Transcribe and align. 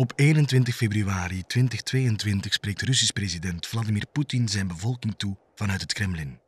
Op 0.00 0.12
21 0.16 0.74
februari 0.74 1.42
2022 1.46 2.52
spreekt 2.52 2.82
Russisch 2.82 3.12
president 3.12 3.66
Vladimir 3.66 4.06
Poetin 4.12 4.48
zijn 4.48 4.66
bevolking 4.66 5.14
toe 5.16 5.36
vanuit 5.54 5.80
het 5.80 5.92
Kremlin. 5.92 6.38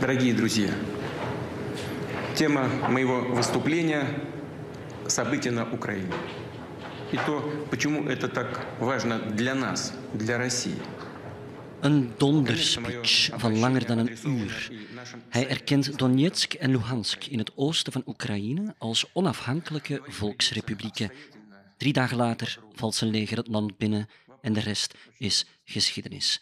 Дорогие 0.00 0.34
друзья, 0.34 0.72
тема 2.34 2.68
моего 2.90 3.34
выступления– 3.34 4.04
события 5.06 5.52
на 5.52 5.64
Украине. 5.72 6.12
И 7.12 7.16
то, 7.26 7.66
почему 7.70 8.08
это 8.08 8.28
так 8.28 8.66
важно 8.80 9.18
для 9.18 9.54
нас, 9.54 9.94
для 10.12 10.36
России. 10.36 10.76
Een 11.80 12.12
donderspeech 12.16 13.30
van 13.34 13.58
langer 13.58 13.86
dan 13.86 13.98
een 13.98 14.18
uur. 14.24 14.70
Hij 15.28 15.48
erkent 15.48 15.98
Donetsk 15.98 16.52
en 16.52 16.70
Luhansk 16.70 17.24
in 17.24 17.38
het 17.38 17.56
oosten 17.56 17.92
van 17.92 18.02
Oekraïne 18.06 18.74
als 18.78 19.04
onafhankelijke 19.12 20.00
volksrepublieken. 20.06 21.12
Drie 21.76 21.92
dagen 21.92 22.16
later 22.16 22.58
valt 22.72 22.94
zijn 22.94 23.10
leger 23.10 23.36
het 23.36 23.48
land 23.48 23.76
binnen 23.76 24.08
en 24.40 24.52
de 24.52 24.60
rest 24.60 24.94
is 25.18 25.46
geschiedenis. 25.64 26.40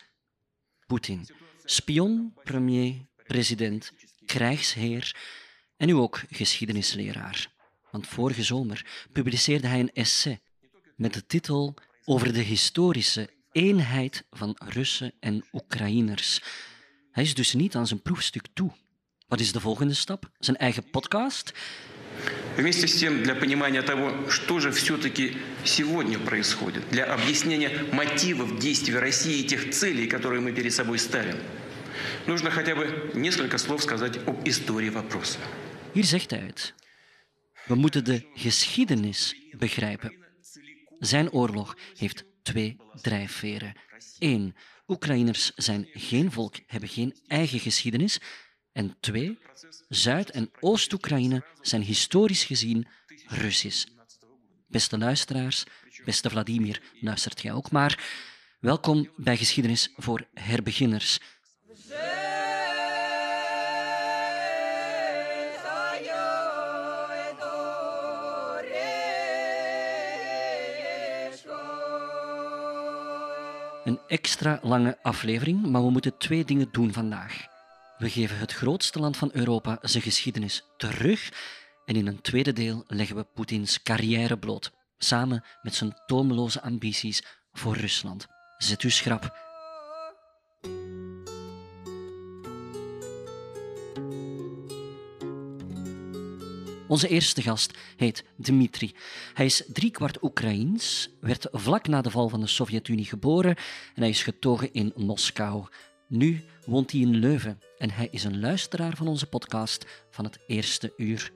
Poetin, 0.87 1.29
spion, 1.65 2.35
premier, 2.45 2.95
president, 3.27 3.93
krijgsheer 4.27 5.17
en 5.77 5.87
nu 5.87 5.95
ook 5.95 6.23
geschiedenisleraar. 6.31 7.53
Want 7.91 8.07
vorige 8.07 8.43
zomer 8.43 9.07
publiceerde 9.13 9.67
hij 9.67 9.81
een 9.81 9.93
essay 9.93 10.41
met 10.97 11.15
de 11.15 11.27
titel 11.27 11.75
Over 12.05 12.33
de 12.33 12.41
historische 12.41 13.35
eenheid 13.56 14.24
van 14.30 14.56
Russen 14.60 15.14
en 15.20 15.46
Oekraïners. 15.54 16.42
Hij 17.12 17.24
is 17.24 17.34
dus 17.34 17.54
niet 17.54 17.76
aan 17.76 17.88
zijn 17.88 18.02
proefstuk 18.02 18.46
toe. 18.54 18.72
Wat 19.28 19.40
is 19.40 19.52
de 19.52 19.60
volgende 19.60 19.94
stap? 19.94 20.30
Zijn 20.40 20.58
eigen 20.58 20.90
podcast? 20.90 21.54
Вместе 22.56 22.88
с 22.88 23.00
тем, 23.00 23.24
для 23.24 23.36
понимания 23.36 23.82
того, 23.82 24.30
что 24.30 24.60
же 24.60 24.72
все-таки 24.72 25.38
сегодня 25.64 26.20
происходит, 26.20 26.84
для 26.90 27.06
объяснения 27.06 27.70
мотивов 27.94 28.60
действий 28.60 29.00
России 29.00 29.40
и 29.40 29.48
тех 29.48 29.70
целей, 29.70 30.08
которые 30.08 30.42
мы 30.42 30.52
перед 30.52 30.74
собой 30.74 30.98
ставим, 31.00 31.38
нужно 32.28 32.52
хотя 32.52 32.76
бы 32.76 33.12
несколько 33.14 33.58
слов 33.58 33.82
сказать 33.82 34.18
об 34.28 34.48
истории 34.48 34.90
вопроса. 34.90 35.40
Hier 35.94 36.06
zegt 36.06 36.32
hij 36.32 36.40
het. 36.40 36.74
We 37.68 37.76
moeten 37.76 38.04
de 38.04 38.28
geschiedenis 38.34 39.36
begrijpen. 39.58 40.14
Zijn 41.00 41.32
oorlog 41.32 41.78
heeft 41.98 42.26
twee 42.47 42.77
drijfveren. 43.03 43.73
Eén, 44.19 44.55
Oekraïners 44.87 45.53
zijn 45.55 45.89
geen 45.93 46.33
volk, 46.33 46.55
hebben 46.67 46.89
geen 46.89 47.17
eigen 47.27 47.61
geschiedenis. 47.61 48.19
En 48.73 48.97
twee, 49.01 49.39
Zuid- 49.89 50.31
en 50.31 50.51
Oost-Oekraïne 50.61 51.45
zijn 51.61 51.83
historisch 51.83 52.45
gezien 52.45 52.87
Russisch. 53.27 53.87
Beste 54.69 54.99
luisteraars, 54.99 55.65
beste 56.05 56.31
Vladimir, 56.31 56.83
luistert 57.01 57.43
jij 57.43 57.53
ook 57.53 57.71
maar. 57.71 58.09
Welkom 58.61 59.11
bij 59.17 59.37
Geschiedenis 59.37 59.93
voor 59.97 60.27
Herbeginners. 60.35 61.21
Een 73.87 74.01
extra 74.07 74.59
lange 74.63 74.99
aflevering, 75.03 75.67
maar 75.67 75.83
we 75.85 75.91
moeten 75.91 76.19
twee 76.19 76.45
dingen 76.45 76.69
doen 76.73 76.93
vandaag. 76.93 77.47
We 77.99 78.11
geven 78.11 78.39
het 78.39 78.53
grootste 78.53 78.99
land 78.99 79.17
van 79.17 79.31
Europa 79.33 79.79
zijn 79.83 80.03
geschiedenis 80.03 80.65
terug 80.77 81.33
en 81.85 81.97
in 81.97 82.07
een 82.07 82.21
tweede 82.21 82.53
deel 82.53 82.85
leggen 82.87 83.17
we 83.17 83.27
Poetins 83.35 83.83
carrière 83.83 84.39
bloot, 84.39 84.73
samen 84.99 85.45
met 85.63 85.75
zijn 85.75 85.95
tomeloze 86.07 86.63
ambities 86.63 87.23
voor 87.53 87.77
Rusland. 87.77 88.27
Zet 88.59 88.83
u 88.83 88.91
schrap. 88.91 89.46
Onze 96.97 97.09
eerste 97.09 97.43
gast 97.43 97.79
heet 97.97 98.25
Dmitri. 98.37 98.95
Hij 99.35 99.45
is 99.45 99.65
driekwart 99.73 100.23
Oekraïens, 100.23 101.11
werd 101.21 101.49
vlak 101.53 101.87
na 101.87 102.01
de 102.01 102.11
val 102.11 102.29
van 102.29 102.41
de 102.41 102.47
Sovjet-Unie 102.47 103.05
geboren 103.05 103.57
en 103.95 104.03
hij 104.03 104.09
is 104.09 104.23
getogen 104.23 104.73
in 104.73 104.93
Moskou. 104.97 105.67
Nu 106.09 106.45
woont 106.67 106.93
hij 106.93 107.01
in 107.01 107.17
Leuven 107.17 107.61
en 107.79 107.91
hij 107.91 108.09
is 108.11 108.25
een 108.25 108.41
luisteraar 108.41 108.97
van 108.97 109.09
onze 109.09 109.27
podcast 109.27 109.87
van 110.11 110.25
het 110.25 110.39
eerste 110.47 110.93
uur. 110.97 111.33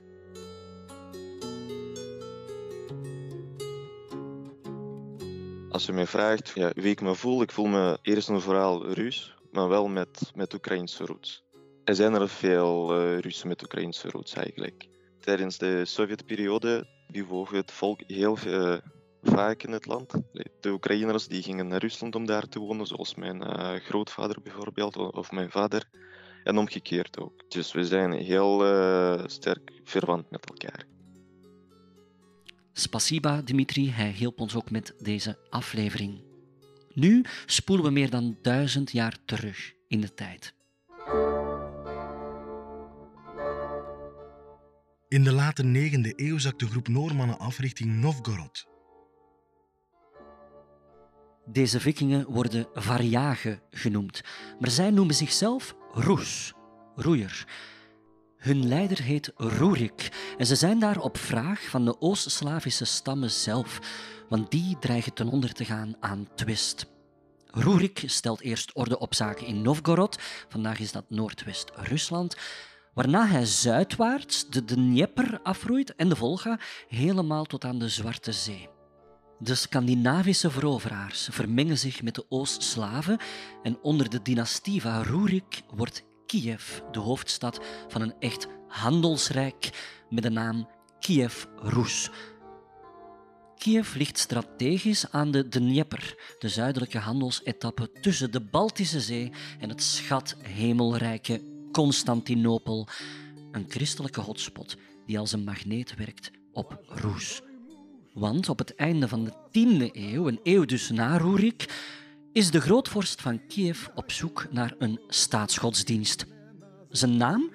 Als 5.71 5.87
je 5.87 5.93
mij 5.93 6.07
vraagt 6.07 6.53
ja, 6.55 6.73
wie 6.75 6.91
ik 6.91 7.01
me 7.01 7.15
voel, 7.15 7.43
ik 7.43 7.53
voel 7.53 7.67
me 7.67 7.99
eerst 8.03 8.29
en 8.29 8.41
vooral 8.41 8.93
Ruus, 8.93 9.35
maar 9.53 9.69
wel 9.69 9.89
met, 9.89 10.31
met 10.35 10.55
Oekraïnse 10.55 11.05
roots. 11.05 11.45
Er 11.85 11.95
zijn 11.95 12.15
er 12.15 12.29
veel 12.29 13.01
uh, 13.01 13.19
Russen 13.19 13.49
met 13.49 13.63
Oekraïnse 13.63 14.11
roots 14.11 14.33
eigenlijk. 14.33 14.89
Tijdens 15.21 15.59
de 15.59 15.85
Sovjetperiode 15.85 16.87
bewoog 17.07 17.51
het 17.51 17.73
volk 17.73 18.01
heel 18.07 18.39
uh, 18.47 18.77
vaak 19.23 19.63
in 19.63 19.73
het 19.73 19.87
land. 19.87 20.13
De 20.61 20.71
Oekraïners 20.71 21.29
die 21.29 21.43
gingen 21.43 21.69
naar 21.69 21.81
Rusland 21.81 22.15
om 22.15 22.27
daar 22.27 22.49
te 22.49 22.59
wonen, 22.59 22.87
zoals 22.87 23.15
mijn 23.15 23.43
uh, 23.43 23.75
grootvader 23.75 24.43
bijvoorbeeld, 24.43 24.97
of 24.97 25.31
mijn 25.31 25.51
vader. 25.51 25.89
En 26.45 26.59
omgekeerd 26.59 27.19
ook. 27.19 27.51
Dus 27.51 27.73
we 27.73 27.85
zijn 27.85 28.13
heel 28.13 28.59
sterk 29.27 29.73
verwant 29.85 30.31
met 30.31 30.49
elkaar. 30.49 30.87
Spasiba, 32.73 33.43
Dimitri. 33.43 33.91
Hij 33.91 34.11
hielp 34.11 34.41
ons 34.41 34.55
ook 34.55 34.71
met 34.71 34.95
deze 34.99 35.39
aflevering. 35.51 36.23
Nu 36.95 37.25
spoelen 37.47 37.85
we 37.85 37.91
meer 37.91 38.11
dan 38.11 38.39
duizend 38.43 38.93
jaar 38.93 39.17
terug 39.25 39.73
in 39.89 40.01
de 40.01 40.15
tijd. 40.15 40.55
In 45.11 45.25
de 45.25 45.33
late 45.33 45.63
9e 45.65 46.15
eeuw 46.17 46.39
zakt 46.39 46.59
de 46.59 46.67
groep 46.67 46.89
Noormannen 46.89 47.39
af 47.39 47.59
richting 47.59 47.95
Novgorod. 47.95 48.67
Deze 51.47 51.81
vikingen 51.81 52.27
worden 52.31 52.67
variagen 52.75 53.63
genoemd, 53.71 54.21
maar 54.59 54.71
zij 54.71 54.91
noemen 54.91 55.15
zichzelf 55.15 55.75
Roes, 55.93 56.53
roeier. 56.95 57.47
Hun 58.37 58.69
leider 58.69 59.03
heet 59.03 59.33
Rurik 59.37 60.35
en 60.39 60.47
ze 60.47 60.55
zijn 60.55 60.79
daar 60.79 61.01
op 61.01 61.17
vraag 61.17 61.61
van 61.61 61.85
de 61.85 62.01
Oost-Slavische 62.01 62.85
stammen 62.85 63.31
zelf, 63.31 63.79
want 64.29 64.51
die 64.51 64.77
dreigen 64.81 65.15
ten 65.15 65.29
onder 65.29 65.53
te 65.53 65.65
gaan 65.65 65.95
aan 66.01 66.29
twist. 66.35 66.87
Rurik 67.47 68.03
stelt 68.07 68.41
eerst 68.41 68.75
orde 68.75 68.99
op 68.99 69.15
zaken 69.15 69.47
in 69.47 69.63
Novgorod, 69.63 70.19
vandaag 70.49 70.79
is 70.79 70.93
dat 70.93 71.05
Noordwest-Rusland, 71.09 72.37
waarna 72.95 73.27
hij 73.27 73.45
zuidwaarts 73.45 74.49
de 74.49 74.65
Dnieper 74.65 75.41
afroeit 75.43 75.95
en 75.95 76.09
de 76.09 76.17
Volga 76.17 76.59
helemaal 76.89 77.45
tot 77.45 77.65
aan 77.65 77.79
de 77.79 77.89
Zwarte 77.89 78.33
Zee. 78.33 78.69
De 79.39 79.55
Scandinavische 79.55 80.51
veroveraars 80.51 81.29
vermengen 81.31 81.79
zich 81.79 82.03
met 82.03 82.15
de 82.15 82.25
Oost-Slaven 82.29 83.19
en 83.63 83.79
onder 83.83 84.11
de 84.11 84.23
dynastie 84.23 84.81
van 84.81 85.03
Rurik 85.03 85.63
wordt 85.75 86.05
Kiev 86.27 86.81
de 86.91 86.99
hoofdstad 86.99 87.61
van 87.89 88.01
een 88.01 88.15
echt 88.19 88.47
handelsrijk 88.69 89.71
met 90.09 90.23
de 90.23 90.31
naam 90.31 90.69
Kiev-Rus. 90.99 92.11
Kiev 93.57 93.95
ligt 93.95 94.19
strategisch 94.19 95.11
aan 95.11 95.31
de 95.31 95.49
Dnieper, 95.49 96.35
de 96.39 96.49
zuidelijke 96.49 96.99
handelsetappe 96.99 97.91
tussen 98.01 98.31
de 98.31 98.41
Baltische 98.41 99.01
Zee 99.01 99.33
en 99.59 99.69
het 99.69 99.83
schat 99.83 100.37
hemelrijke 100.43 101.60
Constantinopel, 101.73 102.89
een 103.53 103.65
christelijke 103.69 104.21
hotspot 104.21 104.77
die 105.07 105.19
als 105.19 105.33
een 105.33 105.45
magneet 105.45 105.95
werkt 105.97 106.31
op 106.53 106.83
Roes. 106.87 107.43
Want 108.13 108.49
op 108.49 108.59
het 108.59 108.75
einde 108.75 109.09
van 109.09 109.25
de 109.25 109.33
10e 109.33 109.93
eeuw, 109.93 110.29
een 110.29 110.41
eeuw 110.43 110.65
dus 110.65 110.91
na 110.91 111.17
Rurik, 111.17 111.89
is 112.33 112.51
de 112.51 112.61
grootvorst 112.61 113.21
van 113.21 113.47
Kiev 113.47 113.87
op 113.95 114.13
zoek 114.13 114.47
naar 114.51 114.75
een 114.79 115.01
staatsgodsdienst. 115.09 116.27
Zijn 116.89 117.17
naam? 117.17 117.51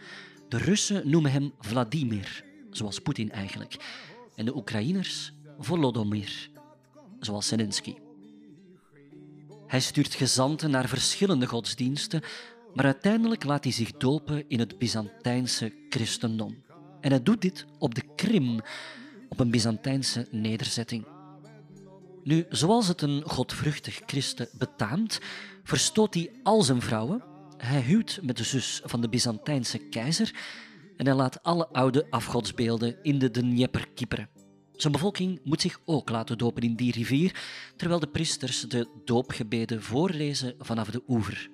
De 0.49 0.57
Russen 0.57 1.09
noemen 1.09 1.31
hem 1.31 1.53
Vladimir, 1.59 2.43
zoals 2.69 2.99
Poetin 2.99 3.31
eigenlijk. 3.31 3.75
En 4.35 4.45
de 4.45 4.55
Oekraïners 4.55 5.33
Volodymyr, 5.59 6.49
zoals 7.19 7.47
Zelensky. 7.47 7.95
Hij 9.67 9.79
stuurt 9.79 10.13
gezanten 10.13 10.71
naar 10.71 10.87
verschillende 10.87 11.47
godsdiensten, 11.47 12.21
maar 12.75 12.85
uiteindelijk 12.85 13.43
laat 13.43 13.63
hij 13.63 13.73
zich 13.73 13.91
dopen 13.91 14.45
in 14.47 14.59
het 14.59 14.77
Byzantijnse 14.77 15.73
christendom. 15.89 16.63
En 17.01 17.09
hij 17.09 17.23
doet 17.23 17.41
dit 17.41 17.65
op 17.79 17.95
de 17.95 18.03
Krim, 18.15 18.59
op 19.29 19.39
een 19.39 19.51
Byzantijnse 19.51 20.27
nederzetting. 20.31 21.05
Nu, 22.23 22.45
zoals 22.49 22.87
het 22.87 23.01
een 23.01 23.23
godvruchtig 23.25 24.01
christen 24.05 24.49
betaamt, 24.57 25.19
verstoot 25.63 26.13
hij 26.13 26.31
al 26.43 26.61
zijn 26.61 26.81
vrouwen. 26.81 27.23
Hij 27.57 27.81
huwt 27.81 28.19
met 28.21 28.37
de 28.37 28.43
zus 28.43 28.81
van 28.83 29.01
de 29.01 29.09
Byzantijnse 29.09 29.77
keizer 29.77 30.33
en 30.97 31.05
hij 31.05 31.15
laat 31.15 31.43
alle 31.43 31.67
oude 31.67 32.07
afgodsbeelden 32.09 33.03
in 33.03 33.19
de 33.19 33.31
Dnieper 33.31 33.87
kieperen. 33.93 34.29
Zijn 34.71 34.93
bevolking 34.93 35.39
moet 35.43 35.61
zich 35.61 35.79
ook 35.85 36.09
laten 36.09 36.37
dopen 36.37 36.63
in 36.63 36.75
die 36.75 36.91
rivier, 36.91 37.43
terwijl 37.75 37.99
de 37.99 38.07
priesters 38.07 38.61
de 38.61 38.87
doopgebeden 39.05 39.81
voorlezen 39.83 40.55
vanaf 40.59 40.89
de 40.89 41.03
oever. 41.07 41.49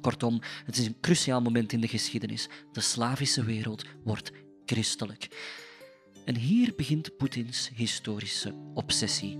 Kortom, 0.00 0.40
het 0.64 0.76
is 0.76 0.86
een 0.86 1.00
cruciaal 1.00 1.40
moment 1.40 1.72
in 1.72 1.80
de 1.80 1.88
geschiedenis. 1.88 2.48
De 2.72 2.80
Slavische 2.80 3.44
wereld 3.44 3.84
wordt 4.04 4.32
christelijk. 4.64 5.28
En 6.24 6.36
hier 6.36 6.72
begint 6.76 7.16
Poetins 7.16 7.70
historische 7.74 8.54
obsessie. 8.74 9.38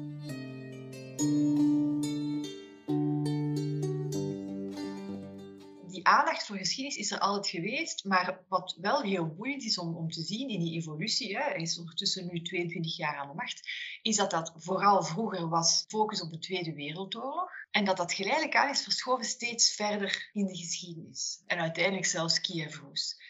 die 5.99 6.06
aandacht 6.06 6.46
voor 6.46 6.56
geschiedenis 6.56 6.99
is 6.99 7.11
er 7.11 7.19
altijd 7.19 7.49
geweest, 7.49 8.04
maar 8.04 8.44
wat 8.49 8.76
wel 8.81 9.02
heel 9.02 9.34
boeiend 9.34 9.62
is 9.62 9.78
om, 9.78 9.96
om 9.96 10.11
te 10.11 10.22
zien 10.22 10.49
in 10.49 10.61
die 10.61 10.75
evolutie, 10.75 11.37
hè, 11.37 11.43
hij 11.43 11.62
is 11.62 11.78
ondertussen 11.78 12.26
nu 12.26 12.43
22 12.43 12.96
jaar 12.96 13.16
aan 13.16 13.28
de 13.28 13.34
macht, 13.34 13.69
is 14.02 14.16
dat 14.16 14.31
dat 14.31 14.52
vooral 14.56 15.02
vroeger 15.02 15.49
was 15.49 15.84
focus 15.88 16.22
op 16.22 16.31
de 16.31 16.38
Tweede 16.38 16.75
Wereldoorlog 16.75 17.50
en 17.70 17.84
dat 17.84 17.96
dat 17.96 18.12
geleidelijk 18.12 18.56
aan 18.56 18.70
is 18.70 18.82
verschoven 18.82 19.24
steeds 19.24 19.74
verder 19.74 20.30
in 20.32 20.46
de 20.46 20.56
geschiedenis 20.56 21.42
en 21.46 21.58
uiteindelijk 21.58 22.06
zelfs 22.06 22.40
Kiev-Roes. 22.40 23.20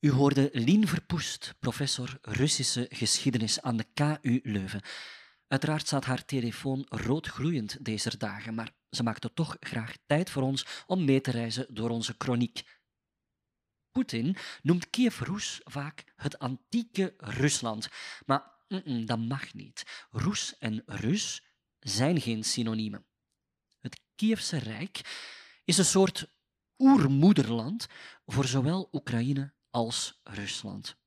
U 0.00 0.10
hoorde 0.10 0.50
Lien 0.52 0.88
Verpoest, 0.88 1.54
professor 1.58 2.18
Russische 2.22 2.86
geschiedenis 2.88 3.60
aan 3.60 3.76
de 3.76 3.86
KU 3.94 4.40
Leuven. 4.42 4.82
Uiteraard 5.48 5.86
staat 5.86 6.04
haar 6.04 6.24
telefoon 6.24 6.86
roodgloeiend 6.88 7.84
deze 7.84 8.16
dagen, 8.16 8.54
maar 8.54 8.72
ze 8.90 9.02
maakte 9.02 9.32
toch 9.32 9.56
graag 9.60 9.96
tijd 10.06 10.30
voor 10.30 10.42
ons 10.42 10.84
om 10.86 11.04
mee 11.04 11.20
te 11.20 11.30
reizen 11.30 11.66
door 11.74 11.90
onze 11.90 12.14
chroniek. 12.18 12.62
Poetin 13.90 14.36
noemt 14.62 14.90
Kiev-Roes 14.90 15.60
vaak 15.64 16.04
het 16.16 16.38
antieke 16.38 17.14
Rusland, 17.16 17.88
maar 18.26 18.42
dat 19.06 19.18
mag 19.18 19.54
niet. 19.54 20.06
Roes 20.10 20.58
en 20.58 20.82
Rus 20.86 21.44
zijn 21.78 22.20
geen 22.20 22.44
synoniemen. 22.44 23.09
Het 23.80 24.00
Kievse 24.14 24.56
Rijk 24.56 25.00
is 25.64 25.78
een 25.78 25.84
soort 25.84 26.26
oermoederland 26.78 27.86
voor 28.26 28.44
zowel 28.44 28.88
Oekraïne 28.92 29.52
als 29.70 30.20
Rusland. 30.22 30.98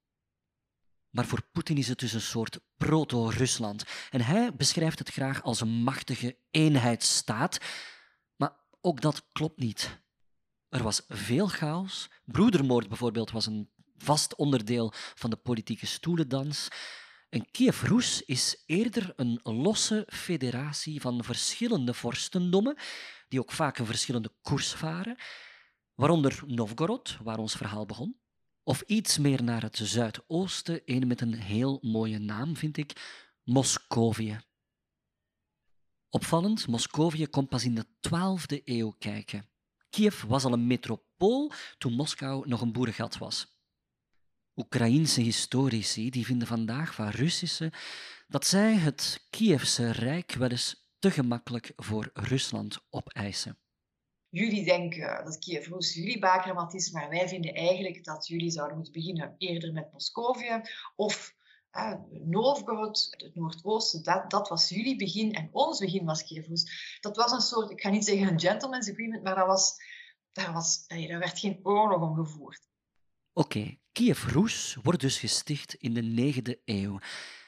Maar 1.10 1.26
voor 1.26 1.42
Poetin 1.52 1.78
is 1.78 1.88
het 1.88 2.00
dus 2.00 2.14
een 2.14 2.22
soort 2.22 2.60
proto-Rusland. 2.78 3.84
En 4.10 4.22
hij 4.22 4.56
beschrijft 4.56 5.00
het 5.00 5.10
graag 5.10 5.44
als 5.44 5.62
een 5.62 5.84
machtige 5.84 6.38
eenheidsstaat. 6.52 7.58
Maar 8.36 8.56
ook 8.82 9.02
dat 9.02 9.26
klopt 9.32 9.60
niet. 9.60 10.02
Er 10.70 10.84
was 10.84 11.02
veel 11.08 11.48
chaos. 11.48 12.10
Broedermoord 12.26 12.88
bijvoorbeeld 12.88 13.32
was 13.32 13.46
een 13.46 13.70
vast 13.98 14.36
onderdeel 14.36 14.94
van 14.96 15.30
de 15.30 15.36
politieke 15.36 15.86
stoelendans. 15.86 16.68
En 17.34 17.52
Kiev-Rus 17.52 18.22
is 18.22 18.64
eerder 18.66 19.14
een 19.16 19.40
losse 19.44 20.08
federatie 20.08 21.02
van 21.02 21.24
verschillende 21.24 21.94
vorstendommen, 21.94 22.78
die 23.28 23.40
ook 23.40 23.52
vaak 23.52 23.78
een 23.78 23.86
verschillende 23.86 24.32
koers 24.42 24.74
varen, 24.74 25.18
waaronder 25.94 26.44
Novgorod, 26.46 27.18
waar 27.24 27.38
ons 27.38 27.56
verhaal 27.56 27.86
begon, 27.86 28.20
of 28.64 28.82
iets 28.82 29.18
meer 29.18 29.44
naar 29.44 29.62
het 29.62 29.78
zuidoosten, 29.78 30.82
een 30.86 31.08
met 31.08 31.22
een 31.22 31.34
heel 31.34 31.80
mooie 31.82 32.20
naam, 32.20 32.56
vind 32.56 32.78
ik, 32.78 32.94
Moscovië. 33.44 34.42
Opvallend, 36.10 36.68
Moscovië 36.68 37.28
komt 37.28 37.50
pas 37.50 37.64
in 37.64 37.76
de 37.76 37.86
12e 37.86 38.64
eeuw 38.64 38.96
kijken. 39.00 39.50
Kiev 39.90 40.24
was 40.24 40.44
al 40.44 40.54
een 40.54 40.68
metropool 40.68 41.52
toen 41.78 41.94
Moskou 41.94 42.48
nog 42.48 42.62
een 42.62 42.72
boerengat 42.72 43.18
was. 43.18 43.53
Oekraïense 44.56 45.22
historici 45.22 46.10
die 46.10 46.26
vinden 46.26 46.48
vandaag 46.48 46.94
van 46.94 47.10
Russische 47.10 47.72
dat 48.28 48.46
zij 48.46 48.74
het 48.74 49.28
Kievse 49.30 49.92
Rijk 49.92 50.34
wel 50.34 50.50
eens 50.50 50.88
te 51.00 51.12
gemakkelijk 51.12 51.72
voor 51.76 52.10
Rusland 52.14 52.80
opeisen 52.90 53.58
jullie 54.34 54.66
denken 54.66 55.26
dat 55.26 55.40
Kiev 55.40 55.68
Roes 55.68 55.94
jullie 55.94 56.20
bakermat 56.20 56.74
is, 56.74 56.92
maar 56.92 57.10
wij 57.10 57.28
vinden 57.28 57.54
eigenlijk 57.54 58.04
dat 58.04 58.28
jullie 58.28 58.52
zouden 58.52 58.76
moeten 58.76 58.94
beginnen 58.94 59.36
eerder 59.38 59.74
met 59.74 59.92
Moscovië 59.92 60.62
of 60.96 61.36
uh, 61.72 61.94
Novgorod, 62.10 63.08
het 63.10 63.36
Noordoosten, 63.36 64.04
dat, 64.04 64.30
dat 64.30 64.50
was 64.50 64.70
jullie 64.70 64.98
begin 64.98 65.34
en 65.34 65.50
ons 65.52 65.80
begin 65.80 66.06
was 66.06 66.24
Kiev 66.24 66.48
Roes. 66.48 66.98
Dat 67.02 67.16
was 67.18 67.32
een 67.32 67.42
soort, 67.42 67.72
ik 67.72 67.82
ga 67.82 67.90
niet 67.90 68.06
zeggen 68.06 68.28
een 68.28 68.40
gentleman's 68.40 68.90
agreement, 68.90 69.24
maar 69.24 69.36
dat 69.36 69.48
was, 69.48 69.76
daar, 70.32 70.54
was, 70.54 70.88
daar 70.88 71.20
werd 71.20 71.40
geen 71.40 71.60
oorlog 71.64 72.02
om 72.02 72.16
gevoerd. 72.16 72.68
Oké, 73.34 73.58
okay. 73.58 73.80
Kiev 73.94 74.24
Roes 74.24 74.78
wordt 74.84 75.02
dus 75.02 75.18
gesticht 75.18 75.74
in 75.74 75.94
de 75.94 76.34
9e 76.34 76.64
eeuw. 76.66 77.00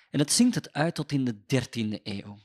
En 0.09 0.19
het 0.19 0.31
zingt 0.31 0.55
het 0.55 0.73
uit 0.73 0.95
tot 0.95 1.11
in 1.11 1.25
de 1.25 1.35
13e 1.35 2.01
eeuw. 2.03 2.37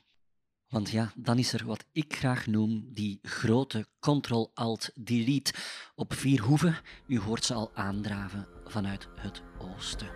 Want 0.69 0.89
ja, 0.89 1.11
dan 1.15 1.37
is 1.37 1.53
er 1.53 1.65
wat 1.65 1.85
ik 1.91 2.15
graag 2.15 2.47
noem 2.47 2.87
die 2.93 3.19
grote 3.21 3.87
Ctrl-Alt-Delete 3.99 5.53
op 5.95 6.13
vier 6.13 6.41
hoeven. 6.41 6.77
U 7.07 7.19
hoort 7.19 7.45
ze 7.45 7.53
al 7.53 7.71
aandraven 7.73 8.47
vanuit 8.65 9.07
het 9.15 9.41
oosten. 9.57 10.09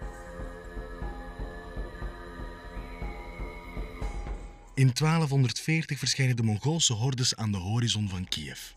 In 4.73 4.91
1240 4.93 5.99
verschijnen 5.99 6.35
de 6.35 6.43
Mongoolse 6.43 6.93
hordes 6.93 7.35
aan 7.35 7.51
de 7.51 7.57
horizon 7.57 8.09
van 8.09 8.27
Kiev. 8.27 8.71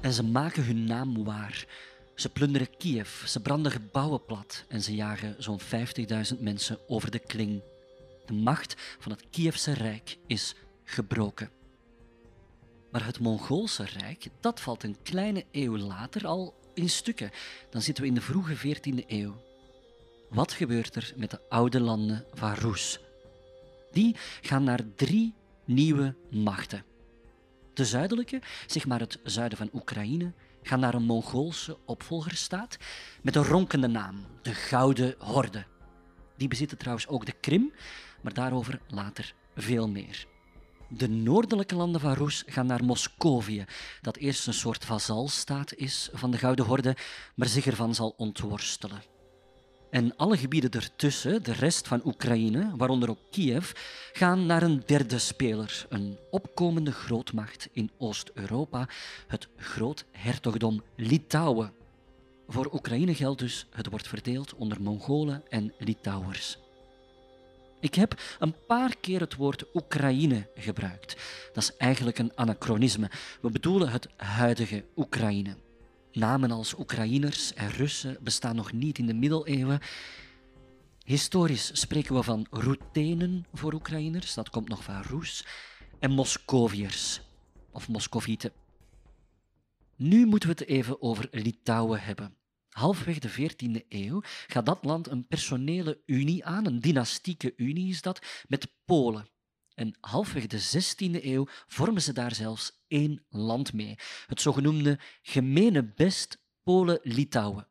En 0.00 0.12
ze 0.12 0.22
maken 0.22 0.64
hun 0.64 0.84
naam 0.84 1.24
waar. 1.24 1.66
Ze 2.18 2.28
plunderen 2.28 2.76
Kiev, 2.76 3.26
ze 3.26 3.40
branden 3.40 3.72
gebouwen 3.72 4.24
plat 4.24 4.64
en 4.68 4.82
ze 4.82 4.94
jagen 4.94 5.34
zo'n 5.38 5.60
50.000 5.60 6.38
mensen 6.40 6.78
over 6.88 7.10
de 7.10 7.18
kling 7.18 7.62
de 8.26 8.32
macht 8.32 8.74
van 8.98 9.12
het 9.12 9.24
Kievse 9.30 9.72
Rijk 9.72 10.16
is 10.26 10.54
gebroken. 10.84 11.50
Maar 12.90 13.06
het 13.06 13.20
Mongoolse 13.20 13.84
Rijk, 13.84 14.28
dat 14.40 14.60
valt 14.60 14.82
een 14.82 14.96
kleine 15.02 15.44
eeuw 15.52 15.76
later 15.76 16.26
al 16.26 16.54
in 16.74 16.90
stukken. 16.90 17.30
Dan 17.70 17.82
zitten 17.82 18.02
we 18.02 18.08
in 18.08 18.14
de 18.14 18.20
vroege 18.20 18.56
14e 18.56 19.06
eeuw. 19.06 19.42
Wat 20.28 20.52
gebeurt 20.52 20.94
er 20.94 21.12
met 21.16 21.30
de 21.30 21.40
oude 21.48 21.80
landen 21.80 22.24
van 22.34 22.52
Rus? 22.52 23.00
Die 23.92 24.16
gaan 24.40 24.64
naar 24.64 24.80
drie 24.94 25.34
nieuwe 25.64 26.14
machten. 26.30 26.84
De 27.74 27.84
zuidelijke, 27.84 28.40
zeg 28.66 28.86
maar 28.86 29.00
het 29.00 29.18
zuiden 29.22 29.58
van 29.58 29.70
Oekraïne, 29.72 30.32
gaan 30.62 30.80
naar 30.80 30.94
een 30.94 31.02
Mongoolse 31.02 31.78
opvolgerstaat 31.84 32.78
met 33.22 33.36
een 33.36 33.44
ronkende 33.44 33.86
naam, 33.86 34.26
de 34.42 34.54
Gouden 34.54 35.14
Horde. 35.18 35.66
Die 36.36 36.48
bezitten 36.48 36.78
trouwens 36.78 37.08
ook 37.08 37.26
de 37.26 37.32
Krim, 37.40 37.72
maar 38.22 38.34
daarover 38.34 38.80
later 38.88 39.34
veel 39.56 39.88
meer. 39.88 40.26
De 40.88 41.08
noordelijke 41.08 41.74
landen 41.74 42.00
van 42.00 42.14
Roes 42.14 42.42
gaan 42.46 42.66
naar 42.66 42.84
Moscovië, 42.84 43.64
dat 44.00 44.16
eerst 44.16 44.46
een 44.46 44.54
soort 44.54 44.84
vazalstaat 44.84 45.74
is 45.74 46.08
van 46.12 46.30
de 46.30 46.38
Gouden 46.38 46.64
Horde, 46.64 46.96
maar 47.34 47.48
zich 47.48 47.66
ervan 47.66 47.94
zal 47.94 48.14
ontworstelen. 48.16 49.02
En 49.90 50.16
alle 50.16 50.36
gebieden 50.36 50.70
ertussen, 50.70 51.42
de 51.42 51.52
rest 51.52 51.88
van 51.88 52.00
Oekraïne, 52.04 52.72
waaronder 52.76 53.10
ook 53.10 53.18
Kiev, 53.30 53.72
gaan 54.12 54.46
naar 54.46 54.62
een 54.62 54.82
derde 54.86 55.18
speler, 55.18 55.86
een 55.88 56.18
opkomende 56.30 56.92
grootmacht 56.92 57.68
in 57.72 57.90
Oost-Europa, 57.98 58.88
het 59.26 59.48
Groothertogdom 59.56 60.82
Litouwen. 60.96 61.72
Voor 62.48 62.72
Oekraïne 62.72 63.14
geldt 63.14 63.40
dus, 63.40 63.66
het 63.70 63.90
wordt 63.90 64.08
verdeeld 64.08 64.54
onder 64.54 64.82
Mongolen 64.82 65.42
en 65.48 65.72
Litouwers. 65.78 66.58
Ik 67.80 67.94
heb 67.94 68.20
een 68.38 68.54
paar 68.66 68.96
keer 69.00 69.20
het 69.20 69.34
woord 69.34 69.64
Oekraïne 69.74 70.48
gebruikt. 70.54 71.16
Dat 71.52 71.62
is 71.62 71.76
eigenlijk 71.76 72.18
een 72.18 72.32
anachronisme. 72.34 73.10
We 73.40 73.50
bedoelen 73.50 73.88
het 73.88 74.08
huidige 74.16 74.84
Oekraïne. 74.96 75.56
Namen 76.12 76.50
als 76.50 76.78
Oekraïners 76.78 77.54
en 77.54 77.70
Russen 77.70 78.16
bestaan 78.20 78.56
nog 78.56 78.72
niet 78.72 78.98
in 78.98 79.06
de 79.06 79.14
middeleeuwen. 79.14 79.80
Historisch 81.04 81.70
spreken 81.80 82.14
we 82.14 82.22
van 82.22 82.46
Roetenen 82.50 83.46
voor 83.52 83.72
Oekraïners, 83.72 84.34
dat 84.34 84.50
komt 84.50 84.68
nog 84.68 84.84
van 84.84 85.02
Roes, 85.02 85.46
en 85.98 86.10
Moscoviërs 86.10 87.20
of 87.72 87.88
Moscovieten. 87.88 88.52
Nu 89.96 90.26
moeten 90.26 90.48
we 90.48 90.54
het 90.58 90.68
even 90.68 91.02
over 91.02 91.28
Litouwen 91.30 92.00
hebben. 92.00 92.36
Halfweg 92.68 93.18
de 93.18 93.30
14e 93.30 93.88
eeuw 93.88 94.20
gaat 94.46 94.66
dat 94.66 94.84
land 94.84 95.08
een 95.08 95.26
personele 95.26 96.00
unie 96.06 96.44
aan, 96.44 96.66
een 96.66 96.80
dynastieke 96.80 97.52
unie 97.56 97.88
is 97.88 98.02
dat, 98.02 98.26
met 98.48 98.72
Polen. 98.84 99.26
En 99.78 99.96
halfweg 100.00 100.46
de 100.46 100.60
16e 100.60 101.24
eeuw 101.24 101.46
vormen 101.66 102.02
ze 102.02 102.12
daar 102.12 102.34
zelfs 102.34 102.84
één 102.88 103.24
land 103.28 103.72
mee, 103.72 103.98
het 104.26 104.40
zogenoemde 104.40 104.98
gemene 105.22 105.84
best 105.84 106.42
Polen-Litouwen. 106.62 107.68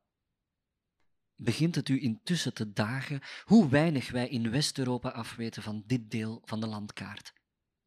Begint 1.36 1.76
het 1.76 1.90
u 1.90 2.02
intussen 2.02 2.54
te 2.54 2.74
dagen 2.74 3.22
hoe 3.44 3.70
weinig 3.70 4.12
wij 4.12 4.28
in 4.28 4.52
West-Europa 4.52 5.10
afweten 5.10 5.64
van 5.64 5.84
dit 5.86 6.12
deel 6.12 6.42
van 6.46 6.60
de 6.60 6.68
landkaart? 6.68 7.34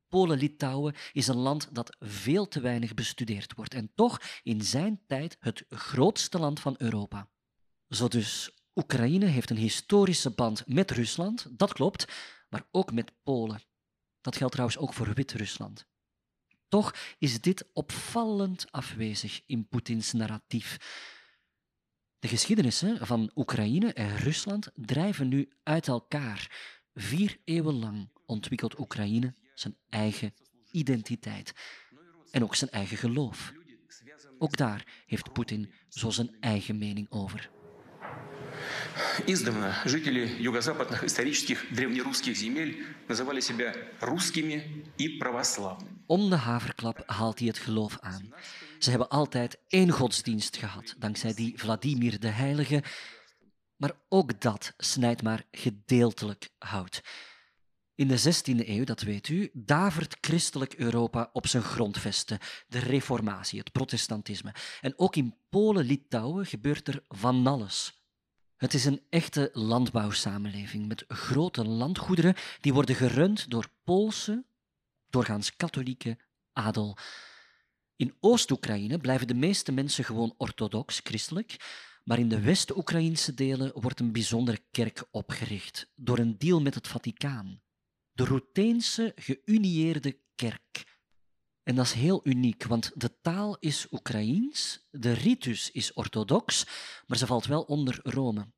Polen-Litouwen 0.08 0.94
is 1.12 1.26
een 1.26 1.36
land 1.36 1.74
dat 1.74 1.96
veel 1.98 2.48
te 2.48 2.60
weinig 2.60 2.94
bestudeerd 2.94 3.54
wordt 3.54 3.74
en 3.74 3.92
toch 3.94 4.20
in 4.42 4.62
zijn 4.62 5.00
tijd 5.06 5.36
het 5.40 5.64
grootste 5.68 6.38
land 6.38 6.60
van 6.60 6.74
Europa. 6.78 7.28
Zo 7.88 8.08
dus 8.08 8.58
Oekraïne 8.74 9.26
heeft 9.26 9.50
een 9.50 9.56
historische 9.56 10.30
band 10.30 10.66
met 10.66 10.90
Rusland, 10.90 11.46
dat 11.50 11.72
klopt, 11.72 12.12
maar 12.48 12.66
ook 12.70 12.92
met 12.92 13.12
Polen. 13.22 13.68
Dat 14.20 14.36
geldt 14.36 14.52
trouwens 14.52 14.80
ook 14.80 14.94
voor 14.94 15.14
Wit-Rusland. 15.14 15.86
Toch 16.68 16.94
is 17.18 17.40
dit 17.40 17.64
opvallend 17.72 18.72
afwezig 18.72 19.42
in 19.46 19.68
Poetins 19.68 20.12
narratief. 20.12 20.76
De 22.18 22.28
geschiedenissen 22.28 23.06
van 23.06 23.30
Oekraïne 23.34 23.92
en 23.92 24.16
Rusland 24.16 24.70
drijven 24.74 25.28
nu 25.28 25.48
uit 25.62 25.88
elkaar. 25.88 26.58
Vier 26.94 27.38
eeuwen 27.44 27.74
lang 27.74 28.10
ontwikkelt 28.26 28.78
Oekraïne 28.78 29.34
zijn 29.54 29.76
eigen 29.88 30.34
identiteit 30.70 31.52
en 32.30 32.42
ook 32.42 32.54
zijn 32.54 32.70
eigen 32.70 32.96
geloof. 32.96 33.52
Ook 34.38 34.56
daar 34.56 35.02
heeft 35.06 35.32
Poetin 35.32 35.72
zo 35.88 36.10
zijn 36.10 36.36
eigen 36.40 36.78
mening 36.78 37.10
over. 37.10 37.50
Издавна 39.27 39.75
жители 39.85 40.27
юго-западных 40.39 41.03
исторических 41.03 41.65
древнерусских 41.71 42.35
земель 42.37 42.85
называли 43.07 43.41
себя 43.41 43.73
русскими 43.99 44.85
и 44.97 45.17
православными. 45.19 46.03
Om 46.07 46.29
de 46.29 46.35
haverklap 46.35 47.03
haalt 47.05 47.39
hij 47.39 47.47
het 47.47 47.57
geloof 47.57 47.97
aan. 47.99 48.33
Ze 48.79 48.89
hebben 48.89 49.09
altijd 49.09 49.57
één 49.67 49.89
godsdienst 49.89 50.57
gehad, 50.57 50.95
dankzij 50.97 51.33
die 51.33 51.53
Vladimir 51.57 52.19
de 52.19 52.27
Heilige. 52.27 52.83
Maar 53.75 53.91
ook 54.09 54.41
dat 54.41 54.73
snijdt 54.77 55.23
maar 55.23 55.43
gedeeltelijk 55.51 56.49
hout. 56.57 57.01
In 57.95 58.07
de 58.07 58.19
16e 58.19 58.67
eeuw, 58.67 58.83
dat 58.83 59.01
weet 59.01 59.27
u, 59.27 59.49
davert 59.53 60.17
christelijk 60.21 60.73
Europa 60.73 61.29
op 61.33 61.47
zijn 61.47 61.63
grondvesten. 61.63 62.39
De 62.67 62.79
reformatie, 62.79 63.59
het 63.59 63.71
protestantisme. 63.71 64.53
En 64.81 64.93
ook 64.99 65.15
in 65.15 65.35
Polen-Litouwen 65.49 66.45
gebeurt 66.45 66.87
er 66.87 67.03
van 67.07 67.47
alles. 67.47 67.98
Het 68.60 68.74
is 68.74 68.84
een 68.84 69.02
echte 69.08 69.50
landbouwsamenleving 69.52 70.88
met 70.88 71.04
grote 71.08 71.64
landgoederen 71.64 72.34
die 72.60 72.72
worden 72.72 72.94
gerund 72.94 73.50
door 73.50 73.70
Poolse, 73.84 74.44
doorgaans 75.10 75.56
katholieke 75.56 76.18
adel. 76.52 76.96
In 77.96 78.14
Oost-Oekraïne 78.20 78.98
blijven 78.98 79.26
de 79.26 79.34
meeste 79.34 79.72
mensen 79.72 80.04
gewoon 80.04 80.34
orthodox, 80.36 81.00
christelijk, 81.04 81.56
maar 82.04 82.18
in 82.18 82.28
de 82.28 82.40
West-Oekraïnse 82.40 83.34
delen 83.34 83.72
wordt 83.74 84.00
een 84.00 84.12
bijzondere 84.12 84.60
kerk 84.70 85.04
opgericht 85.10 85.90
door 85.94 86.18
een 86.18 86.38
deal 86.38 86.60
met 86.60 86.74
het 86.74 86.88
Vaticaan. 86.88 87.60
De 88.12 88.24
Routeense 88.24 89.12
geunieerde 89.14 90.18
kerk. 90.34 90.89
En 91.70 91.76
dat 91.76 91.84
is 91.84 91.92
heel 91.92 92.20
uniek, 92.24 92.64
want 92.64 92.90
de 92.94 93.20
taal 93.20 93.56
is 93.58 93.86
Oekraïens, 93.90 94.86
de 94.90 95.12
ritus 95.12 95.70
is 95.70 95.92
orthodox, 95.92 96.66
maar 97.06 97.18
ze 97.18 97.26
valt 97.26 97.46
wel 97.46 97.62
onder 97.62 98.00
Rome. 98.02 98.52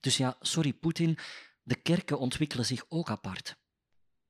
Dus 0.00 0.16
ja, 0.16 0.36
sorry 0.40 0.72
Poetin, 0.72 1.18
de 1.62 1.74
kerken 1.74 2.18
ontwikkelen 2.18 2.66
zich 2.66 2.84
ook 2.88 3.10
apart. 3.10 3.56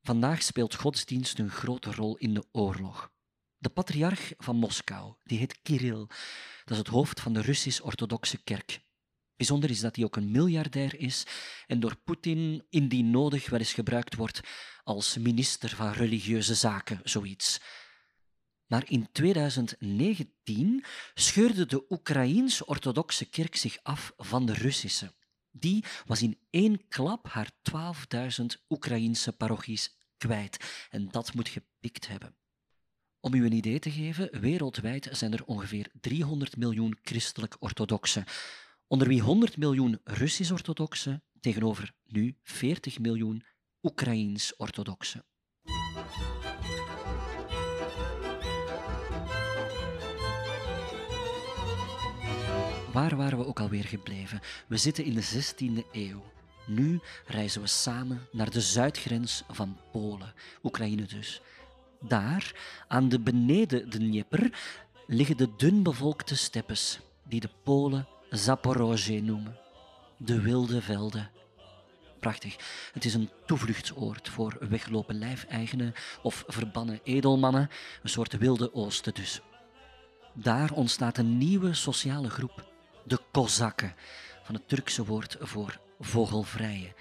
Vandaag 0.02 0.42
speelt 0.42 0.74
godsdienst 0.74 1.38
een 1.38 1.50
grote 1.50 1.92
rol 1.92 2.16
in 2.16 2.34
de 2.34 2.44
oorlog. 2.52 3.12
De 3.58 3.68
patriarch 3.68 4.32
van 4.36 4.56
Moskou, 4.56 5.14
die 5.24 5.38
heet 5.38 5.62
Kirill, 5.62 6.06
dat 6.64 6.70
is 6.70 6.78
het 6.78 6.88
hoofd 6.88 7.20
van 7.20 7.32
de 7.32 7.40
Russisch-orthodoxe 7.40 8.42
kerk. 8.42 8.80
Bijzonder 9.36 9.70
is 9.70 9.80
dat 9.80 9.96
hij 9.96 10.04
ook 10.04 10.16
een 10.16 10.30
miljardair 10.30 10.98
is 10.98 11.26
en 11.66 11.80
door 11.80 11.96
Poetin 11.96 12.66
indien 12.70 13.10
nodig 13.10 13.50
wel 13.50 13.58
eens 13.58 13.72
gebruikt 13.72 14.14
wordt 14.14 14.40
als 14.84 15.18
minister 15.18 15.76
van 15.76 15.92
religieuze 15.92 16.54
zaken, 16.54 17.00
zoiets. 17.04 17.60
Maar 18.72 18.90
in 18.90 19.08
2019 19.12 20.84
scheurde 21.14 21.66
de 21.66 21.84
Oekraïens-orthodoxe 21.88 23.24
kerk 23.24 23.56
zich 23.56 23.78
af 23.82 24.12
van 24.16 24.46
de 24.46 24.52
Russische. 24.52 25.12
Die 25.50 25.84
was 26.06 26.22
in 26.22 26.38
één 26.50 26.88
klap 26.88 27.28
haar 27.28 27.50
12.000 28.40 28.44
Oekraïense 28.68 29.32
parochies 29.32 29.96
kwijt. 30.16 30.86
En 30.90 31.08
dat 31.10 31.34
moet 31.34 31.48
gepikt 31.48 32.08
hebben. 32.08 32.36
Om 33.20 33.34
u 33.34 33.44
een 33.44 33.52
idee 33.52 33.78
te 33.78 33.90
geven, 33.90 34.40
wereldwijd 34.40 35.08
zijn 35.10 35.32
er 35.32 35.44
ongeveer 35.44 35.90
300 36.00 36.56
miljoen 36.56 36.98
christelijk-orthodoxen, 37.02 38.24
onder 38.86 39.08
wie 39.08 39.20
100 39.20 39.56
miljoen 39.56 40.00
Russisch-orthodoxen 40.04 41.22
tegenover 41.40 41.92
nu 42.04 42.38
40 42.42 42.98
miljoen 42.98 43.44
Oekraïens-orthodoxen. 43.82 45.24
Waar 52.92 53.16
waren 53.16 53.38
we 53.38 53.46
ook 53.46 53.61
alweer 53.61 53.84
gebleven? 53.84 54.40
We 54.66 54.76
zitten 54.76 55.04
in 55.04 55.14
de 55.14 55.25
16e 55.25 55.90
eeuw. 55.92 56.22
Nu 56.66 57.00
reizen 57.26 57.61
we 57.61 57.66
samen 57.66 58.28
naar 58.32 58.50
de 58.50 58.61
zuidgrens 58.61 59.42
van 59.50 59.76
Polen, 59.92 60.34
Oekraïne 60.62 61.02
dus. 61.02 61.40
Daar, 62.00 62.54
aan 62.88 63.08
de 63.08 63.20
beneden 63.20 63.90
de 63.90 63.99
Dnieper, 63.99 64.52
liggen 65.06 65.37
de 65.37 65.49
dunbevolkte 65.56 66.37
steppes, 66.37 67.00
die 67.22 67.40
de 67.40 67.50
Polen 67.62 68.06
Zaporozhye 68.30 69.22
noemen. 69.22 69.56
De 70.16 70.40
wilde 70.40 70.82
velden. 70.82 71.30
Prachtig. 72.20 72.56
Het 72.92 73.04
is 73.04 73.14
een 73.14 73.30
toevluchtsoord 73.46 74.28
voor 74.28 74.56
weglopen 74.68 75.18
lijfeigenen 75.18 75.92
of 76.22 76.44
verbannen 76.46 77.00
edelmannen, 77.02 77.70
een 78.02 78.08
soort 78.08 78.38
wilde 78.38 78.75
oosten 78.75 79.14
dus. 79.14 79.40
Daar 80.34 80.72
ontstaat 80.72 81.18
een 81.18 81.38
nieuwe 81.38 81.75
sociale 81.75 82.30
groep, 82.30 82.71
de 83.04 83.18
Kozakken, 83.30 83.94
van 84.42 84.54
het 84.54 84.68
Turkse 84.68 85.04
woord 85.04 85.37
voor 85.40 85.80
vogelvrije. 86.00 86.94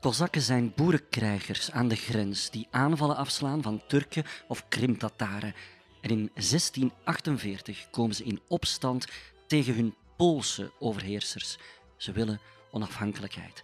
Kozakken 0.00 0.42
zijn 0.42 0.72
boerenkrijgers 0.74 1.70
aan 1.70 1.88
de 1.88 1.96
grens 1.96 2.50
die 2.50 2.68
aanvallen 2.70 3.16
afslaan 3.16 3.62
van 3.62 3.82
Turken 3.86 4.24
of 4.48 4.68
Krimtataren. 4.68 5.54
En 6.00 6.10
in 6.10 6.30
1648 6.34 7.90
komen 7.90 8.14
ze 8.14 8.24
in 8.24 8.40
opstand 8.48 9.06
tegen 9.46 9.74
hun 9.74 9.94
Poolse 10.16 10.72
overheersers. 10.78 11.58
Ze 11.96 12.12
willen 12.12 12.40
onafhankelijkheid. 12.70 13.62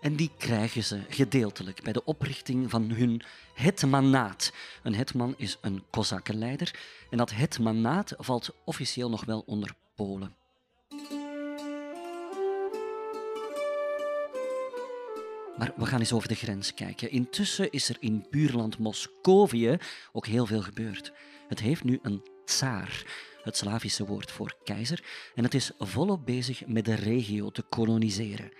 En 0.00 0.16
die 0.16 0.30
krijgen 0.38 0.84
ze 0.84 1.00
gedeeltelijk 1.08 1.82
bij 1.82 1.92
de 1.92 2.04
oprichting 2.04 2.70
van 2.70 2.90
hun 2.90 3.22
hetmanaat. 3.54 4.52
Een 4.82 4.94
hetman 4.94 5.34
is 5.36 5.58
een 5.60 5.84
kozakkenleider 5.90 6.74
en 7.10 7.18
dat 7.18 7.30
hetmanaat 7.30 8.14
valt 8.16 8.50
officieel 8.64 9.10
nog 9.10 9.24
wel 9.24 9.42
onder 9.46 9.74
Polen. 9.94 10.36
Maar 15.62 15.72
we 15.76 15.86
gaan 15.86 15.98
eens 15.98 16.12
over 16.12 16.28
de 16.28 16.34
grens 16.34 16.74
kijken. 16.74 17.10
Intussen 17.10 17.70
is 17.70 17.88
er 17.88 17.96
in 18.00 18.26
buurland 18.30 18.78
Moscovië 18.78 19.76
ook 20.12 20.26
heel 20.26 20.46
veel 20.46 20.62
gebeurd. 20.62 21.12
Het 21.48 21.60
heeft 21.60 21.84
nu 21.84 21.98
een 22.02 22.22
tsaar, 22.44 23.06
het 23.42 23.56
Slavische 23.56 24.06
woord 24.06 24.30
voor 24.30 24.56
keizer, 24.64 25.04
en 25.34 25.44
het 25.44 25.54
is 25.54 25.72
volop 25.78 26.26
bezig 26.26 26.66
met 26.66 26.84
de 26.84 26.94
regio 26.94 27.50
te 27.50 27.62
koloniseren. 27.62 28.52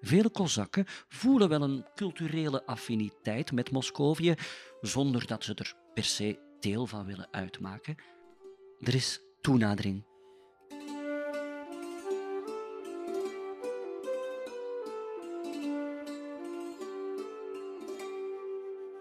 Vele 0.00 0.30
Kozakken 0.30 0.84
voelen 1.08 1.48
wel 1.48 1.62
een 1.62 1.86
culturele 1.94 2.66
affiniteit 2.66 3.52
met 3.52 3.70
Moscovië, 3.70 4.34
zonder 4.80 5.26
dat 5.26 5.44
ze 5.44 5.54
er 5.54 5.74
per 5.94 6.04
se 6.04 6.38
deel 6.60 6.86
van 6.86 7.06
willen 7.06 7.28
uitmaken. 7.30 7.96
Er 8.80 8.94
is 8.94 9.20
toenadering 9.40 10.04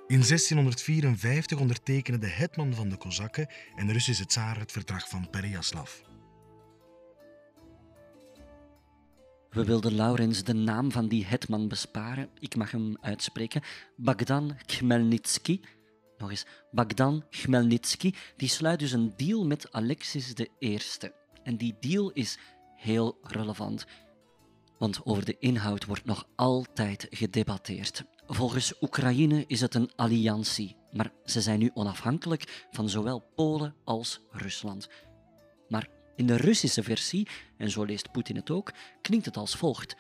In 0.10 0.22
1654 0.22 1.60
ondertekende 1.60 2.20
de 2.20 2.28
hetman 2.28 2.74
van 2.74 2.90
de 2.90 2.98
Kozakken 2.98 3.48
en 3.76 3.88
de 3.88 3.94
Russische 3.94 4.26
tsaar 4.26 4.60
het 4.60 4.72
verdrag 4.72 5.10
van 5.10 5.30
Pereyaslav. 5.30 5.92
We 9.50 9.64
wilden 9.66 9.96
Laurens 9.96 10.44
de 10.44 10.54
naam 10.54 10.92
van 10.92 11.08
die 11.08 11.26
hetman 11.26 11.68
besparen. 11.68 12.30
Ik 12.40 12.56
mag 12.56 12.72
hem 12.72 12.98
uitspreken. 13.02 13.62
Bagdan 13.96 14.58
Khmelnytsky. 14.66 15.62
Nog 16.18 16.30
eens, 16.30 16.46
Bagdan 16.72 17.24
Khmelnytsky. 17.30 18.14
Die 18.38 18.50
sluit 18.50 18.80
dus 18.80 18.92
een 18.92 19.14
deal 19.18 19.46
met 19.46 19.72
Alexis 19.72 20.34
I. 20.60 20.80
En 21.44 21.58
die 21.58 21.76
deal 21.80 22.12
is 22.12 22.38
heel 22.76 23.18
relevant. 23.22 23.86
Want 24.78 25.06
over 25.06 25.26
de 25.26 25.36
inhoud 25.40 25.86
wordt 25.86 26.06
nog 26.06 26.28
altijd 26.36 27.08
gedebatteerd. 27.10 28.06
Volgens 28.32 28.74
Oekraïne 28.82 29.44
is 29.48 29.62
het 29.62 29.76
een 29.76 29.92
alliantie, 29.96 30.76
maar 30.92 31.12
ze 31.26 31.42
zijn 31.42 31.60
nu 31.60 31.72
onafhankelijk 31.74 32.68
van 32.72 32.90
zowel 32.90 33.24
Polen 33.36 33.76
als 33.84 34.22
Rusland. 34.32 34.90
Maar 35.68 35.88
in 36.16 36.28
de 36.28 36.36
Russische 36.36 36.84
versie, 36.84 37.28
en 37.58 37.70
zo 37.70 37.84
leest 37.84 38.12
Poetin 38.12 38.36
het 38.36 38.52
ook, 38.52 38.74
klinkt 39.02 39.26
het 39.26 39.38
als 39.38 39.56
volgt. 39.56 39.96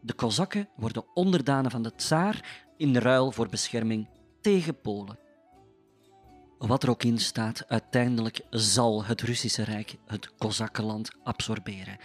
De 0.00 0.12
Kozakken 0.12 0.68
worden 0.76 1.04
onderdanen 1.14 1.70
van 1.70 1.82
de 1.82 1.94
tsaar 1.94 2.64
in 2.76 2.96
ruil 2.96 3.32
voor 3.32 3.48
bescherming 3.48 4.08
tegen 4.40 4.80
Polen. 4.80 5.18
Wat 6.58 6.82
er 6.82 6.90
ook 6.90 7.02
in 7.02 7.18
staat, 7.18 7.68
uiteindelijk 7.68 8.40
zal 8.50 9.04
het 9.04 9.20
Russische 9.20 9.62
Rijk 9.62 9.96
het 10.06 10.34
Kozakkenland 10.36 11.10
absorberen. 11.22 11.98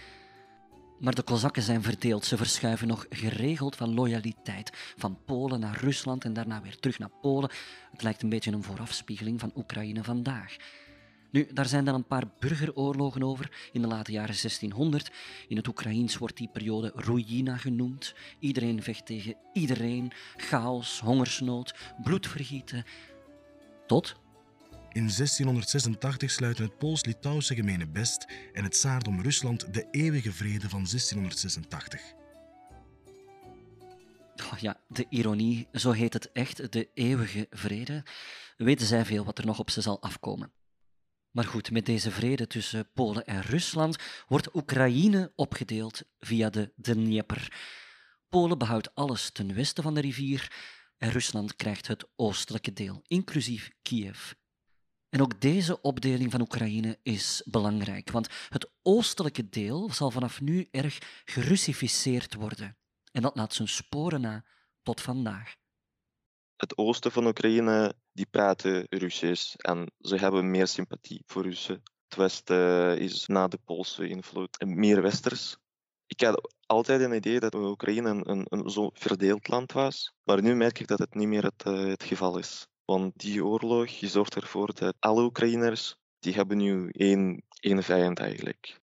Maar 0.99 1.15
de 1.15 1.21
Kozakken 1.21 1.63
zijn 1.63 1.83
verdeeld. 1.83 2.25
Ze 2.25 2.37
verschuiven 2.37 2.87
nog 2.87 3.05
geregeld 3.09 3.75
van 3.75 3.93
loyaliteit. 3.93 4.93
Van 4.97 5.17
Polen 5.25 5.59
naar 5.59 5.79
Rusland 5.79 6.23
en 6.23 6.33
daarna 6.33 6.61
weer 6.61 6.79
terug 6.79 6.99
naar 6.99 7.11
Polen. 7.21 7.49
Het 7.91 8.01
lijkt 8.01 8.21
een 8.21 8.29
beetje 8.29 8.51
een 8.51 8.63
voorafspiegeling 8.63 9.39
van 9.39 9.51
Oekraïne 9.55 10.03
vandaag. 10.03 10.55
Nu, 11.31 11.47
daar 11.53 11.65
zijn 11.65 11.85
dan 11.85 11.95
een 11.95 12.07
paar 12.07 12.27
burgeroorlogen 12.39 13.23
over 13.23 13.69
in 13.71 13.81
de 13.81 13.87
late 13.87 14.11
jaren 14.11 14.35
1600. 14.41 15.11
In 15.47 15.57
het 15.57 15.67
Oekraïens 15.67 16.17
wordt 16.17 16.37
die 16.37 16.49
periode 16.53 16.91
Ruïna 16.95 17.57
genoemd. 17.57 18.13
Iedereen 18.39 18.83
vecht 18.83 19.05
tegen 19.05 19.35
iedereen. 19.53 20.11
Chaos, 20.35 20.99
hongersnood, 20.99 21.75
bloedvergieten. 22.03 22.85
Tot 23.87 24.15
In 24.97 25.03
1686 25.03 26.31
sluiten 26.31 26.63
het 26.63 26.77
Pools-Litouwse 26.77 27.55
gemene 27.55 27.87
best 27.87 28.25
en 28.53 28.63
het 28.63 28.71
Tsaardom 28.71 29.21
Rusland 29.21 29.73
de 29.73 29.87
eeuwige 29.91 30.31
vrede 30.31 30.69
van 30.69 30.85
1686. 30.85 32.01
Oh 34.53 34.57
ja, 34.59 34.79
de 34.87 35.05
ironie, 35.09 35.67
zo 35.71 35.91
heet 35.91 36.13
het 36.13 36.31
echt, 36.31 36.71
de 36.71 36.89
eeuwige 36.93 37.47
vrede. 37.49 38.05
Weten 38.55 38.85
zij 38.85 39.05
veel 39.05 39.25
wat 39.25 39.37
er 39.37 39.45
nog 39.45 39.59
op 39.59 39.69
ze 39.69 39.81
zal 39.81 40.01
afkomen. 40.01 40.51
Maar 41.31 41.45
goed, 41.45 41.71
met 41.71 41.85
deze 41.85 42.11
vrede 42.11 42.47
tussen 42.47 42.89
Polen 42.93 43.25
en 43.25 43.41
Rusland 43.41 43.97
wordt 44.27 44.55
Oekraïne 44.55 45.31
opgedeeld 45.35 46.03
via 46.19 46.49
de 46.49 46.73
Dnieper. 46.75 47.53
Polen 48.29 48.57
behoudt 48.57 48.95
alles 48.95 49.31
ten 49.31 49.53
westen 49.53 49.83
van 49.83 49.93
de 49.93 50.01
rivier 50.01 50.51
en 50.97 51.11
Rusland 51.11 51.55
krijgt 51.55 51.87
het 51.87 52.07
oostelijke 52.15 52.73
deel, 52.73 53.03
inclusief 53.07 53.69
Kiev. 53.81 54.31
En 55.09 55.21
ook 55.21 55.41
deze 55.41 55.81
opdeling 55.81 56.31
van 56.31 56.41
Oekraïne 56.41 56.99
is 57.03 57.41
belangrijk, 57.45 58.11
want 58.11 58.27
het 58.49 58.69
oostelijke 58.81 59.49
deel 59.49 59.91
zal 59.91 60.11
vanaf 60.11 60.41
nu 60.41 60.67
erg 60.71 60.97
gerussificeerd 61.25 62.33
worden. 62.33 62.77
En 63.11 63.21
dat 63.21 63.35
laat 63.35 63.53
zijn 63.53 63.67
sporen 63.67 64.21
na 64.21 64.45
tot 64.81 65.01
vandaag. 65.01 65.55
Het 66.55 66.77
oosten 66.77 67.11
van 67.11 67.27
Oekraïne 67.27 67.93
die 68.11 68.25
praten 68.25 68.85
Russisch 68.89 69.55
en 69.55 69.91
ze 69.99 70.15
hebben 70.15 70.51
meer 70.51 70.67
sympathie 70.67 71.23
voor 71.25 71.43
Russen. 71.43 71.81
Het 72.07 72.17
westen 72.17 72.99
is 72.99 73.27
na 73.27 73.47
de 73.47 73.59
Poolse 73.65 74.07
invloed 74.07 74.65
meer 74.65 75.01
westers. 75.01 75.57
Ik 76.05 76.21
had 76.21 76.55
altijd 76.65 77.01
een 77.01 77.15
idee 77.15 77.39
dat 77.39 77.55
Oekraïne 77.55 78.09
een, 78.09 78.45
een, 78.49 78.69
zo 78.69 78.89
verdeeld 78.93 79.47
land 79.47 79.71
was, 79.71 80.13
maar 80.23 80.41
nu 80.41 80.55
merk 80.55 80.79
ik 80.79 80.87
dat 80.87 80.99
het 80.99 81.15
niet 81.15 81.27
meer 81.27 81.43
het, 81.43 81.65
uh, 81.65 81.85
het 81.85 82.03
geval 82.03 82.37
is. 82.37 82.67
Want 82.91 83.19
die 83.19 83.45
oorlog 83.45 83.89
zorgt 84.01 84.35
ervoor 84.35 84.73
dat 84.73 84.95
alle 84.99 85.23
Oekraïners 85.23 85.95
die 86.19 86.33
hebben 86.33 86.57
nu 86.57 86.89
één, 86.89 87.43
één 87.59 87.83
vijand 87.83 88.19
eigenlijk. 88.19 88.79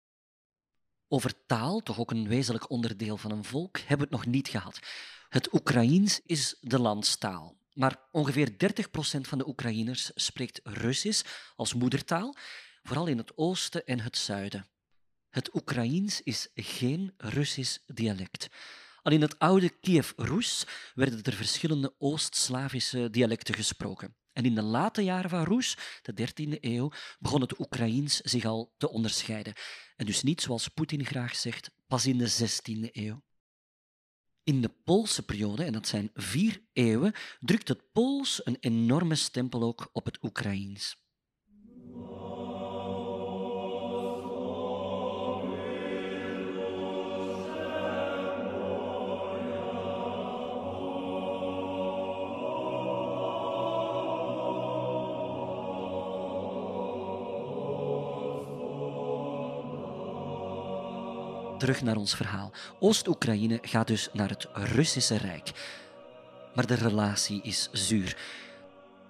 Over 1.07 1.45
taal, 1.45 1.79
toch 1.79 1.99
ook 1.99 2.11
een 2.11 2.27
wezenlijk 2.27 2.69
onderdeel 2.69 3.17
van 3.17 3.31
een 3.31 3.43
volk, 3.43 3.77
hebben 3.77 3.97
we 3.97 4.15
het 4.15 4.23
nog 4.23 4.33
niet 4.33 4.47
gehad. 4.47 4.79
Het 5.29 5.53
Oekraïens 5.53 6.21
is 6.25 6.57
de 6.61 6.79
landstaal. 6.79 7.55
Maar 7.73 7.99
ongeveer 8.11 8.51
30% 8.51 8.55
van 9.21 9.37
de 9.37 9.47
Oekraïners 9.47 10.11
spreekt 10.15 10.59
Russisch 10.63 11.25
als 11.55 11.73
moedertaal, 11.73 12.35
vooral 12.83 13.07
in 13.07 13.17
het 13.17 13.37
oosten 13.37 13.85
en 13.85 13.99
het 13.99 14.17
zuiden. 14.17 14.67
Het 15.29 15.55
Oekraïens 15.55 16.21
is 16.21 16.49
geen 16.53 17.13
Russisch 17.17 17.77
dialect. 17.87 18.49
Al 19.01 19.11
in 19.11 19.21
het 19.21 19.39
oude 19.39 19.69
Kiev-Rus 19.69 20.65
werden 20.93 21.23
er 21.23 21.33
verschillende 21.33 21.95
Oost-Slavische 21.97 23.09
dialecten 23.09 23.55
gesproken. 23.55 24.15
En 24.33 24.45
in 24.45 24.55
de 24.55 24.61
late 24.61 25.03
jaren 25.03 25.29
van 25.29 25.43
Rus, 25.43 25.77
de 26.01 26.29
13e 26.29 26.59
eeuw, 26.59 26.91
begon 27.19 27.41
het 27.41 27.59
Oekraïens 27.59 28.17
zich 28.17 28.45
al 28.45 28.73
te 28.77 28.89
onderscheiden. 28.89 29.53
En 29.95 30.05
dus 30.05 30.23
niet, 30.23 30.41
zoals 30.41 30.67
Poetin 30.67 31.05
graag 31.05 31.35
zegt, 31.35 31.71
pas 31.87 32.05
in 32.05 32.17
de 32.17 32.31
16e 32.31 32.91
eeuw. 32.91 33.23
In 34.43 34.61
de 34.61 34.69
Poolse 34.69 35.25
periode, 35.25 35.63
en 35.63 35.73
dat 35.73 35.87
zijn 35.87 36.09
vier 36.13 36.61
eeuwen, 36.73 37.13
drukt 37.39 37.67
het 37.67 37.91
Pools 37.91 38.45
een 38.45 38.57
enorme 38.59 39.15
stempel 39.15 39.63
ook 39.63 39.89
op 39.91 40.05
het 40.05 40.23
Oekraïens. 40.23 41.01
Terug 61.61 61.81
naar 61.81 61.97
ons 61.97 62.15
verhaal. 62.15 62.51
Oost-Oekraïne 62.79 63.59
gaat 63.61 63.87
dus 63.87 64.09
naar 64.13 64.29
het 64.29 64.47
Russische 64.53 65.17
Rijk. 65.17 65.51
Maar 66.55 66.67
de 66.67 66.73
relatie 66.73 67.41
is 67.43 67.69
zuur. 67.71 68.17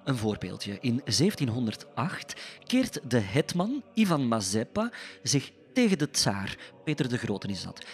Een 0.03 0.17
voorbeeldje. 0.17 0.77
In 0.81 1.01
1708 1.03 2.41
keert 2.63 2.99
de 3.07 3.19
hetman 3.19 3.83
Ivan 3.93 4.27
Mazepa 4.27 4.91
zich 5.23 5.51
tegen 5.73 5.97
de 5.97 6.09
tsaar. 6.09 6.57
Peter 6.83 7.09
de 7.09 7.17
Grote 7.17 7.47
is 7.47 7.63
dat. 7.63 7.85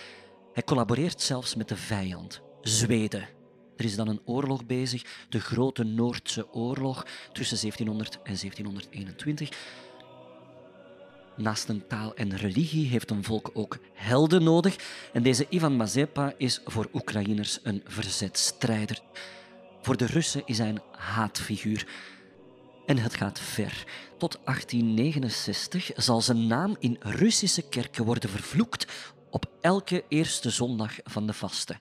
Hij 0.53 0.63
collaboreert 0.63 1.21
zelfs 1.21 1.55
met 1.55 1.67
de 1.67 1.77
vijand, 1.77 2.41
Zweden. 2.61 3.27
Er 3.75 3.85
is 3.85 3.95
dan 3.95 4.07
een 4.07 4.21
oorlog 4.25 4.65
bezig, 4.65 5.25
de 5.29 5.39
Grote 5.39 5.83
Noordse 5.83 6.53
Oorlog 6.53 7.05
tussen 7.31 7.59
1700 7.59 8.15
en 8.15 8.21
1721. 8.23 9.49
Naast 11.37 11.69
een 11.69 11.87
taal 11.87 12.15
en 12.15 12.35
religie 12.35 12.87
heeft 12.87 13.11
een 13.11 13.23
volk 13.23 13.49
ook 13.53 13.77
helden 13.93 14.43
nodig. 14.43 14.75
En 15.13 15.23
deze 15.23 15.45
Ivan 15.49 15.75
Mazepa 15.75 16.33
is 16.37 16.61
voor 16.65 16.89
Oekraïners 16.93 17.59
een 17.63 17.81
verzetstrijder. 17.85 19.01
Voor 19.81 19.97
de 19.97 20.05
Russen 20.05 20.41
is 20.45 20.57
hij 20.57 20.69
een 20.69 20.81
haatfiguur. 20.91 21.87
En 22.85 22.97
het 22.97 23.15
gaat 23.15 23.39
ver. 23.39 23.83
Tot 24.17 24.39
1869 24.43 25.91
zal 25.95 26.21
zijn 26.21 26.47
naam 26.47 26.75
in 26.79 26.97
Russische 26.99 27.69
kerken 27.69 28.05
worden 28.05 28.29
vervloekt 28.29 29.11
op 29.29 29.51
elke 29.61 30.05
eerste 30.07 30.49
zondag 30.49 30.95
van 31.03 31.27
de 31.27 31.33
vasten. 31.33 31.77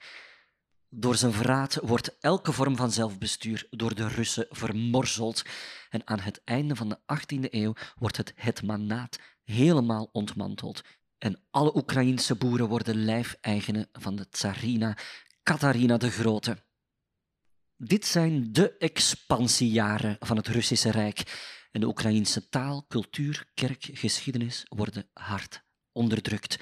Door 0.88 1.16
zijn 1.16 1.32
verraad 1.32 1.78
wordt 1.82 2.16
elke 2.20 2.52
vorm 2.52 2.76
van 2.76 2.90
zelfbestuur 2.90 3.66
door 3.70 3.94
de 3.94 4.08
Russen 4.08 4.46
vermorzeld. 4.50 5.42
En 5.90 6.06
aan 6.06 6.20
het 6.20 6.40
einde 6.44 6.76
van 6.76 6.88
de 6.88 6.98
18e 6.98 7.50
eeuw 7.50 7.72
wordt 7.98 8.16
het 8.16 8.32
hetmanaat 8.36 9.18
helemaal 9.46 10.08
ontmanteld. 10.12 10.82
En 11.18 11.40
alle 11.50 11.76
Oekraïense 11.76 12.34
boeren 12.34 12.68
worden 12.68 13.04
lijfeigenen 13.04 13.88
van 13.92 14.16
de 14.16 14.28
tsarina 14.28 14.96
Katarina 15.42 15.96
de 15.96 16.10
Grote. 16.10 16.64
Dit 17.76 18.06
zijn 18.06 18.52
de 18.52 18.76
expansiejaren 18.76 20.16
van 20.20 20.36
het 20.36 20.48
Russische 20.48 20.90
Rijk. 20.90 21.54
En 21.72 21.80
de 21.80 21.86
Oekraïense 21.86 22.48
taal, 22.48 22.84
cultuur, 22.88 23.50
kerk, 23.54 23.88
geschiedenis 23.92 24.64
worden 24.68 25.08
hard 25.12 25.64
onderdrukt. 25.92 26.58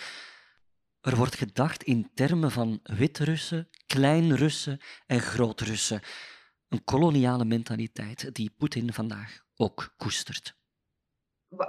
Er 1.00 1.16
wordt 1.16 1.34
gedacht 1.34 1.82
in 1.82 2.10
termen 2.14 2.50
van 2.50 2.80
Wit-Russen, 2.82 3.68
Klein-Russen 3.86 4.80
en 5.06 5.20
Groot-Russen. 5.20 6.00
Een 6.68 6.84
koloniale 6.84 7.44
mentaliteit 7.44 8.34
die 8.34 8.50
Poetin 8.50 8.92
vandaag 8.92 9.44
ook 9.56 9.94
koestert. 9.96 10.56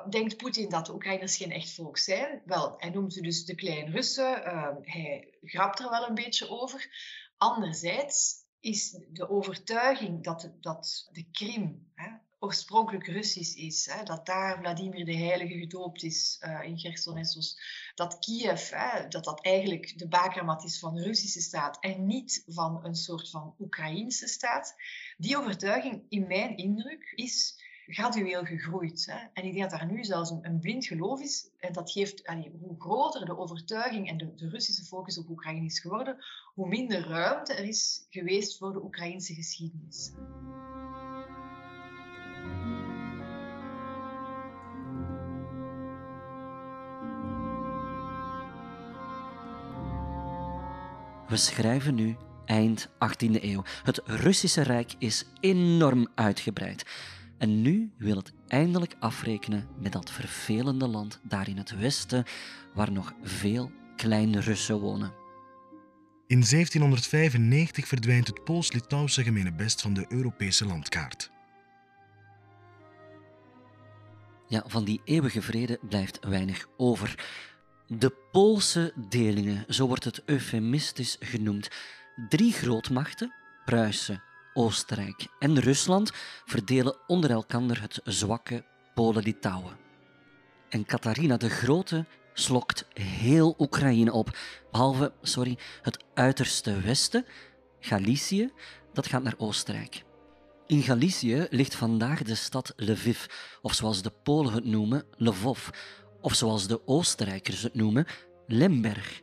Denkt 0.10 0.38
Poetin 0.38 0.70
dat 0.70 0.86
de 0.86 0.94
Oekraïners 0.94 1.38
geen 1.38 1.52
echt 1.52 1.74
volk 1.74 1.98
zijn? 1.98 2.42
Wel, 2.46 2.74
hij 2.78 2.90
noemt 2.90 3.14
ze 3.14 3.22
dus 3.22 3.46
de 3.46 3.56
Klein-Russen. 3.56 4.42
Uh, 4.46 4.68
hij 4.82 5.38
grapt 5.42 5.80
er 5.80 5.90
wel 5.90 6.08
een 6.08 6.16
beetje 6.16 6.50
over. 6.50 6.90
Anderzijds 7.38 8.36
is 8.60 9.00
de 9.10 9.30
overtuiging 9.30 10.24
dat, 10.24 10.42
de, 10.42 10.60
dat 10.60 11.10
de 11.12 11.26
Krim, 11.32 11.92
hè, 11.96 12.10
oorspronkelijk 12.40 13.08
Russisch 13.08 13.56
is. 13.56 13.86
Hè, 13.92 14.04
dat 14.04 14.26
daar 14.26 14.60
Vladimir 14.60 15.06
de 15.06 15.16
Heilige 15.16 15.60
gedoopt 15.60 16.04
is 16.04 16.42
uh, 16.46 16.64
in 16.64 16.80
Chersonesos. 16.80 17.60
Dat 17.96 18.20
Kiev, 18.20 18.70
hè, 18.70 19.08
dat 19.08 19.24
dat 19.24 19.46
eigenlijk 19.46 19.98
de 19.98 20.08
bakermat 20.08 20.64
is 20.64 20.80
van 20.80 20.96
de 20.96 21.04
Russische 21.04 21.42
staat 21.42 21.80
en 21.80 22.06
niet 22.06 22.44
van 22.48 22.86
een 22.86 22.96
soort 22.96 23.30
van 23.30 23.56
Oekraïnse 23.60 24.28
staat. 24.28 24.76
Die 25.18 25.38
overtuiging, 25.38 26.06
in 26.10 26.28
mijn 26.28 26.58
indruk, 26.58 27.12
is 27.16 27.64
gradueel 27.88 28.44
gegroeid. 28.44 29.06
Hè. 29.06 29.18
En 29.34 29.46
ik 29.46 29.54
denk 29.54 29.70
dat 29.70 29.80
daar 29.80 29.92
nu 29.92 30.04
zelfs 30.04 30.30
een, 30.30 30.40
een 30.42 30.60
blind 30.60 30.86
geloof 30.86 31.22
is. 31.22 31.50
En 31.60 31.74
dat 31.74 31.92
geeft, 31.92 32.28
hoe 32.60 32.76
groter 32.78 33.26
de 33.26 33.38
overtuiging 33.38 34.10
en 34.10 34.18
de, 34.18 34.36
de, 34.36 34.50
Russische 34.50 34.84
focus 34.84 35.18
op 35.18 35.30
Oekraïne 35.30 35.66
is 35.66 35.80
geworden, 35.80 36.18
hoe 36.54 36.68
minder 36.68 37.08
ruimte 37.08 37.54
er 37.54 37.66
is 37.66 38.08
geweest 38.10 38.58
voor 38.58 38.74
de 38.74 38.84
Oekraïnse 38.84 39.34
geschiedenis. 39.34 40.12
We 51.28 51.38
schrijven 51.38 51.96
nu 51.96 52.16
eind 52.46 52.88
18e 52.88 53.44
eeuw. 53.44 53.64
Het 53.84 54.02
Russische 54.06 54.62
Rijk 54.62 54.94
is 54.98 55.26
enorm 55.40 56.08
uitgebreid. 56.16 56.86
En 57.38 57.62
nu 57.62 57.92
wil 57.98 58.16
het 58.16 58.34
eindelijk 58.48 58.96
afrekenen 59.00 59.68
met 59.80 59.92
dat 59.92 60.12
vervelende 60.12 60.88
land 60.88 61.20
daar 61.24 61.50
in 61.50 61.58
het 61.58 61.78
westen, 61.78 62.26
waar 62.74 62.92
nog 62.92 63.14
veel 63.24 63.72
Klein-Russen 63.96 64.80
wonen. 64.80 65.14
In 66.28 66.44
1795 66.50 67.88
verdwijnt 67.88 68.28
het 68.28 68.44
Pools-Litouwse 68.44 69.24
gemeenebest 69.24 69.82
van 69.82 69.94
de 69.94 70.06
Europese 70.10 70.66
landkaart. 70.66 71.32
Ja, 74.48 74.64
van 74.68 74.84
die 74.84 75.02
eeuwige 75.04 75.42
vrede 75.42 75.80
blijft 75.90 76.26
weinig 76.26 76.68
over. 76.78 77.26
De 77.88 78.14
Poolse 78.32 78.94
delingen, 79.10 79.66
zo 79.74 79.88
wordt 79.88 80.04
het 80.04 80.24
eufemistisch 80.26 81.16
genoemd. 81.20 81.70
Drie 82.30 82.52
grootmachten, 82.52 83.34
Pruisen, 83.66 84.24
Oostenrijk 84.58 85.28
en 85.40 85.60
Rusland, 85.60 86.12
verdelen 86.46 86.98
onder 87.08 87.32
elkander 87.32 87.82
het 87.82 88.00
zwakke 88.04 88.64
Polen-Litouwen. 88.94 89.78
En 90.70 90.86
Catharina 90.86 91.38
de 91.38 91.50
Grote 91.50 92.06
slokt 92.34 92.86
heel 92.94 93.56
Oekraïne 93.58 94.12
op, 94.12 94.38
behalve 94.72 95.14
sorry, 95.22 95.58
het 95.82 96.04
uiterste 96.14 96.80
westen, 96.80 97.26
Galicië, 97.80 98.52
dat 98.94 99.08
gaat 99.08 99.24
naar 99.24 99.36
Oostenrijk. 99.38 100.04
In 100.68 100.82
Galicië 100.82 101.48
ligt 101.50 101.76
vandaag 101.76 102.24
de 102.24 102.36
stad 102.36 102.74
Lviv, 102.76 103.26
of 103.62 103.74
zoals 103.74 104.02
de 104.02 104.12
Polen 104.24 104.54
het 104.54 104.66
noemen, 104.66 105.04
Lvov, 105.18 105.70
of 106.22 106.34
zoals 106.34 106.68
de 106.68 106.88
Oostenrijkers 106.88 107.62
het 107.62 107.74
noemen, 107.74 108.06
Lemberg. 108.48 109.22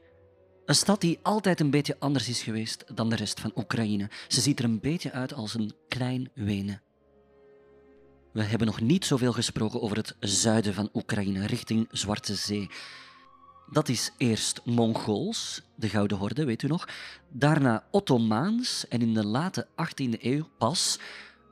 Een 0.72 0.78
stad 0.78 1.00
die 1.00 1.18
altijd 1.22 1.60
een 1.60 1.70
beetje 1.70 1.96
anders 1.98 2.28
is 2.28 2.42
geweest 2.42 2.84
dan 2.94 3.10
de 3.10 3.16
rest 3.16 3.40
van 3.40 3.52
Oekraïne. 3.56 4.10
Ze 4.28 4.40
ziet 4.40 4.58
er 4.58 4.64
een 4.64 4.80
beetje 4.80 5.12
uit 5.12 5.32
als 5.32 5.54
een 5.54 5.74
klein 5.88 6.30
Wenen. 6.34 6.82
We 8.32 8.42
hebben 8.42 8.66
nog 8.66 8.80
niet 8.80 9.04
zoveel 9.04 9.32
gesproken 9.32 9.82
over 9.82 9.96
het 9.96 10.16
zuiden 10.20 10.74
van 10.74 10.88
Oekraïne, 10.94 11.46
richting 11.46 11.88
Zwarte 11.90 12.34
Zee. 12.34 12.70
Dat 13.70 13.88
is 13.88 14.10
eerst 14.16 14.60
Mongools, 14.64 15.62
de 15.76 15.88
Gouden 15.88 16.16
Horde, 16.18 16.44
weet 16.44 16.62
u 16.62 16.66
nog. 16.66 16.88
Daarna 17.28 17.84
Ottomaans 17.90 18.88
en 18.88 19.00
in 19.00 19.14
de 19.14 19.26
late 19.26 19.66
18e 19.66 20.20
eeuw 20.20 20.48
pas 20.58 20.98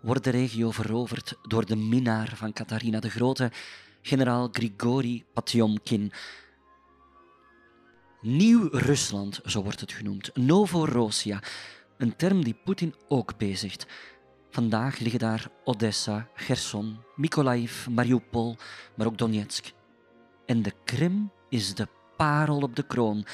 wordt 0.02 0.24
de 0.24 0.30
regio 0.30 0.70
veroverd 0.70 1.34
door 1.42 1.66
de 1.66 1.76
minnaar 1.76 2.32
van 2.34 2.52
Catharina 2.52 3.00
de 3.00 3.10
Grote, 3.10 3.52
generaal 4.02 4.48
Grigori 4.52 5.24
Potjomkin. 5.32 6.12
Nieuw-Rusland, 8.22 9.40
zo 9.44 9.62
wordt 9.62 9.80
het 9.80 9.92
genoemd. 9.92 10.30
Novorossiya, 10.36 11.42
een 11.96 12.16
term 12.16 12.44
die 12.44 12.60
Poetin 12.64 12.94
ook 13.08 13.38
bezigt. 13.38 13.86
Vandaag 14.50 14.98
liggen 14.98 15.18
daar 15.18 15.48
Odessa, 15.64 16.28
Gerson, 16.34 16.98
Mykolaiv, 17.16 17.86
Mariupol, 17.86 18.56
maar 18.96 19.06
ook 19.06 19.18
Donetsk. 19.18 19.72
En 20.46 20.62
de 20.62 20.72
Krim 20.84 21.30
is 21.48 21.74
de 21.74 21.88
parel 22.16 22.60
op 22.60 22.76
de 22.76 22.82
kroon. 22.82 23.26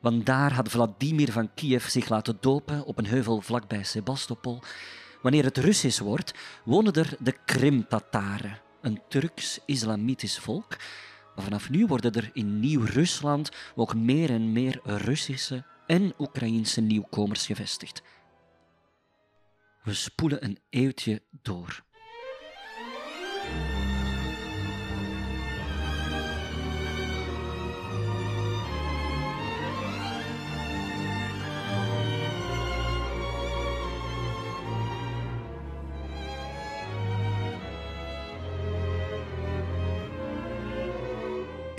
Want 0.00 0.26
daar 0.26 0.52
had 0.52 0.68
Vladimir 0.68 1.32
van 1.32 1.54
Kiev 1.54 1.86
zich 1.86 2.08
laten 2.08 2.36
dopen 2.40 2.84
op 2.84 2.98
een 2.98 3.06
heuvel 3.06 3.40
vlakbij 3.40 3.82
Sebastopol. 3.82 4.60
Wanneer 5.22 5.44
het 5.44 5.58
Russisch 5.58 6.00
wordt, 6.00 6.34
wonen 6.64 6.92
er 6.92 7.16
de 7.18 7.34
Krim-Tataren, 7.44 8.60
een 8.80 9.00
Turks-islamitisch 9.08 10.38
volk. 10.38 10.76
Maar 11.34 11.44
vanaf 11.44 11.70
nu 11.70 11.86
worden 11.86 12.12
er 12.12 12.30
in 12.32 12.60
Nieuw-Rusland 12.60 13.50
ook 13.74 13.94
meer 13.94 14.30
en 14.30 14.52
meer 14.52 14.80
Russische 14.84 15.64
en 15.86 16.14
Oekraïnse 16.18 16.80
nieuwkomers 16.80 17.46
gevestigd. 17.46 18.02
We 19.82 19.94
spoelen 19.94 20.44
een 20.44 20.58
eeuwtje 20.70 21.22
door. 21.42 21.84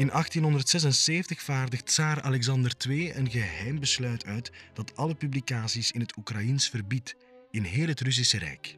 In 0.03 0.09
1876 0.09 1.41
vaardigt 1.41 1.85
tsaar 1.85 2.21
Alexander 2.21 2.73
II 2.87 3.13
een 3.13 3.29
geheim 3.29 3.79
besluit 3.79 4.25
uit 4.25 4.51
dat 4.73 4.95
alle 4.95 5.15
publicaties 5.15 5.91
in 5.91 5.99
het 5.99 6.17
Oekraïens 6.17 6.69
verbiedt 6.69 7.15
in 7.51 7.63
heel 7.63 7.87
het 7.87 7.99
Russische 8.01 8.37
Rijk. 8.37 8.77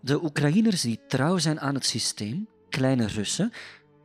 De 0.00 0.22
Oekraïners 0.22 0.80
die 0.80 1.00
trouw 1.08 1.38
zijn 1.38 1.60
aan 1.60 1.74
het 1.74 1.86
systeem, 1.86 2.48
kleine 2.68 3.06
Russen, 3.06 3.52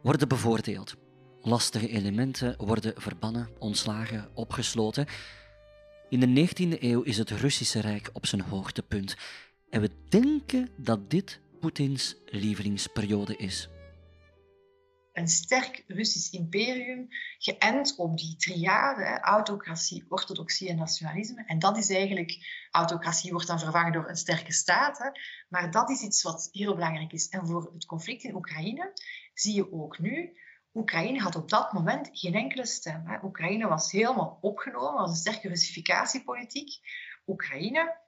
worden 0.01 0.27
bevoordeeld. 0.27 0.95
Lastige 1.41 1.87
elementen 1.87 2.55
worden 2.57 2.93
verbannen, 2.95 3.49
ontslagen, 3.59 4.29
opgesloten. 4.33 5.05
In 6.09 6.19
de 6.19 6.47
19e 6.47 6.81
eeuw 6.81 7.01
is 7.01 7.17
het 7.17 7.29
Russische 7.29 7.79
Rijk 7.79 8.09
op 8.13 8.25
zijn 8.25 8.41
hoogtepunt. 8.41 9.15
En 9.69 9.81
we 9.81 9.89
denken 10.09 10.69
dat 10.77 11.09
dit 11.09 11.43
Poetins 11.65 12.15
is. 13.37 13.69
Een 15.13 15.27
sterk 15.27 15.83
Russisch 15.87 16.31
imperium, 16.31 17.07
geënt 17.37 17.95
op 17.97 18.17
die 18.17 18.35
triade, 18.35 19.19
autocratie, 19.19 20.05
orthodoxie 20.09 20.69
en 20.69 20.75
nationalisme. 20.75 21.43
En 21.45 21.59
dat 21.59 21.77
is 21.77 21.89
eigenlijk, 21.89 22.67
autocratie 22.71 23.31
wordt 23.31 23.47
dan 23.47 23.59
vervangen 23.59 23.91
door 23.91 24.09
een 24.09 24.15
sterke 24.15 24.53
staat, 24.53 24.97
hè. 24.97 25.09
maar 25.49 25.71
dat 25.71 25.89
is 25.89 26.01
iets 26.01 26.23
wat 26.23 26.49
heel 26.51 26.73
belangrijk 26.73 27.11
is. 27.11 27.29
En 27.29 27.47
voor 27.47 27.71
het 27.73 27.85
conflict 27.85 28.23
in 28.23 28.35
Oekraïne 28.35 28.91
zie 29.33 29.55
je 29.55 29.71
ook 29.71 29.99
nu, 29.99 30.37
Oekraïne 30.73 31.19
had 31.19 31.35
op 31.35 31.49
dat 31.49 31.73
moment 31.73 32.09
geen 32.11 32.33
enkele 32.33 32.65
stem. 32.65 33.19
Oekraïne 33.23 33.67
was 33.67 33.91
helemaal 33.91 34.37
opgenomen, 34.41 35.01
was 35.01 35.09
een 35.09 35.15
sterke 35.15 35.47
Russificatiepolitiek. 35.47 36.79
Oekraïne 37.27 38.03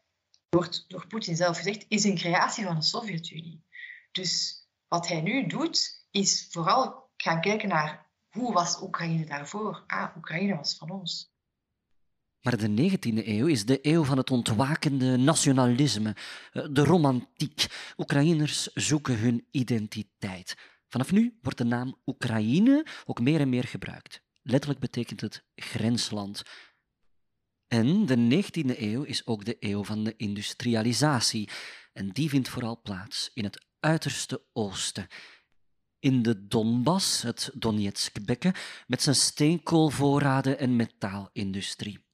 wordt 0.49 0.86
door 0.88 1.07
Poetin 1.07 1.36
zelf 1.36 1.57
gezegd, 1.57 1.86
is 1.88 2.03
een 2.03 2.15
creatie 2.15 2.63
van 2.63 2.75
de 2.75 2.81
Sovjet-Unie. 2.81 3.63
Dus 4.12 4.62
wat 4.88 5.07
hij 5.07 5.21
nu 5.21 5.47
doet, 5.47 6.05
is 6.12 6.47
vooral 6.49 7.10
gaan 7.17 7.41
kijken 7.41 7.69
naar 7.69 8.05
hoe 8.29 8.53
was 8.53 8.81
Oekraïne 8.81 9.25
daarvoor. 9.25 9.83
Ah, 9.88 10.15
Oekraïne 10.17 10.55
was 10.55 10.77
van 10.77 10.89
ons. 10.89 11.36
Maar 12.41 12.57
de 12.57 12.69
19e 12.69 13.27
eeuw 13.27 13.47
is 13.47 13.65
de 13.65 13.79
eeuw 13.81 14.03
van 14.03 14.17
het 14.17 14.31
ontwakende 14.31 15.17
nationalisme, 15.17 16.15
eh, 16.51 16.67
de 16.71 16.83
romantiek. 16.83 17.65
Oekraïners 17.97 18.67
zoeken 18.73 19.19
hun 19.19 19.47
identiteit. 19.51 20.57
Vanaf 20.88 21.12
nu 21.12 21.38
wordt 21.41 21.57
de 21.57 21.63
naam 21.63 21.95
Oekraïne 22.05 22.86
ook 23.05 23.21
meer 23.21 23.39
en 23.39 23.49
meer 23.49 23.63
gebruikt. 23.63 24.21
Letterlijk 24.41 24.79
betekent 24.79 25.21
het 25.21 25.43
grensland. 25.55 26.43
En 27.67 28.06
de 28.06 28.43
19e 28.43 28.80
eeuw 28.80 29.03
is 29.03 29.25
ook 29.25 29.45
de 29.45 29.58
eeuw 29.60 29.84
van 29.84 30.03
de 30.03 30.13
industrialisatie. 30.17 31.49
En 31.93 32.10
die 32.10 32.30
vindt 32.30 32.49
vooral 32.49 32.82
plaats 32.82 33.32
in 33.34 33.43
het 33.43 33.65
uiterste 33.80 34.41
oosten. 34.53 35.08
In 35.99 36.21
de 36.21 36.47
Donbass, 36.47 37.21
het 37.21 37.51
Donetskbekken, 37.53 38.53
met 38.88 39.01
zijn 39.01 39.15
steenkoolvoorraden 39.15 40.60
en 40.60 40.75
metaalindustrie. 40.75 42.06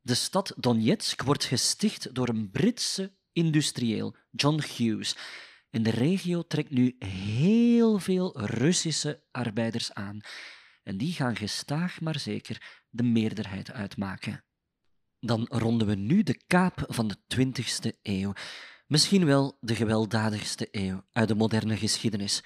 De 0.00 0.14
stad 0.14 0.54
Donetsk 0.56 1.22
wordt 1.22 1.44
gesticht 1.44 2.14
door 2.14 2.28
een 2.28 2.50
Britse 2.50 3.12
industrieel, 3.32 4.16
John 4.30 4.62
Hughes. 4.76 5.16
En 5.70 5.82
de 5.82 5.90
regio 5.90 6.42
trekt 6.42 6.70
nu 6.70 6.96
heel 6.98 7.98
veel 7.98 8.40
Russische 8.40 9.22
arbeiders 9.30 9.92
aan. 9.92 10.20
En 10.82 10.96
die 10.96 11.12
gaan 11.12 11.36
gestaag 11.36 12.00
maar 12.00 12.18
zeker 12.18 12.84
de 12.88 13.02
meerderheid 13.02 13.72
uitmaken. 13.72 14.44
Dan 15.20 15.46
ronden 15.48 15.86
we 15.86 15.94
nu 15.94 16.22
de 16.22 16.40
kaap 16.46 16.84
van 16.86 17.08
de 17.08 17.16
20e 17.36 17.98
eeuw. 18.02 18.32
Misschien 18.86 19.24
wel 19.24 19.56
de 19.60 19.74
gewelddadigste 19.74 20.68
eeuw 20.70 21.02
uit 21.12 21.28
de 21.28 21.34
moderne 21.34 21.76
geschiedenis. 21.76 22.42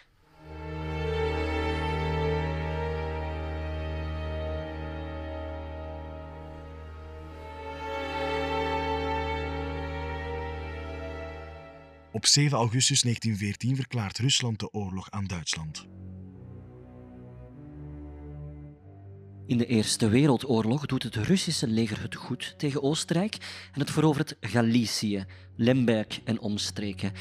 Op 12.13 12.27
7 12.27 12.59
augustus 12.59 13.03
1914 13.03 13.77
verklaart 13.77 14.19
Rusland 14.19 14.59
de 14.59 14.73
oorlog 14.73 15.11
aan 15.11 15.25
Duitsland. 15.25 15.87
In 19.47 19.59
de 19.59 19.67
Eerste 19.67 20.09
Wereldoorlog 20.09 20.87
doet 20.87 21.03
het 21.03 21.17
Russische 21.17 21.67
leger 21.67 22.03
het 22.03 22.15
goed 22.15 22.55
tegen 22.57 22.83
Oostenrijk 22.83 23.37
en 23.73 23.81
het 23.81 23.91
verovert 23.91 24.37
Galicië, 24.41 25.25
Lemberg 25.57 26.21
en 26.23 26.41
omstreken. 26.41 27.13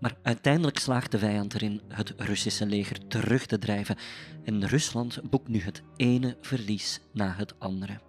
Maar 0.00 0.16
uiteindelijk 0.22 0.78
slaagt 0.78 1.10
de 1.10 1.18
vijand 1.18 1.54
erin 1.54 1.80
het 1.88 2.14
Russische 2.16 2.66
leger 2.66 3.06
terug 3.06 3.46
te 3.46 3.58
drijven 3.58 3.96
en 4.44 4.66
Rusland 4.66 5.30
boekt 5.30 5.48
nu 5.48 5.60
het 5.60 5.82
ene 5.96 6.36
verlies 6.40 7.00
na 7.12 7.34
het 7.36 7.60
andere. 7.60 8.00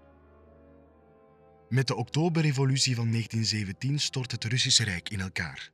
Met 1.69 1.87
de 1.87 1.95
Oktoberrevolutie 1.95 2.95
van 2.95 3.11
1917 3.11 3.99
stort 3.99 4.31
het 4.31 4.43
Russische 4.43 4.83
Rijk 4.83 5.09
in 5.09 5.19
elkaar. 5.19 5.71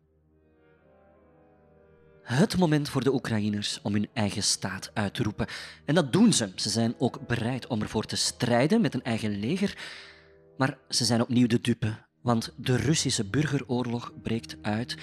Het 2.22 2.58
moment 2.58 2.90
voor 2.90 3.04
de 3.04 3.14
Oekraïners 3.14 3.80
om 3.82 3.94
hun 3.94 4.10
eigen 4.14 4.44
staat 4.44 4.92
uit 4.94 5.14
te 5.14 5.24
roepen. 5.24 5.48
En 5.86 5.96
dat 5.96 6.14
doen 6.14 6.34
ze. 6.34 6.52
Ze 6.56 6.70
zijn 6.70 6.96
ook 6.98 7.28
bereid 7.28 7.68
om 7.68 7.82
ervoor 7.82 8.06
te 8.06 8.16
strijden 8.16 8.82
met 8.82 8.94
een 8.94 9.04
eigen 9.04 9.40
leger. 9.40 9.78
Maar 10.58 10.78
ze 10.90 11.06
zijn 11.06 11.22
opnieuw 11.22 11.48
de 11.48 11.62
dupe, 11.62 11.98
want 12.22 12.54
de 12.58 12.76
Russische 12.76 13.26
burgeroorlog 13.26 14.14
breekt 14.22 14.58
uit. 14.62 14.98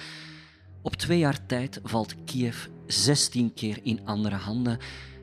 Op 0.81 0.95
twee 0.95 1.17
jaar 1.17 1.45
tijd 1.45 1.79
valt 1.83 2.15
Kiev 2.25 2.65
16 2.87 3.53
keer 3.53 3.79
in 3.83 4.05
andere 4.05 4.35
handen. 4.35 4.79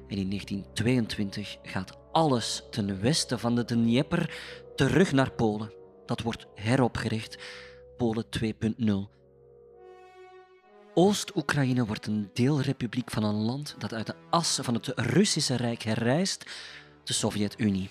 En 0.08 0.16
in 0.16 0.28
1922 0.28 1.56
gaat 1.62 1.98
alles 2.12 2.62
ten 2.70 3.00
westen 3.00 3.38
van 3.38 3.54
de 3.54 3.64
Dnieper 3.64 4.38
terug 4.76 5.12
naar 5.12 5.30
Polen. 5.30 5.72
Dat 6.06 6.20
wordt 6.20 6.46
heropgericht. 6.54 7.38
Polen 7.96 8.24
2.0. 8.42 9.15
Oost-Oekraïne 10.95 11.85
wordt 11.85 12.07
een 12.07 12.29
deelrepubliek 12.33 13.11
van 13.11 13.23
een 13.23 13.35
land 13.35 13.75
dat 13.77 13.93
uit 13.93 14.05
de 14.05 14.15
as 14.29 14.59
van 14.61 14.73
het 14.73 14.91
Russische 14.95 15.55
Rijk 15.55 15.83
herrijst, 15.83 16.45
de 17.03 17.13
Sovjet-Unie. 17.13 17.89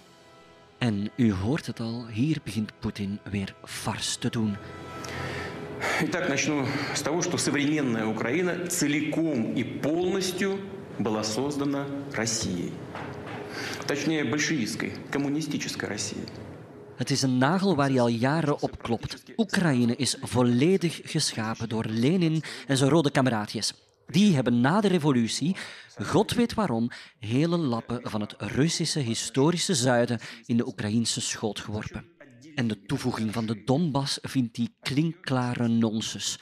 En 0.78 1.10
u 1.16 1.32
hoort 1.32 1.66
het 1.66 1.80
al, 1.80 2.06
hier 2.06 2.38
begint 2.44 2.72
Poetin 2.78 3.18
weer 3.30 3.54
vars 3.62 4.16
te 4.16 4.30
doen. 4.30 4.56
Итак, 6.02 6.28
начну 6.28 6.66
с 6.94 7.02
того, 7.02 7.22
что 7.22 7.38
современная 7.38 8.06
Украина 8.06 8.66
целиком 8.68 9.54
и 9.54 9.64
полностью 9.64 10.58
была 10.98 11.22
создана 11.22 11.86
Россией. 12.12 12.72
Точнее, 13.86 14.24
большевистской, 14.24 14.92
коммунистической 15.10 15.88
Россией. 15.88 16.26
Het 16.95 17.12
is 17.12 17.21
een 17.21 17.38
nagel 17.38 17.75
waar 17.75 17.91
je 17.91 17.99
al 17.99 18.08
jaren 18.08 18.62
op 18.62 18.81
klopt. 18.81 19.23
Oekraïne 19.38 19.95
is 19.95 20.17
volledig 20.21 21.01
geschapen 21.03 21.69
door 21.69 21.86
Lenin 21.86 22.43
en 22.67 22.77
zijn 22.77 22.89
rode 22.89 23.12
kameraadjes. 23.12 23.73
Die 24.08 24.36
hebben 24.36 24.62
na 24.62 24.81
de 24.81 24.88
revolutie, 24.88 25.55
god 26.03 26.34
weet 26.34 26.53
waarom, 26.53 26.91
hele 27.19 27.58
lappen 27.58 27.99
van 28.10 28.21
het 28.21 28.36
Russische 28.38 28.99
historische 28.99 29.75
zuiden 29.75 30.19
in 30.45 30.58
de 30.58 30.67
Oekraïnse 30.67 31.21
schoot 31.21 31.60
geworpen. 31.60 32.05
En 32.55 32.67
de 32.67 32.81
toevoeging 32.81 33.34
van 33.34 33.45
de 33.45 33.63
Donbass 33.63 34.19
vindt 34.21 34.55
die 34.55 34.75
klinkklare 34.79 35.67
nonsens. 35.67 36.39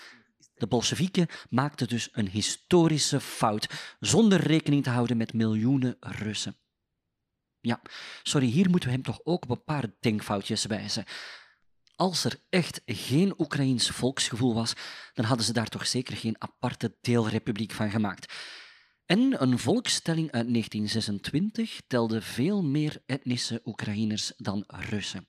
De 0.55 0.67
Bolsjewieken 0.67 1.27
maakten 1.49 1.87
dus 1.87 2.09
een 2.11 2.29
historische 2.29 3.19
fout, 3.19 3.95
zonder 3.99 4.39
rekening 4.39 4.83
te 4.83 4.89
houden 4.89 5.17
met 5.17 5.33
miljoenen 5.33 5.97
Russen. 5.99 6.55
Ja, 7.65 7.81
sorry, 8.23 8.47
hier 8.47 8.69
moeten 8.69 8.89
we 8.89 8.95
hem 8.95 9.03
toch 9.03 9.19
ook 9.23 9.43
op 9.43 9.49
een 9.49 9.63
paar 9.63 9.85
denkfoutjes 9.99 10.65
wijzen. 10.65 11.05
Als 11.95 12.23
er 12.23 12.39
echt 12.49 12.81
geen 12.85 13.33
Oekraïns 13.37 13.89
volksgevoel 13.89 14.53
was, 14.53 14.73
dan 15.13 15.25
hadden 15.25 15.45
ze 15.45 15.53
daar 15.53 15.67
toch 15.67 15.87
zeker 15.87 16.17
geen 16.17 16.35
aparte 16.41 16.97
deelrepubliek 17.01 17.71
van 17.71 17.89
gemaakt. 17.89 18.33
En 19.05 19.41
een 19.41 19.59
volkstelling 19.59 20.31
uit 20.31 20.47
1926 20.47 21.81
telde 21.87 22.21
veel 22.21 22.63
meer 22.63 23.01
etnische 23.05 23.61
Oekraïners 23.65 24.33
dan 24.37 24.63
Russen. 24.67 25.27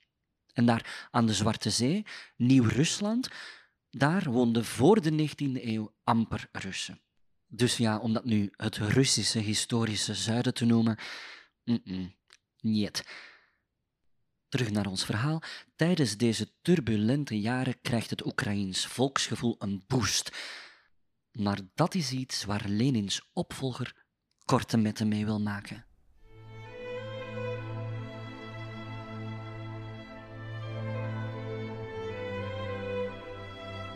En 0.52 0.66
daar 0.66 1.08
aan 1.10 1.26
de 1.26 1.34
Zwarte 1.34 1.70
Zee, 1.70 2.06
Nieuw-Rusland, 2.36 3.28
daar 3.90 4.30
woonden 4.30 4.64
voor 4.64 5.00
de 5.00 5.28
19e 5.28 5.64
eeuw 5.64 5.94
amper 6.04 6.48
Russen. 6.52 7.00
Dus 7.46 7.76
ja, 7.76 7.98
om 7.98 8.12
dat 8.12 8.24
nu 8.24 8.52
het 8.56 8.76
Russische 8.76 9.38
historische 9.38 10.14
zuiden 10.14 10.54
te 10.54 10.64
noemen, 10.64 10.98
niet. 12.64 13.04
Terug 14.48 14.70
naar 14.70 14.86
ons 14.86 15.04
verhaal. 15.04 15.42
Tijdens 15.76 16.16
deze 16.16 16.52
turbulente 16.62 17.40
jaren 17.40 17.80
krijgt 17.82 18.10
het 18.10 18.26
Oekraïens 18.26 18.86
volksgevoel 18.86 19.56
een 19.58 19.84
boost. 19.86 20.36
Maar 21.32 21.58
dat 21.74 21.94
is 21.94 22.12
iets 22.12 22.44
waar 22.44 22.64
Lenins 22.66 23.30
opvolger 23.32 24.04
korte 24.44 24.76
metten 24.76 25.08
mee 25.08 25.24
wil 25.24 25.40
maken. 25.40 25.84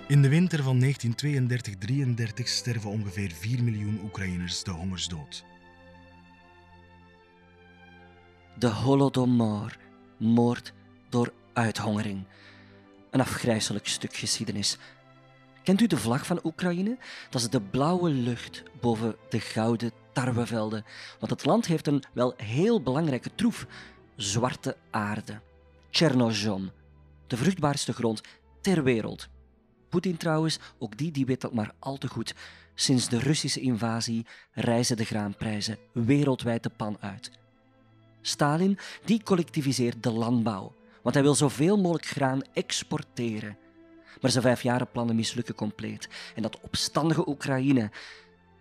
In 0.08 0.22
de 0.22 0.28
winter 0.28 0.62
van 0.62 0.82
1932-33 0.82 0.88
sterven 2.34 2.90
ongeveer 2.90 3.30
4 3.30 3.62
miljoen 3.62 4.00
Oekraïners 4.04 4.62
de 4.62 4.70
hongersdood. 4.70 5.44
De 8.58 8.66
Holodomor, 8.66 9.76
moord 10.16 10.72
door 11.08 11.32
uithongering. 11.52 12.24
Een 13.10 13.20
afgrijzelijk 13.20 13.86
stuk 13.86 14.14
geschiedenis. 14.14 14.78
Kent 15.62 15.80
u 15.80 15.86
de 15.86 15.96
vlag 15.96 16.26
van 16.26 16.40
Oekraïne? 16.44 16.98
Dat 17.30 17.40
is 17.40 17.48
de 17.48 17.60
blauwe 17.60 18.10
lucht 18.10 18.62
boven 18.80 19.16
de 19.28 19.40
gouden 19.40 19.92
tarwevelden. 20.12 20.84
Want 21.18 21.32
het 21.32 21.44
land 21.44 21.66
heeft 21.66 21.86
een 21.86 22.02
wel 22.12 22.34
heel 22.36 22.82
belangrijke 22.82 23.34
troef: 23.34 23.66
zwarte 24.16 24.76
aarde. 24.90 25.40
Chernozem, 25.90 26.70
de 27.26 27.36
vruchtbaarste 27.36 27.92
grond 27.92 28.20
ter 28.60 28.82
wereld. 28.82 29.28
Poetin 29.88 30.16
trouwens, 30.16 30.58
ook 30.78 30.96
die, 30.96 31.10
die 31.10 31.26
weet 31.26 31.40
dat 31.40 31.54
maar 31.54 31.72
al 31.78 31.98
te 31.98 32.08
goed. 32.08 32.34
Sinds 32.74 33.08
de 33.08 33.18
Russische 33.18 33.60
invasie 33.60 34.26
reizen 34.52 34.96
de 34.96 35.04
graanprijzen 35.04 35.78
wereldwijd 35.92 36.62
de 36.62 36.70
pan 36.76 36.96
uit. 37.00 37.30
Stalin 38.28 38.78
die 39.04 39.22
collectiviseert 39.22 40.02
de 40.02 40.10
landbouw, 40.10 40.74
want 41.02 41.14
hij 41.14 41.24
wil 41.24 41.34
zoveel 41.34 41.76
mogelijk 41.76 42.06
graan 42.06 42.42
exporteren. 42.52 43.56
Maar 44.20 44.30
zijn 44.30 44.42
vijfjarenplannen 44.42 45.16
mislukken 45.16 45.54
compleet. 45.54 46.08
En 46.34 46.42
dat 46.42 46.60
opstandige 46.60 47.28
Oekraïne, 47.28 47.90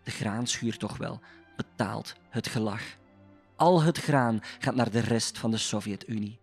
de 0.03 0.11
graanschuur 0.11 0.77
toch 0.77 0.97
wel, 0.97 1.19
betaalt 1.55 2.15
het 2.29 2.47
gelag. 2.47 2.81
Al 3.55 3.81
het 3.81 3.97
graan 3.97 4.41
gaat 4.59 4.75
naar 4.75 4.91
de 4.91 4.99
rest 4.99 5.37
van 5.37 5.51
de 5.51 5.57
Sovjet-Unie. 5.57 6.39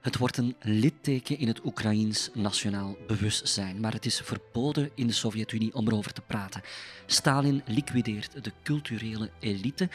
Het 0.00 0.16
wordt 0.16 0.36
een 0.36 0.56
litteken 0.60 1.38
in 1.38 1.48
het 1.48 1.64
Oekraïens 1.64 2.30
nationaal 2.34 2.96
bewustzijn, 3.06 3.80
maar 3.80 3.92
het 3.92 4.06
is 4.06 4.20
verboden 4.20 4.90
in 4.94 5.06
de 5.06 5.12
Sovjet-Unie 5.12 5.74
om 5.74 5.86
erover 5.86 6.12
te 6.12 6.20
praten. 6.20 6.62
Stalin 7.06 7.62
liquideert 7.66 8.44
de 8.44 8.52
culturele 8.62 9.30
elite, 9.40 9.88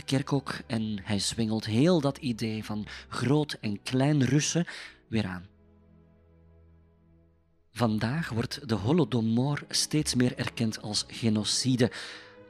de 0.00 0.06
kerk 0.06 0.32
ook, 0.32 0.58
en 0.66 0.98
hij 1.02 1.18
zwengelt 1.18 1.64
heel 1.64 2.00
dat 2.00 2.18
idee 2.18 2.64
van 2.64 2.86
groot 3.08 3.56
en 3.60 3.82
klein 3.82 4.24
Russen 4.24 4.66
weer 5.08 5.26
aan. 5.26 5.46
Vandaag 7.72 8.28
wordt 8.28 8.68
de 8.68 8.74
Holodomor 8.74 9.64
steeds 9.68 10.14
meer 10.14 10.38
erkend 10.38 10.82
als 10.82 11.04
genocide, 11.08 11.92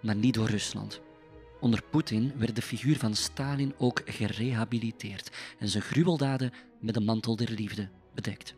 maar 0.02 0.14
niet 0.14 0.34
door 0.34 0.48
Rusland. 0.48 1.00
Onder 1.60 1.82
Poetin 1.90 2.32
werd 2.36 2.56
de 2.56 2.62
figuur 2.62 2.98
van 2.98 3.14
Stalin 3.14 3.74
ook 3.78 4.02
gerehabiliteerd 4.04 5.30
en 5.58 5.68
zijn 5.68 5.82
gruweldaden 5.82 6.52
met 6.80 6.94
de 6.94 7.00
mantel 7.00 7.36
der 7.36 7.50
liefde 7.50 7.88
bedekt. 8.14 8.54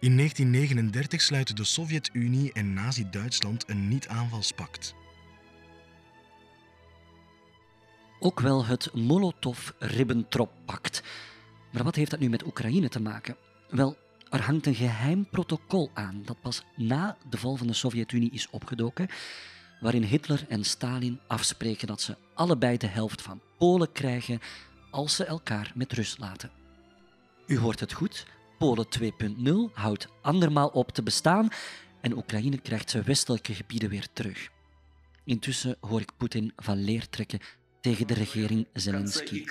In 0.00 0.16
1939 0.16 1.20
sluiten 1.20 1.56
de 1.56 1.64
Sovjet-Unie 1.64 2.52
en 2.52 2.72
Nazi-Duitsland 2.72 3.68
een 3.68 3.88
niet-aanvalspact. 3.88 4.94
Ook 8.20 8.40
wel 8.40 8.64
het 8.64 8.94
Molotov-Ribbentrop-pact. 8.94 11.02
Maar 11.72 11.84
wat 11.84 11.94
heeft 11.94 12.10
dat 12.10 12.20
nu 12.20 12.28
met 12.28 12.46
Oekraïne 12.46 12.88
te 12.88 13.00
maken? 13.00 13.36
Wel, 13.68 13.96
er 14.30 14.42
hangt 14.42 14.66
een 14.66 14.74
geheim 14.74 15.28
protocol 15.30 15.90
aan 15.94 16.22
dat 16.24 16.40
pas 16.40 16.64
na 16.76 17.16
de 17.30 17.38
val 17.38 17.56
van 17.56 17.66
de 17.66 17.72
Sovjet-Unie 17.72 18.30
is 18.30 18.50
opgedoken, 18.50 19.08
waarin 19.80 20.02
Hitler 20.02 20.46
en 20.48 20.64
Stalin 20.64 21.20
afspreken 21.26 21.86
dat 21.86 22.00
ze 22.00 22.16
allebei 22.34 22.76
de 22.76 22.86
helft 22.86 23.22
van 23.22 23.40
Polen 23.58 23.92
krijgen 23.92 24.40
als 24.90 25.16
ze 25.16 25.24
elkaar 25.24 25.72
met 25.74 25.92
rust 25.92 26.18
laten. 26.18 26.50
U 27.46 27.58
hoort 27.58 27.80
het 27.80 27.92
goed, 27.92 28.26
Polen 28.58 28.86
2.0 29.00 29.08
houdt 29.72 30.08
andermaal 30.22 30.68
op 30.68 30.90
te 30.90 31.02
bestaan 31.02 31.48
en 32.00 32.16
Oekraïne 32.16 32.58
krijgt 32.58 32.90
zijn 32.90 33.04
westelijke 33.04 33.54
gebieden 33.54 33.88
weer 33.88 34.06
terug. 34.12 34.48
Intussen 35.24 35.76
hoor 35.80 36.00
ik 36.00 36.12
Poetin 36.16 36.52
van 36.56 36.76
leer 36.76 37.08
trekken 37.08 37.40
tegen 37.81 38.07
de 38.07 38.13
regering 38.13 38.67
Zelensky. 38.75 39.45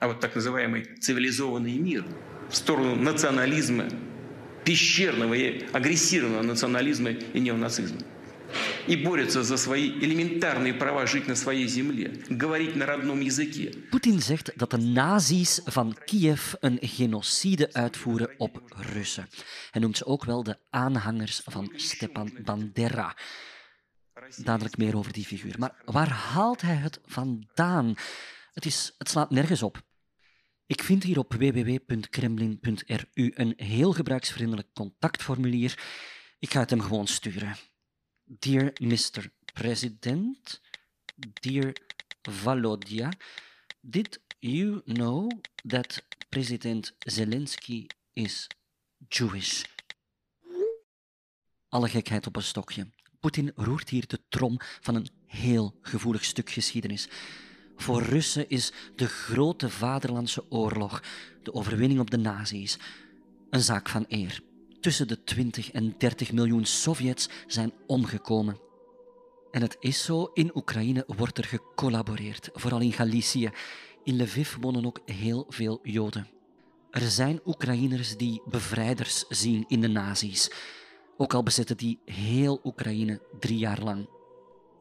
А 0.00 0.06
вот 0.08 0.20
так 0.20 0.34
называемый 0.34 0.86
цивилизованный 0.98 1.76
мир 1.76 2.06
в 2.48 2.56
сторону 2.56 2.96
национализма, 2.96 3.86
пещерного 4.64 5.34
и 5.34 5.66
агрессивного 5.72 6.42
национализма 6.42 7.10
и 7.10 7.40
неонацизма. 7.40 8.00
И 8.88 8.96
борются 8.96 9.42
за 9.44 9.56
свои 9.56 9.90
элементарные 9.90 10.74
права 10.74 11.06
жить 11.06 11.28
на 11.28 11.36
своей 11.36 11.68
земле, 11.68 12.12
говорить 12.30 12.74
на 12.76 12.86
родном 12.86 13.20
языке. 13.20 13.72
Poetin 13.90 14.20
zegt 14.20 14.52
dat 14.56 14.70
de 14.70 14.78
nazi's 14.78 15.60
van 15.66 15.96
Kiev 16.06 16.54
een 16.60 16.78
genocide 16.80 17.72
uitvoeren 17.72 18.30
op 18.38 18.62
Russen. 18.92 19.28
Hij 19.70 19.80
noemt 19.80 19.96
ze 19.96 20.06
ook 20.06 20.24
wel 20.24 20.42
de 20.42 20.56
aanhangers 20.70 21.42
van 21.44 21.72
Stepan 21.76 22.32
Bandera. 22.44 23.16
Dadelijk 24.43 24.77
meer 24.77 24.97
over 24.97 25.13
die 25.13 25.25
figuur. 25.25 25.55
Maar 25.59 25.75
waar 25.85 26.09
haalt 26.09 26.61
hij 26.61 26.75
het 26.75 26.99
vandaan? 27.05 27.95
Het, 28.53 28.65
is, 28.65 28.93
het 28.97 29.09
slaat 29.09 29.29
nergens 29.29 29.63
op. 29.63 29.83
Ik 30.65 30.83
vind 30.83 31.03
hier 31.03 31.17
op 31.17 31.33
www.kremlin.ru 31.33 33.31
een 33.35 33.53
heel 33.57 33.93
gebruiksvriendelijk 33.93 34.67
contactformulier. 34.73 35.79
Ik 36.39 36.51
ga 36.51 36.59
het 36.59 36.69
hem 36.69 36.81
gewoon 36.81 37.07
sturen. 37.07 37.55
Dear 38.23 38.73
Mr. 38.81 39.31
President, 39.53 40.61
Dear 41.33 41.73
Valodia, 42.21 43.11
did 43.79 44.19
you 44.39 44.81
know 44.83 45.31
that 45.67 46.03
President 46.29 46.95
Zelensky 46.99 47.85
is 48.13 48.47
Jewish? 49.07 49.63
Alle 51.69 51.89
gekheid 51.89 52.27
op 52.27 52.35
een 52.35 52.43
stokje. 52.43 52.87
Poetin 53.19 53.51
roert 53.55 53.89
hier 53.89 54.07
de 54.07 54.19
trom 54.29 54.57
van 54.59 54.95
een 54.95 55.07
heel 55.25 55.75
gevoelig 55.81 56.23
stuk 56.23 56.49
geschiedenis. 56.49 57.07
Voor 57.75 58.01
Russen 58.01 58.49
is 58.49 58.71
de 58.95 59.07
grote 59.07 59.69
vaderlandse 59.69 60.51
oorlog, 60.51 61.03
de 61.43 61.53
overwinning 61.53 61.99
op 61.99 62.11
de 62.11 62.17
nazi's, 62.17 62.77
een 63.49 63.61
zaak 63.61 63.89
van 63.89 64.05
eer. 64.07 64.41
Tussen 64.79 65.07
de 65.07 65.23
20 65.23 65.71
en 65.71 65.95
30 65.97 66.31
miljoen 66.31 66.65
Sovjets 66.65 67.29
zijn 67.47 67.73
omgekomen. 67.87 68.59
En 69.51 69.61
het 69.61 69.77
is 69.79 70.03
zo, 70.03 70.31
in 70.33 70.51
Oekraïne 70.55 71.03
wordt 71.07 71.37
er 71.37 71.43
gecollaboreerd, 71.45 72.49
vooral 72.53 72.79
in 72.79 72.93
Galicië. 72.93 73.49
In 74.03 74.21
Lviv 74.21 74.55
wonen 74.61 74.85
ook 74.85 74.99
heel 75.05 75.45
veel 75.49 75.79
Joden. 75.83 76.27
Er 76.91 77.09
zijn 77.09 77.39
Oekraïners 77.45 78.17
die 78.17 78.41
bevrijders 78.45 79.25
zien 79.29 79.65
in 79.67 79.81
de 79.81 79.87
nazi's, 79.87 80.51
ook 81.17 81.33
al 81.33 81.43
bezetten 81.43 81.77
die 81.77 81.99
heel 82.05 82.59
Oekraïne 82.63 83.21
drie 83.39 83.57
jaar 83.57 83.81
lang. 83.81 84.09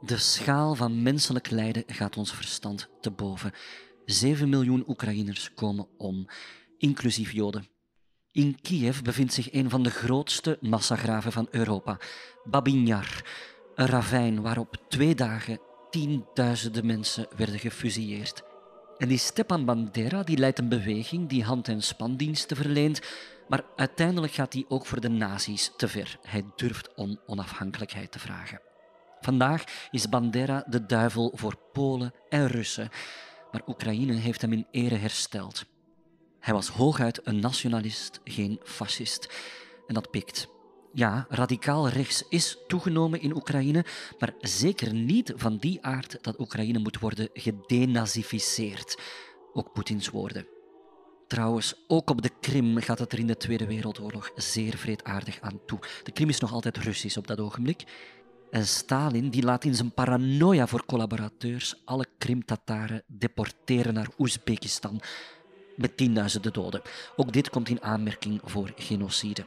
De 0.01 0.17
schaal 0.17 0.75
van 0.75 1.03
menselijk 1.03 1.51
lijden 1.51 1.85
gaat 1.87 2.17
ons 2.17 2.35
verstand 2.35 2.89
te 3.01 3.11
boven. 3.11 3.53
7 4.05 4.49
miljoen 4.49 4.85
Oekraïners 4.89 5.55
komen 5.55 5.87
om, 5.97 6.27
inclusief 6.79 7.33
Joden. 7.33 7.69
In 8.33 8.61
Kiev 8.61 9.01
bevindt 9.01 9.33
zich 9.33 9.53
een 9.53 9.71
van 9.71 9.83
de 9.83 9.91
grootste 9.91 10.59
massagraven 10.61 11.33
van 11.33 11.49
Europa, 11.51 11.99
Babin 12.45 12.87
Yar, 12.87 13.25
een 13.75 13.87
ravijn 13.87 14.43
waarop 14.43 14.77
twee 14.89 15.15
dagen 15.15 15.61
tienduizenden 15.91 16.87
mensen 16.87 17.27
werden 17.37 17.59
gefusilleerd. 17.59 18.54
En 18.99 19.09
die 19.09 19.19
Stepan 19.19 19.65
Bandera 19.65 20.23
die 20.23 20.39
leidt 20.39 20.59
een 20.59 20.69
beweging 20.69 21.29
die 21.29 21.45
hand- 21.45 21.69
en 21.69 21.83
spandiensten 21.83 22.57
verleent, 22.57 23.01
maar 23.49 23.65
uiteindelijk 23.77 24.33
gaat 24.33 24.53
hij 24.53 24.65
ook 24.69 24.87
voor 24.87 25.01
de 25.01 25.09
nazi's 25.09 25.73
te 25.77 25.89
ver. 25.89 26.19
Hij 26.23 26.45
durft 26.57 26.95
om 26.95 27.21
onafhankelijkheid 27.27 28.13
te 28.13 28.19
vragen. 28.19 28.61
Vandaag 29.21 29.65
is 29.91 30.09
Bandera 30.09 30.65
de 30.69 30.87
duivel 30.87 31.33
voor 31.35 31.57
Polen 31.73 32.15
en 32.29 32.47
Russen, 32.47 32.89
maar 33.53 33.63
Oekraïne 33.67 34.13
heeft 34.13 34.41
hem 34.41 34.53
in 34.53 34.67
ere 34.71 34.95
hersteld. 34.95 35.65
Hij 36.41 36.55
was 36.55 36.69
hooguit 36.69 37.27
een 37.27 37.41
nationalist, 37.41 38.21
geen 38.25 38.61
fascist. 38.63 39.29
En 39.87 39.95
dat 39.95 40.11
pikt. 40.11 40.49
Ja, 40.97 41.27
radicaal 41.29 41.89
rechts 41.89 42.25
is 42.29 42.59
toegenomen 42.67 43.21
in 43.21 43.37
Oekraïne, 43.37 43.85
maar 44.19 44.35
zeker 44.41 44.95
niet 44.95 45.33
van 45.37 45.57
die 45.57 45.79
aard 45.85 46.19
dat 46.21 46.41
Oekraïne 46.41 46.79
moet 46.79 46.99
worden 46.99 47.29
gedenazificeerd. 47.33 48.99
Ook 49.53 49.73
Poetins 49.73 50.09
woorden. 50.09 50.47
Trouwens, 51.27 51.75
ook 51.87 52.11
op 52.11 52.23
de 52.23 52.31
Krim 52.41 52.81
gaat 52.81 52.99
het 52.99 53.13
er 53.13 53.19
in 53.19 53.27
de 53.27 53.37
Tweede 53.37 53.67
Wereldoorlog 53.67 54.31
zeer 54.35 54.77
vreedaardig 54.77 55.41
aan 55.41 55.61
toe. 55.67 55.79
De 56.03 56.13
Krim 56.13 56.29
is 56.29 56.41
nog 56.41 56.53
altijd 56.53 56.77
Russisch 56.77 57.17
op 57.19 57.27
dat 57.27 57.41
ogenblik. 57.41 57.85
En 58.51 58.67
Stalin 58.67 59.31
die 59.31 59.43
laat 59.43 59.65
in 59.65 59.75
zijn 59.75 59.93
paranoia 59.93 60.67
voor 60.67 60.87
collaborateurs 60.87 61.83
alle 61.85 62.07
Krim-Tataren 62.19 63.03
deporteren 63.07 63.95
naar 63.95 64.09
Oezbekistan 64.19 65.01
met 65.77 65.97
tienduizenden 65.97 66.53
doden. 66.53 66.83
Ook 67.17 67.33
dit 67.33 67.51
komt 67.51 67.69
in 67.69 67.83
aanmerking 67.83 68.41
voor 68.45 68.73
genocide. 68.77 69.45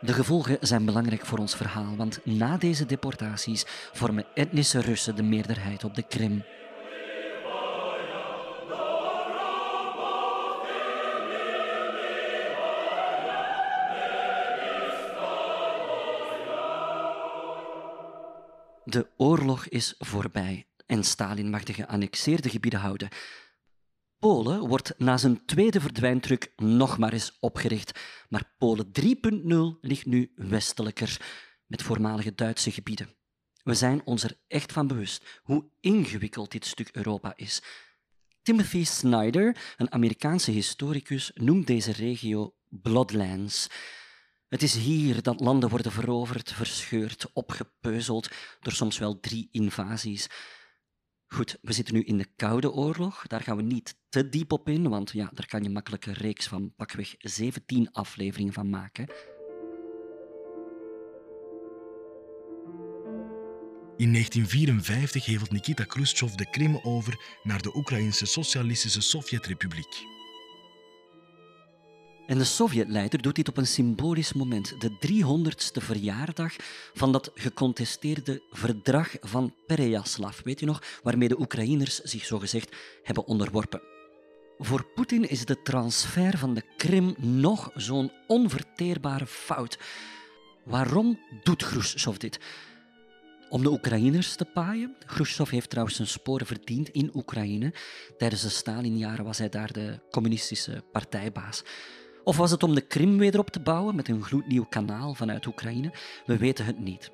De 0.00 0.12
gevolgen 0.12 0.58
zijn 0.60 0.84
belangrijk 0.84 1.26
voor 1.26 1.38
ons 1.38 1.56
verhaal, 1.56 1.96
want 1.96 2.20
na 2.24 2.56
deze 2.56 2.86
deportaties 2.86 3.64
vormen 3.92 4.26
etnische 4.34 4.80
Russen 4.80 5.16
de 5.16 5.22
meerderheid 5.22 5.84
op 5.84 5.94
de 5.94 6.02
Krim. 6.02 6.44
De 18.84 19.06
oorlog 19.16 19.68
is 19.68 19.94
voorbij 19.98 20.66
en 20.86 21.04
Stalin 21.04 21.50
mag 21.50 21.62
de 21.62 21.72
geannexeerde 21.72 22.48
gebieden 22.50 22.80
houden. 22.80 23.08
Polen 24.18 24.68
wordt 24.68 24.94
na 24.96 25.16
zijn 25.16 25.44
tweede 25.44 25.80
verdwijntruc 25.80 26.52
nog 26.56 26.98
maar 26.98 27.12
eens 27.12 27.36
opgericht, 27.40 28.00
maar 28.28 28.52
Polen 28.58 28.90
3.0 29.00 29.80
ligt 29.80 30.06
nu 30.06 30.32
westelijker, 30.34 31.20
met 31.66 31.82
voormalige 31.82 32.34
Duitse 32.34 32.70
gebieden. 32.70 33.14
We 33.62 33.74
zijn 33.74 34.02
ons 34.04 34.22
er 34.22 34.38
echt 34.46 34.72
van 34.72 34.86
bewust 34.86 35.40
hoe 35.42 35.70
ingewikkeld 35.80 36.50
dit 36.50 36.66
stuk 36.66 36.88
Europa 36.92 37.32
is. 37.36 37.62
Timothy 38.42 38.84
Snyder, 38.84 39.74
een 39.76 39.92
Amerikaanse 39.92 40.50
historicus, 40.50 41.30
noemt 41.34 41.66
deze 41.66 41.92
regio 41.92 42.54
Bloodlands. 42.68 43.66
Het 44.48 44.62
is 44.62 44.74
hier 44.74 45.22
dat 45.22 45.40
landen 45.40 45.68
worden 45.68 45.92
veroverd, 45.92 46.52
verscheurd, 46.52 47.26
opgepeuzeld 47.32 48.28
door 48.60 48.72
soms 48.72 48.98
wel 48.98 49.20
drie 49.20 49.48
invasies. 49.50 50.28
Goed, 51.28 51.58
we 51.62 51.72
zitten 51.72 51.94
nu 51.94 52.02
in 52.02 52.18
de 52.18 52.26
Koude 52.36 52.72
Oorlog. 52.72 53.26
Daar 53.26 53.40
gaan 53.40 53.56
we 53.56 53.62
niet 53.62 53.96
te 54.08 54.28
diep 54.28 54.52
op 54.52 54.68
in, 54.68 54.88
want 54.88 55.10
ja, 55.10 55.30
daar 55.34 55.46
kan 55.46 55.62
je 55.62 55.70
makkelijk 55.70 56.06
een 56.06 56.12
reeks 56.12 56.46
van 56.46 56.72
pakweg 56.76 57.14
17 57.18 57.92
afleveringen 57.92 58.52
van 58.52 58.70
maken. 58.70 59.06
In 63.96 64.12
1954 64.12 65.24
hevelt 65.24 65.50
Nikita 65.50 65.84
Khrushchev 65.84 66.32
de 66.32 66.50
Krim 66.50 66.80
over 66.82 67.38
naar 67.42 67.62
de 67.62 67.76
Oekraïnse 67.76 68.26
Socialistische 68.26 69.00
Sovjetrepubliek. 69.00 70.17
En 72.28 72.38
de 72.38 72.44
Sovjetleider 72.44 73.22
doet 73.22 73.34
dit 73.34 73.48
op 73.48 73.56
een 73.56 73.66
symbolisch 73.66 74.32
moment, 74.32 74.80
de 74.80 74.90
300ste 74.90 75.82
verjaardag 75.82 76.56
van 76.94 77.12
dat 77.12 77.30
gecontesteerde 77.34 78.42
verdrag 78.50 79.14
van 79.20 79.54
Pereyaslav, 79.66 80.42
weet 80.42 80.60
je 80.60 80.66
nog, 80.66 80.82
waarmee 81.02 81.28
de 81.28 81.40
Oekraïners 81.40 81.98
zich 81.98 82.24
zogezegd 82.24 82.76
hebben 83.02 83.26
onderworpen. 83.26 83.80
Voor 84.58 84.86
Poetin 84.94 85.28
is 85.28 85.44
de 85.44 85.62
transfer 85.62 86.38
van 86.38 86.54
de 86.54 86.62
Krim 86.76 87.14
nog 87.18 87.70
zo'n 87.74 88.12
onverteerbare 88.26 89.26
fout. 89.26 89.78
Waarom 90.64 91.18
doet 91.42 91.64
Khrushchev 91.64 92.16
dit? 92.16 92.38
Om 93.48 93.62
de 93.62 93.70
Oekraïners 93.70 94.36
te 94.36 94.44
paaien. 94.44 94.96
Khrushchev 95.06 95.50
heeft 95.50 95.70
trouwens 95.70 95.96
zijn 95.96 96.08
sporen 96.08 96.46
verdiend 96.46 96.88
in 96.88 97.10
Oekraïne. 97.14 97.74
Tijdens 98.18 98.42
de 98.42 98.48
Stalinjaren 98.48 99.24
was 99.24 99.38
hij 99.38 99.48
daar 99.48 99.72
de 99.72 100.00
communistische 100.10 100.84
partijbaas. 100.92 101.62
Of 102.28 102.36
was 102.36 102.50
het 102.50 102.62
om 102.62 102.74
de 102.74 102.80
Krim 102.80 103.18
weer 103.18 103.38
op 103.38 103.50
te 103.50 103.60
bouwen 103.60 103.96
met 103.96 104.08
een 104.08 104.22
gloednieuw 104.22 104.64
kanaal 104.64 105.14
vanuit 105.14 105.46
Oekraïne? 105.46 105.94
We 106.26 106.36
weten 106.36 106.64
het 106.64 106.78
niet. 106.78 107.10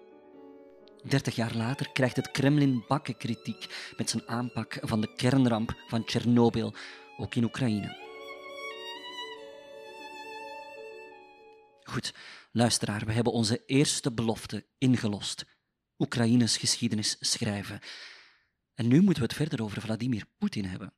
Dertig 1.09 1.35
jaar 1.35 1.55
later 1.55 1.93
krijgt 1.93 2.17
het 2.17 2.31
Kremlin 2.31 2.85
bakken 2.89 3.17
kritiek 3.17 3.93
met 3.97 4.11
zijn 4.11 4.29
aanpak 4.29 4.79
van 4.81 5.01
de 5.01 5.15
kernramp 5.15 5.75
van 5.89 6.05
Tsjernobyl, 6.05 6.75
ook 7.17 7.35
in 7.35 7.45
Oekraïne. 7.45 7.97
Goed, 11.83 12.15
luisteraar, 12.53 13.05
we 13.07 13.13
hebben 13.13 13.33
onze 13.33 13.63
eerste 13.67 14.13
belofte 14.13 14.67
ingelost. 14.79 15.45
Oekraïnes 15.99 16.57
geschiedenis 16.57 17.17
schrijven. 17.21 17.81
En 18.75 18.89
nu 18.89 19.01
moeten 19.01 19.23
we 19.23 19.29
het 19.29 19.37
verder 19.37 19.63
over 19.63 19.81
Vladimir 19.81 20.25
Poetin 20.39 20.65
hebben. 20.65 20.93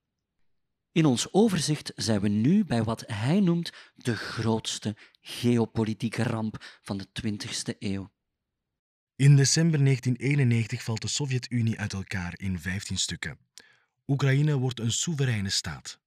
In 0.97 1.07
ons 1.07 1.33
overzicht 1.33 1.92
zijn 1.97 2.21
we 2.21 2.29
nu 2.29 2.65
bij 2.65 2.85
wat 2.85 3.05
hij 3.07 3.40
noemt 3.40 3.73
de 3.94 4.17
grootste 4.17 4.97
geopolitieke 5.21 6.23
ramp 6.23 6.79
van 6.83 6.97
de 6.97 7.07
20e 7.23 7.79
eeuw. 7.79 8.11
In 9.17 9.37
december 9.37 9.85
1991 9.85 10.83
valt 10.83 11.01
de 11.01 11.09
Sovjet-Unie 11.09 11.79
uit 11.79 11.92
elkaar 11.92 12.35
in 12.37 12.61
15 12.61 12.99
stukken. 12.99 13.38
Oekraïne 14.07 14.57
wordt 14.57 14.81
een 14.81 14.92
soevereine 14.92 15.51
staat. 15.51 16.01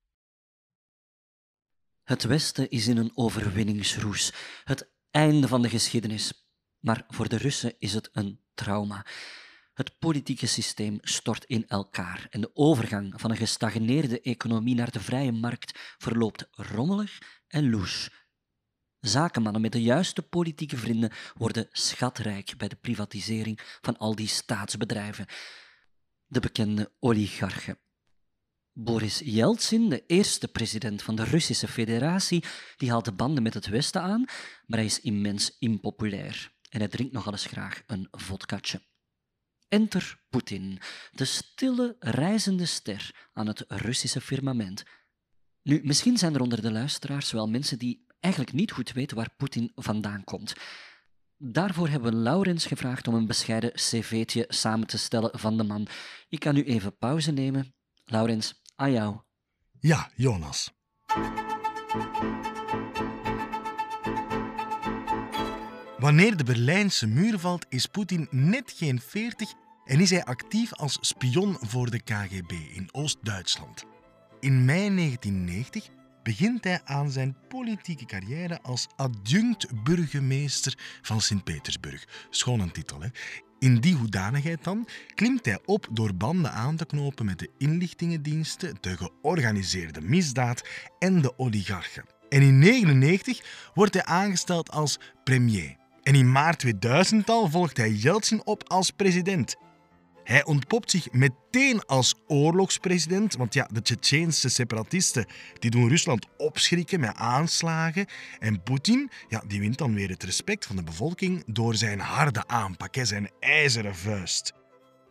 Het 2.03 2.23
Westen 2.23 2.69
is 2.69 2.87
in 2.87 2.97
een 2.97 3.11
overwinningsroes, 3.13 4.33
het 4.63 4.89
einde 5.11 5.47
van 5.47 5.61
de 5.61 5.69
geschiedenis. 5.69 6.47
Maar 6.79 7.05
voor 7.07 7.29
de 7.29 7.37
Russen 7.37 7.75
is 7.79 7.93
het 7.93 8.09
een 8.11 8.39
trauma. 8.53 9.05
Het 9.79 9.99
politieke 9.99 10.45
systeem 10.47 10.97
stort 11.01 11.45
in 11.45 11.67
elkaar 11.67 12.27
en 12.29 12.41
de 12.41 12.51
overgang 12.53 13.13
van 13.15 13.31
een 13.31 13.37
gestagneerde 13.37 14.21
economie 14.21 14.75
naar 14.75 14.91
de 14.91 14.99
vrije 14.99 15.31
markt 15.31 15.95
verloopt 15.97 16.47
rommelig 16.51 17.17
en 17.47 17.69
loes. 17.69 18.09
Zakenmannen 18.99 19.61
met 19.61 19.71
de 19.71 19.81
juiste 19.81 20.21
politieke 20.21 20.77
vrienden 20.77 21.11
worden 21.33 21.67
schatrijk 21.71 22.53
bij 22.57 22.67
de 22.67 22.75
privatisering 22.75 23.59
van 23.81 23.97
al 23.97 24.15
die 24.15 24.27
staatsbedrijven. 24.27 25.25
De 26.27 26.39
bekende 26.39 26.91
oligarchen. 26.99 27.79
Boris 28.73 29.19
Yeltsin, 29.19 29.89
de 29.89 30.03
eerste 30.05 30.47
president 30.47 31.01
van 31.01 31.15
de 31.15 31.23
Russische 31.23 31.67
Federatie, 31.67 32.43
die 32.77 32.89
haalt 32.89 33.05
de 33.05 33.11
banden 33.11 33.43
met 33.43 33.53
het 33.53 33.67
Westen 33.67 34.01
aan, 34.01 34.25
maar 34.65 34.77
hij 34.77 34.85
is 34.85 35.01
immens 35.01 35.55
impopulair 35.59 36.51
en 36.69 36.79
hij 36.79 36.87
drinkt 36.87 37.13
nogal 37.13 37.31
eens 37.31 37.45
graag 37.45 37.83
een 37.87 38.07
vodkatje. 38.11 38.87
Enter 39.69 40.19
Poetin, 40.29 40.79
de 41.11 41.25
stille, 41.25 41.95
reizende 41.99 42.65
ster 42.65 43.29
aan 43.33 43.47
het 43.47 43.63
Russische 43.67 44.21
firmament. 44.21 44.83
Nu, 45.63 45.81
misschien 45.83 46.17
zijn 46.17 46.33
er 46.33 46.41
onder 46.41 46.61
de 46.61 46.71
luisteraars 46.71 47.31
wel 47.31 47.49
mensen 47.49 47.79
die 47.79 48.05
eigenlijk 48.19 48.53
niet 48.53 48.71
goed 48.71 48.91
weten 48.91 49.17
waar 49.17 49.33
Poetin 49.37 49.71
vandaan 49.75 50.23
komt. 50.23 50.53
Daarvoor 51.37 51.87
hebben 51.87 52.11
we 52.11 52.17
Laurens 52.17 52.65
gevraagd 52.65 53.07
om 53.07 53.13
een 53.13 53.27
bescheiden 53.27 53.71
cv'tje 53.71 54.45
samen 54.47 54.87
te 54.87 54.97
stellen 54.97 55.39
van 55.39 55.57
de 55.57 55.63
man. 55.63 55.87
Ik 56.29 56.39
kan 56.39 56.53
nu 56.53 56.63
even 56.63 56.97
pauze 56.97 57.31
nemen. 57.31 57.73
Laurens, 58.05 58.61
aan 58.75 58.91
jou. 58.91 59.19
Ja, 59.79 60.11
Jonas. 60.15 60.71
Wanneer 65.99 66.37
de 66.37 66.43
Berlijnse 66.43 67.07
muur 67.07 67.39
valt, 67.39 67.65
is 67.69 67.85
Poetin 67.85 68.27
net 68.31 68.73
geen 68.75 69.01
40 69.01 69.53
en 69.85 69.99
is 69.99 70.09
hij 70.09 70.23
actief 70.23 70.73
als 70.73 70.97
spion 71.01 71.57
voor 71.61 71.89
de 71.89 71.99
KGB 71.99 72.51
in 72.51 72.89
Oost-Duitsland. 72.91 73.85
In 74.39 74.65
mei 74.65 74.95
1990 74.95 75.89
begint 76.23 76.63
hij 76.63 76.81
aan 76.83 77.11
zijn 77.11 77.37
politieke 77.47 78.05
carrière 78.05 78.61
als 78.61 78.87
adjunct-burgemeester 78.95 80.77
van 81.01 81.21
Sint-Petersburg. 81.21 82.27
Schoon 82.29 82.59
een 82.59 82.71
titel, 82.71 83.01
hè? 83.01 83.07
In 83.59 83.79
die 83.79 83.95
hoedanigheid 83.95 84.63
dan 84.63 84.87
klimt 85.15 85.45
hij 85.45 85.59
op 85.65 85.87
door 85.91 86.15
banden 86.15 86.51
aan 86.51 86.75
te 86.75 86.85
knopen 86.85 87.25
met 87.25 87.39
de 87.39 87.51
inlichtingendiensten, 87.57 88.77
de 88.79 88.97
georganiseerde 88.97 90.01
misdaad 90.01 90.63
en 90.99 91.21
de 91.21 91.39
oligarchen. 91.39 92.05
En 92.29 92.41
in 92.41 92.61
1999 92.61 93.71
wordt 93.73 93.93
hij 93.93 94.03
aangesteld 94.03 94.71
als 94.71 94.99
premier. 95.23 95.78
En 96.03 96.15
in 96.15 96.31
maart 96.31 96.59
2000 96.59 97.29
al 97.29 97.49
volgt 97.49 97.77
hij 97.77 97.91
Yeltsin 97.91 98.45
op 98.45 98.69
als 98.69 98.91
president. 98.91 99.55
Hij 100.29 100.45
ontpopt 100.45 100.91
zich 100.91 101.11
meteen 101.11 101.85
als 101.85 102.15
oorlogspresident, 102.27 103.35
want 103.35 103.53
ja, 103.53 103.69
de 103.71 103.81
Tsjetsjeense 103.81 104.49
separatisten 104.49 105.25
die 105.59 105.71
doen 105.71 105.89
Rusland 105.89 106.27
opschrikken 106.37 106.99
met 106.99 107.15
aanslagen. 107.15 108.05
En 108.39 108.63
Poetin 108.63 109.09
ja, 109.27 109.43
die 109.47 109.59
wint 109.59 109.77
dan 109.77 109.93
weer 109.93 110.09
het 110.09 110.23
respect 110.23 110.65
van 110.65 110.75
de 110.75 110.83
bevolking 110.83 111.43
door 111.45 111.75
zijn 111.75 111.99
harde 111.99 112.47
aanpak, 112.47 112.95
zijn 113.01 113.29
ijzeren 113.39 113.95
vuist. 113.95 114.53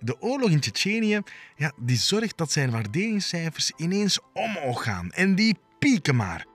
De 0.01 0.21
oorlog 0.21 0.51
in 0.51 0.61
Tsjetsjenië 0.61 1.21
ja, 1.57 1.73
die 1.77 1.97
zorgt 1.97 2.39
dat 2.39 2.53
zijn 2.53 2.71
waarderingscijfers 2.71 3.73
ineens 3.77 4.19
omhoog 4.33 4.83
gaan. 4.83 5.11
En 5.11 5.35
die 5.35 5.59
pieken 5.79 6.17
maar. 6.17 6.47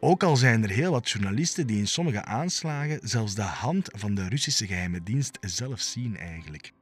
Ook 0.00 0.22
al 0.22 0.36
zijn 0.36 0.62
er 0.62 0.70
heel 0.70 0.90
wat 0.90 1.10
journalisten 1.10 1.66
die 1.66 1.78
in 1.78 1.86
sommige 1.86 2.24
aanslagen 2.24 2.98
zelfs 3.02 3.34
de 3.34 3.42
hand 3.42 3.88
van 3.92 4.14
de 4.14 4.28
Russische 4.28 4.66
geheime 4.66 5.02
dienst 5.02 5.38
zelf 5.40 5.80
zien 5.80 6.16
eigenlijk. 6.16 6.72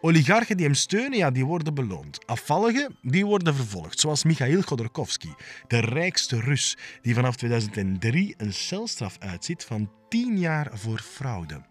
Oligarchen 0.00 0.56
die 0.56 0.66
hem 0.66 0.74
steunen, 0.74 1.18
ja, 1.18 1.30
die 1.30 1.44
worden 1.44 1.74
beloond. 1.74 2.26
Afvalligen, 2.26 2.96
die 3.02 3.26
worden 3.26 3.54
vervolgd, 3.54 4.00
zoals 4.00 4.24
Michail 4.24 4.62
Khodorkovsky, 4.62 5.28
de 5.66 5.80
rijkste 5.80 6.40
Rus, 6.40 6.76
die 7.02 7.14
vanaf 7.14 7.36
2003 7.36 8.34
een 8.36 8.52
celstraf 8.52 9.16
uitzit 9.18 9.64
van 9.64 9.90
10 10.08 10.38
jaar 10.38 10.70
voor 10.72 10.98
fraude. 10.98 11.69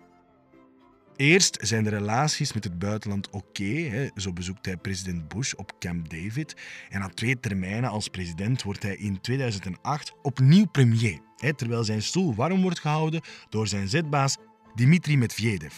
Eerst 1.19 1.57
zijn 1.61 1.83
de 1.83 1.89
relaties 1.89 2.53
met 2.53 2.63
het 2.63 2.79
buitenland 2.79 3.29
oké. 3.29 4.09
zo 4.15 4.33
bezoekt 4.33 4.65
hij 4.65 4.77
president 4.77 5.27
Bush 5.27 5.53
op 5.53 5.79
Camp 5.79 6.09
David. 6.09 6.55
En 6.89 6.99
na 6.99 7.07
twee 7.07 7.39
termijnen 7.39 7.89
als 7.89 8.07
president 8.07 8.63
wordt 8.63 8.83
hij 8.83 8.95
in 8.95 9.21
2008 9.21 10.13
opnieuw 10.21 10.65
premier. 10.65 11.19
Hè, 11.37 11.53
terwijl 11.53 11.83
zijn 11.83 12.01
stoel 12.01 12.35
warm 12.35 12.61
wordt 12.61 12.79
gehouden 12.79 13.21
door 13.49 13.67
zijn 13.67 13.87
zetbaas 13.87 14.37
Dmitri 14.75 15.17
Medvedev. 15.17 15.73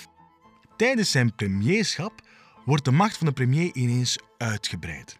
Tijdens 0.77 1.11
zijn 1.11 1.35
premierschap 1.35 2.21
wordt 2.65 2.85
de 2.85 2.91
macht 2.91 3.17
van 3.17 3.27
de 3.27 3.33
premier 3.33 3.69
ineens 3.73 4.19
uitgebreid. 4.37 5.19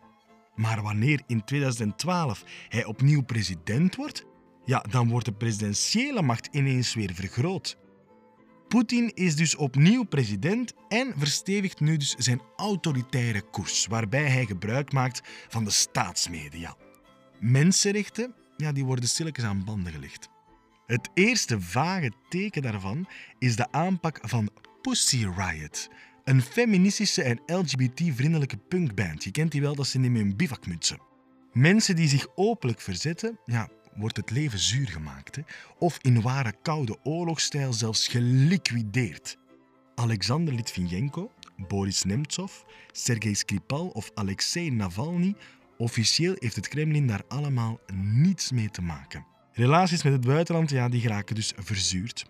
Maar 0.56 0.82
wanneer 0.82 1.22
in 1.28 1.44
2012 1.44 2.44
hij 2.70 2.86
opnieuw 2.86 3.22
president 3.22 3.96
wordt, 3.96 4.26
ja, 4.66 4.86
dan 4.90 5.10
wordt 5.10 5.26
de 5.26 5.34
presidentiële 5.34 6.22
macht 6.22 6.50
ineens 6.52 6.94
weer 6.94 7.14
vergroot. 7.14 7.81
Poetin 8.72 9.12
is 9.14 9.36
dus 9.36 9.56
opnieuw 9.56 10.04
president 10.04 10.74
en 10.88 11.14
verstevigt 11.18 11.80
nu 11.80 11.98
dus 11.98 12.16
zijn 12.18 12.42
autoritaire 12.56 13.42
koers, 13.42 13.88
waarbij 13.88 14.30
hij 14.30 14.46
gebruik 14.46 14.92
maakt 14.92 15.22
van 15.50 15.64
de 15.64 15.70
staatsmedia. 15.70 16.76
Mensenrechten 17.40 18.34
ja, 18.58 18.72
die 18.72 18.86
worden 18.86 19.10
stilletjes 19.10 19.46
aan 19.46 19.64
banden 19.64 19.94
gelegd. 19.94 20.30
Het 20.86 21.10
eerste 21.14 21.62
vage 21.62 22.12
teken 22.30 22.62
daarvan 22.62 23.08
is 23.40 23.56
de 23.56 23.72
aanpak 23.72 24.20
van 24.22 24.50
Pussy 24.82 25.28
Riot, 25.38 25.90
een 26.24 26.42
feministische 26.42 27.24
en 27.24 27.42
LGBT-vriendelijke 27.46 28.58
punkband. 28.58 29.24
Je 29.24 29.32
kent 29.32 29.52
die 29.52 29.62
wel, 29.62 29.76
dat 29.76 29.88
zijn 29.88 30.04
die 30.04 30.12
met 30.12 30.22
hun 30.22 30.36
bivakmutsen. 30.36 31.02
Mensen 31.54 31.96
die 31.96 32.08
zich 32.08 32.28
openlijk 32.36 32.82
verzetten, 32.82 33.40
ja, 33.46 33.70
wordt 33.96 34.18
het 34.18 34.30
leven 34.30 34.60
zuur 34.60 34.88
gemaakt. 34.88 35.40
Of 35.78 35.98
in 36.02 36.22
ware 36.22 36.54
koude 36.62 36.98
oorlogsstijl 37.04 37.74
zelfs 37.74 38.08
geliquideerd. 38.08 39.38
Alexander 39.96 40.54
Litvinenko, 40.54 41.32
Boris 41.68 42.04
Nemtsov, 42.04 42.54
Sergei 42.92 43.36
Skripal 43.36 43.88
of 43.88 44.12
Alexei 44.14 44.72
Navalny, 44.72 45.36
officieel 45.78 46.36
heeft 46.38 46.56
het 46.56 46.68
Kremlin 46.68 47.08
daar 47.08 47.24
allemaal 47.28 47.80
niets 47.94 48.52
mee 48.52 48.70
te 48.70 48.82
maken. 48.82 49.26
Relaties 49.52 50.04
met 50.04 50.14
het 50.14 50.26
buitenland 50.26 50.70
ja, 50.70 50.90
die 50.90 51.02
geraken 51.02 51.36
dus 51.36 51.54
verzuurd. 51.56 52.26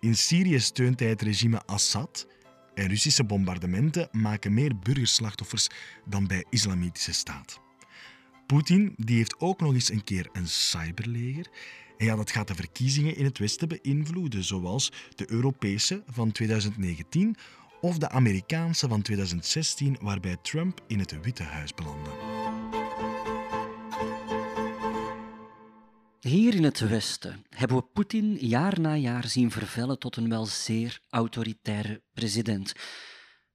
In 0.00 0.16
Syrië 0.16 0.60
steunt 0.60 1.00
hij 1.00 1.08
het 1.08 1.22
regime 1.22 1.62
Assad 1.64 2.26
en 2.74 2.88
Russische 2.88 3.24
bombardementen 3.24 4.08
maken 4.12 4.54
meer 4.54 4.78
burgerslachtoffers 4.78 5.68
dan 6.04 6.26
bij 6.26 6.44
Islamitische 6.50 7.12
Staat. 7.12 7.60
Poetin 8.46 8.94
die 8.96 9.16
heeft 9.16 9.40
ook 9.40 9.60
nog 9.60 9.72
eens 9.72 9.90
een 9.90 10.04
keer 10.04 10.28
een 10.32 10.48
cyberleger. 10.48 11.46
En 11.98 12.06
ja, 12.06 12.16
dat 12.16 12.30
gaat 12.30 12.48
de 12.48 12.54
verkiezingen 12.54 13.16
in 13.16 13.24
het 13.24 13.38
Westen 13.38 13.68
beïnvloeden, 13.68 14.44
zoals 14.44 14.92
de 15.14 15.30
Europese 15.30 16.02
van 16.06 16.32
2019 16.32 17.36
of 17.80 17.98
de 17.98 18.08
Amerikaanse 18.08 18.88
van 18.88 19.02
2016, 19.02 19.96
waarbij 20.00 20.36
Trump 20.42 20.80
in 20.86 20.98
het 20.98 21.20
Witte 21.22 21.42
Huis 21.42 21.74
belandde. 21.74 22.10
Hier 26.20 26.54
in 26.54 26.64
het 26.64 26.78
Westen 26.78 27.44
hebben 27.48 27.76
we 27.76 27.82
Poetin 27.92 28.36
jaar 28.40 28.80
na 28.80 28.94
jaar 28.94 29.28
zien 29.28 29.50
vervellen 29.50 29.98
tot 29.98 30.16
een 30.16 30.28
wel 30.28 30.46
zeer 30.46 31.00
autoritaire 31.08 32.02
president. 32.12 32.72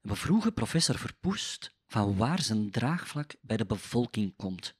We 0.01 0.15
vroegen 0.15 0.53
professor 0.53 0.97
Verpoest 0.97 1.75
van 1.87 2.17
waar 2.17 2.41
zijn 2.41 2.71
draagvlak 2.71 3.35
bij 3.41 3.57
de 3.57 3.65
bevolking 3.65 4.35
komt. 4.35 4.79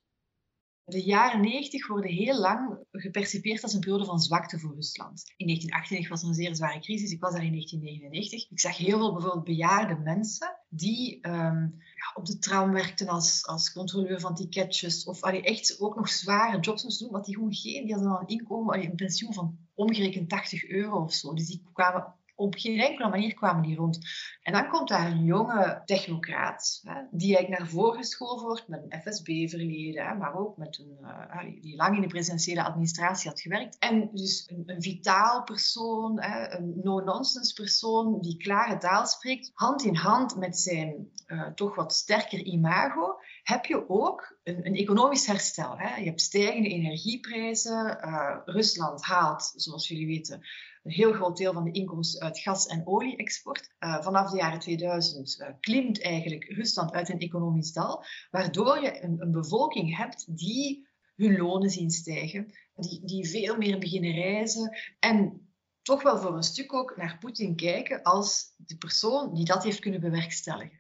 De 0.91 1.03
jaren 1.03 1.41
90 1.41 1.87
worden 1.87 2.11
heel 2.11 2.39
lang 2.39 2.77
gepercipieerd 2.91 3.63
als 3.63 3.73
een 3.73 3.79
periode 3.79 4.05
van 4.05 4.19
zwakte 4.19 4.59
voor 4.59 4.73
Rusland. 4.73 5.33
In 5.37 5.45
1998 5.45 6.09
was 6.09 6.21
er 6.21 6.27
een 6.27 6.33
zeer 6.33 6.55
zware 6.55 6.79
crisis. 6.79 7.11
Ik 7.11 7.21
was 7.21 7.31
daar 7.33 7.43
in 7.43 7.51
1999. 7.51 8.51
Ik 8.51 8.59
zag 8.59 8.77
heel 8.77 8.97
veel 8.97 9.13
bijvoorbeeld 9.13 9.43
bejaarde 9.43 9.95
mensen 9.95 10.57
die 10.69 11.27
um, 11.27 11.75
ja, 11.95 12.11
op 12.13 12.25
de 12.25 12.37
tram 12.37 12.71
werkten 12.71 13.07
als, 13.07 13.45
als 13.45 13.73
controleur 13.73 14.19
van 14.19 14.35
ticketjes. 14.35 15.05
Of 15.05 15.21
allee, 15.21 15.41
echt 15.41 15.79
ook 15.79 15.95
nog 15.95 16.09
zware 16.09 16.59
jobs 16.59 16.83
moesten 16.83 17.03
doen. 17.03 17.13
Want 17.13 17.25
die 17.25 17.35
gewoon 17.35 17.53
geen, 17.53 17.85
die 17.85 17.93
hadden 17.93 18.19
een 18.19 18.27
inkomen, 18.27 18.73
allee, 18.73 18.89
een 18.89 18.95
pensioen 18.95 19.33
van 19.33 19.57
omgerekend 19.73 20.29
80 20.29 20.67
euro 20.67 21.03
of 21.03 21.13
zo. 21.13 21.33
Dus 21.33 21.47
die 21.47 21.63
kwamen 21.73 22.15
op 22.41 22.55
geen 22.57 22.79
enkele 22.79 23.09
manier 23.09 23.33
kwamen 23.33 23.63
die 23.63 23.75
rond. 23.75 23.99
En 24.41 24.53
dan 24.53 24.69
komt 24.69 24.87
daar 24.87 25.11
een 25.11 25.23
jonge 25.23 25.81
technocraat, 25.85 26.81
hè, 26.83 27.01
die 27.11 27.35
eigenlijk 27.35 27.61
naar 27.61 27.71
voren 27.71 27.97
geschoold 27.97 28.41
wordt 28.41 28.67
met 28.67 28.85
een 28.87 29.01
FSB-verleden, 29.01 30.17
maar 30.17 30.35
ook 30.35 30.57
met 30.57 30.79
een, 30.79 30.97
uh, 31.01 31.61
die 31.61 31.75
lang 31.75 31.95
in 31.95 32.01
de 32.01 32.07
presidentiële 32.07 32.63
administratie 32.63 33.29
had 33.29 33.41
gewerkt. 33.41 33.77
En 33.79 34.09
dus 34.13 34.49
een, 34.49 34.63
een 34.65 34.81
vitaal 34.81 35.43
persoon, 35.43 36.21
hè, 36.21 36.57
een 36.57 36.79
no-nonsense 36.83 37.53
persoon 37.53 38.21
die 38.21 38.37
klare 38.37 38.77
taal 38.77 39.05
spreekt, 39.05 39.51
hand 39.53 39.83
in 39.83 39.95
hand 39.95 40.37
met 40.37 40.57
zijn 40.57 41.11
uh, 41.27 41.47
toch 41.47 41.75
wat 41.75 41.93
sterker 41.93 42.39
imago, 42.39 43.19
heb 43.43 43.65
je 43.65 43.89
ook 43.89 44.37
een, 44.43 44.65
een 44.65 44.75
economisch 44.75 45.27
herstel. 45.27 45.77
Hè. 45.77 45.95
Je 45.95 46.05
hebt 46.05 46.21
stijgende 46.21 46.69
energieprijzen. 46.69 47.97
Uh, 48.05 48.37
Rusland 48.45 49.03
haalt, 49.03 49.53
zoals 49.55 49.87
jullie 49.87 50.07
weten, 50.07 50.41
een 50.84 50.91
heel 50.91 51.13
groot 51.13 51.38
deel 51.38 51.53
van 51.53 51.63
de 51.63 51.71
inkomsten 51.71 52.21
uit 52.21 52.39
gas- 52.39 52.67
en 52.67 52.88
olie-export. 52.88 53.73
Uh, 53.79 54.03
vanaf 54.03 54.32
de 54.32 54.38
jaren 54.38 54.59
2000 54.59 55.39
uh, 55.39 55.47
klimt 55.59 56.01
eigenlijk 56.01 56.43
Rusland 56.43 56.91
uit 56.91 57.09
een 57.09 57.19
economisch 57.19 57.73
dal, 57.73 58.03
waardoor 58.32 58.82
je 58.82 59.03
een, 59.03 59.21
een 59.21 59.32
bevolking 59.32 59.97
hebt 59.97 60.38
die 60.38 60.88
hun 61.15 61.38
lonen 61.38 61.69
zien 61.69 61.89
stijgen, 61.89 62.53
die, 62.75 63.05
die 63.05 63.29
veel 63.29 63.57
meer 63.57 63.79
beginnen 63.79 64.11
reizen 64.11 64.77
en 64.99 65.49
toch 65.82 66.03
wel 66.03 66.17
voor 66.17 66.36
een 66.36 66.43
stuk 66.43 66.73
ook 66.73 66.97
naar 66.97 67.17
Poetin 67.19 67.55
kijken 67.55 68.01
als 68.03 68.53
de 68.57 68.77
persoon 68.77 69.34
die 69.34 69.45
dat 69.45 69.63
heeft 69.63 69.79
kunnen 69.79 70.01
bewerkstelligen. 70.01 70.79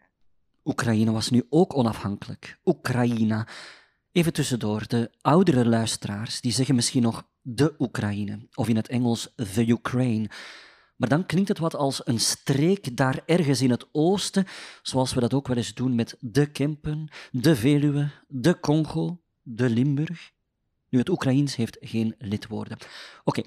Oekraïne 0.63 1.11
was 1.11 1.29
nu 1.29 1.45
ook 1.49 1.77
onafhankelijk. 1.77 2.59
Oekraïne. 2.65 3.47
Even 4.11 4.33
tussendoor, 4.33 4.87
de 4.87 5.11
oudere 5.21 5.65
luisteraars 5.65 6.41
die 6.41 6.51
zeggen 6.51 6.75
misschien 6.75 7.01
nog 7.01 7.29
de 7.41 7.75
Oekraïne, 7.79 8.47
of 8.53 8.67
in 8.67 8.75
het 8.75 8.87
Engels 8.87 9.33
the 9.35 9.67
Ukraine. 9.67 10.29
Maar 10.95 11.09
dan 11.09 11.25
klinkt 11.25 11.47
het 11.47 11.57
wat 11.57 11.75
als 11.75 12.07
een 12.07 12.19
streek 12.19 12.97
daar 12.97 13.21
ergens 13.25 13.61
in 13.61 13.69
het 13.69 13.87
oosten, 13.91 14.45
zoals 14.81 15.13
we 15.13 15.19
dat 15.19 15.33
ook 15.33 15.47
wel 15.47 15.57
eens 15.57 15.73
doen 15.73 15.95
met 15.95 16.15
de 16.19 16.51
Kempen, 16.51 17.11
de 17.31 17.55
Veluwe, 17.55 18.09
de 18.27 18.59
Congo, 18.59 19.21
de 19.41 19.69
Limburg. 19.69 20.31
Nu, 20.89 20.99
het 20.99 21.09
Oekraïens 21.09 21.55
heeft 21.55 21.77
geen 21.79 22.15
lidwoorden. 22.17 22.77
Oké, 23.23 23.41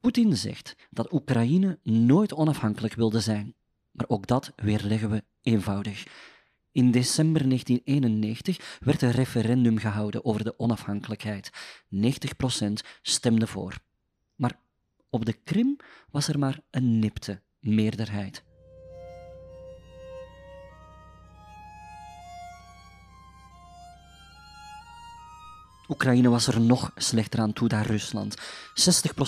Poetin 0.00 0.36
zegt 0.36 0.76
dat 0.90 1.12
Oekraïne 1.12 1.78
nooit 1.82 2.34
onafhankelijk 2.34 2.94
wilde 2.94 3.20
zijn. 3.20 3.54
Maar 3.90 4.08
ook 4.08 4.26
dat 4.26 4.52
weerleggen 4.56 5.10
we 5.10 5.24
eenvoudig. 5.42 6.04
In 6.72 6.90
december 6.90 7.48
1991 7.48 8.78
werd 8.80 9.02
een 9.02 9.10
referendum 9.10 9.78
gehouden 9.78 10.24
over 10.24 10.44
de 10.44 10.58
onafhankelijkheid. 10.58 11.50
90% 11.90 12.72
stemde 13.02 13.46
voor. 13.46 13.78
Maar 14.34 14.60
op 15.10 15.24
de 15.24 15.32
Krim 15.32 15.76
was 16.10 16.28
er 16.28 16.38
maar 16.38 16.60
een 16.70 16.98
nipte 16.98 17.42
meerderheid. 17.60 18.44
Oekraïne 25.88 26.28
was 26.28 26.46
er 26.46 26.60
nog 26.60 26.90
slechter 26.94 27.40
aan 27.40 27.52
toe 27.52 27.68
dan 27.68 27.82
Rusland. 27.82 28.36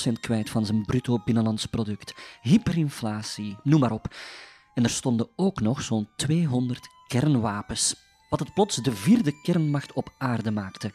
60% 0.08 0.12
kwijt 0.20 0.50
van 0.50 0.66
zijn 0.66 0.84
bruto 0.84 1.18
binnenlands 1.24 1.66
product. 1.66 2.14
Hyperinflatie, 2.40 3.56
noem 3.62 3.80
maar 3.80 3.92
op. 3.92 4.14
En 4.74 4.84
er 4.84 4.90
stonden 4.90 5.28
ook 5.36 5.60
nog 5.60 5.82
zo'n 5.82 6.08
200 6.16 6.88
kernwapens, 7.06 7.94
wat 8.28 8.38
het 8.38 8.54
plots 8.54 8.76
de 8.76 8.92
vierde 8.92 9.40
kernmacht 9.42 9.92
op 9.92 10.14
aarde 10.18 10.50
maakte. 10.50 10.92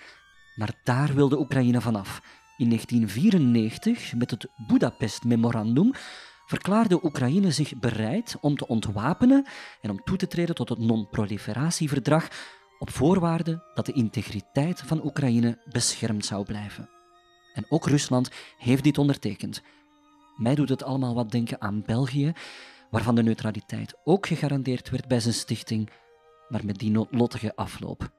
Maar 0.55 0.79
daar 0.83 1.13
wilde 1.13 1.39
Oekraïne 1.39 1.81
vanaf. 1.81 2.21
In 2.57 2.67
1994, 2.67 4.13
met 4.15 4.31
het 4.31 4.47
Budapest-memorandum, 4.67 5.91
verklaarde 6.45 7.03
Oekraïne 7.03 7.51
zich 7.51 7.79
bereid 7.79 8.37
om 8.41 8.57
te 8.57 8.67
ontwapenen 8.67 9.45
en 9.81 9.89
om 9.89 10.03
toe 10.03 10.17
te 10.17 10.27
treden 10.27 10.55
tot 10.55 10.69
het 10.69 10.79
non-proliferatieverdrag 10.79 12.27
op 12.79 12.89
voorwaarde 12.89 13.71
dat 13.73 13.85
de 13.85 13.93
integriteit 13.93 14.81
van 14.81 15.05
Oekraïne 15.05 15.57
beschermd 15.71 16.25
zou 16.25 16.45
blijven. 16.45 16.89
En 17.53 17.65
ook 17.69 17.87
Rusland 17.87 18.29
heeft 18.57 18.83
dit 18.83 18.97
ondertekend. 18.97 19.61
Mij 20.35 20.55
doet 20.55 20.69
het 20.69 20.83
allemaal 20.83 21.15
wat 21.15 21.31
denken 21.31 21.61
aan 21.61 21.83
België, 21.85 22.33
waarvan 22.89 23.15
de 23.15 23.23
neutraliteit 23.23 23.93
ook 24.03 24.27
gegarandeerd 24.27 24.89
werd 24.89 25.07
bij 25.07 25.19
zijn 25.19 25.33
stichting, 25.33 25.89
maar 26.49 26.65
met 26.65 26.79
die 26.79 26.91
noodlottige 26.91 27.55
afloop. 27.55 28.11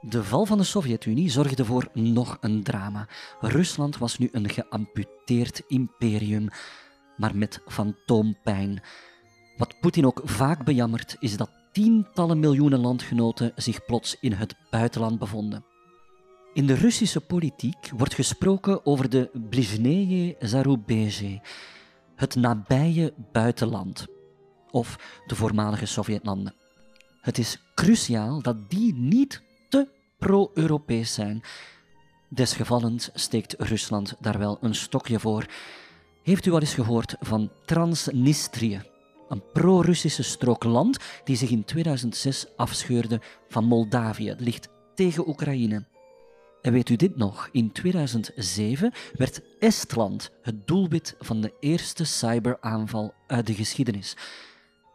De 0.00 0.24
val 0.24 0.46
van 0.46 0.58
de 0.58 0.64
Sovjet-Unie 0.64 1.30
zorgde 1.30 1.64
voor 1.64 1.88
nog 1.92 2.38
een 2.40 2.62
drama. 2.62 3.08
Rusland 3.40 3.98
was 3.98 4.18
nu 4.18 4.28
een 4.32 4.48
geamputeerd 4.48 5.62
imperium, 5.68 6.48
maar 7.16 7.36
met 7.36 7.62
fantoompijn. 7.66 8.82
Wat 9.56 9.80
Poetin 9.80 10.06
ook 10.06 10.20
vaak 10.24 10.64
bejammert, 10.64 11.16
is 11.18 11.36
dat 11.36 11.50
tientallen 11.72 12.40
miljoenen 12.40 12.80
landgenoten 12.80 13.52
zich 13.56 13.84
plots 13.84 14.16
in 14.20 14.32
het 14.32 14.54
buitenland 14.70 15.18
bevonden. 15.18 15.64
In 16.52 16.66
de 16.66 16.74
Russische 16.74 17.20
politiek 17.20 17.90
wordt 17.96 18.14
gesproken 18.14 18.86
over 18.86 19.10
de 19.10 19.30
Blizhneye 19.48 20.36
Zarubezhe, 20.38 21.40
het 22.20 22.34
nabije 22.34 23.12
buitenland, 23.32 24.06
of 24.70 24.98
de 25.26 25.34
voormalige 25.34 25.86
Sovjetlanden. 25.86 26.54
Het 27.20 27.38
is 27.38 27.58
cruciaal 27.74 28.42
dat 28.42 28.70
die 28.70 28.94
niet 28.94 29.42
te 29.68 29.88
pro-Europees 30.18 31.14
zijn. 31.14 31.42
Desgevallend 32.28 33.10
steekt 33.14 33.54
Rusland 33.58 34.14
daar 34.20 34.38
wel 34.38 34.58
een 34.60 34.74
stokje 34.74 35.20
voor. 35.20 35.46
Heeft 36.22 36.46
u 36.46 36.52
al 36.52 36.60
eens 36.60 36.74
gehoord 36.74 37.16
van 37.20 37.50
Transnistrië? 37.64 38.82
Een 39.28 39.42
pro-Russische 39.52 40.22
strook 40.22 40.64
land 40.64 40.98
die 41.24 41.36
zich 41.36 41.50
in 41.50 41.64
2006 41.64 42.46
afscheurde 42.56 43.20
van 43.48 43.64
Moldavië. 43.64 44.28
Het 44.28 44.40
ligt 44.40 44.68
tegen 44.94 45.28
Oekraïne. 45.28 45.89
En 46.61 46.71
weet 46.71 46.89
u 46.89 46.95
dit 46.95 47.17
nog? 47.17 47.49
In 47.51 47.71
2007 47.71 48.91
werd 49.13 49.41
Estland 49.59 50.31
het 50.41 50.67
doelwit 50.67 51.15
van 51.19 51.41
de 51.41 51.53
eerste 51.59 52.05
cyberaanval 52.05 53.13
uit 53.27 53.47
de 53.47 53.53
geschiedenis. 53.53 54.17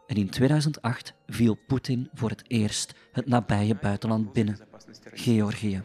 En 0.07 0.15
in 0.15 0.29
2008 0.29 1.13
viel 1.27 1.57
Poetin 1.67 2.09
voor 2.13 2.29
het 2.29 2.43
eerst 2.47 2.93
het 3.11 3.27
nabije 3.27 3.75
buitenland 3.81 4.33
binnen, 4.33 4.59
Georgië. 5.13 5.83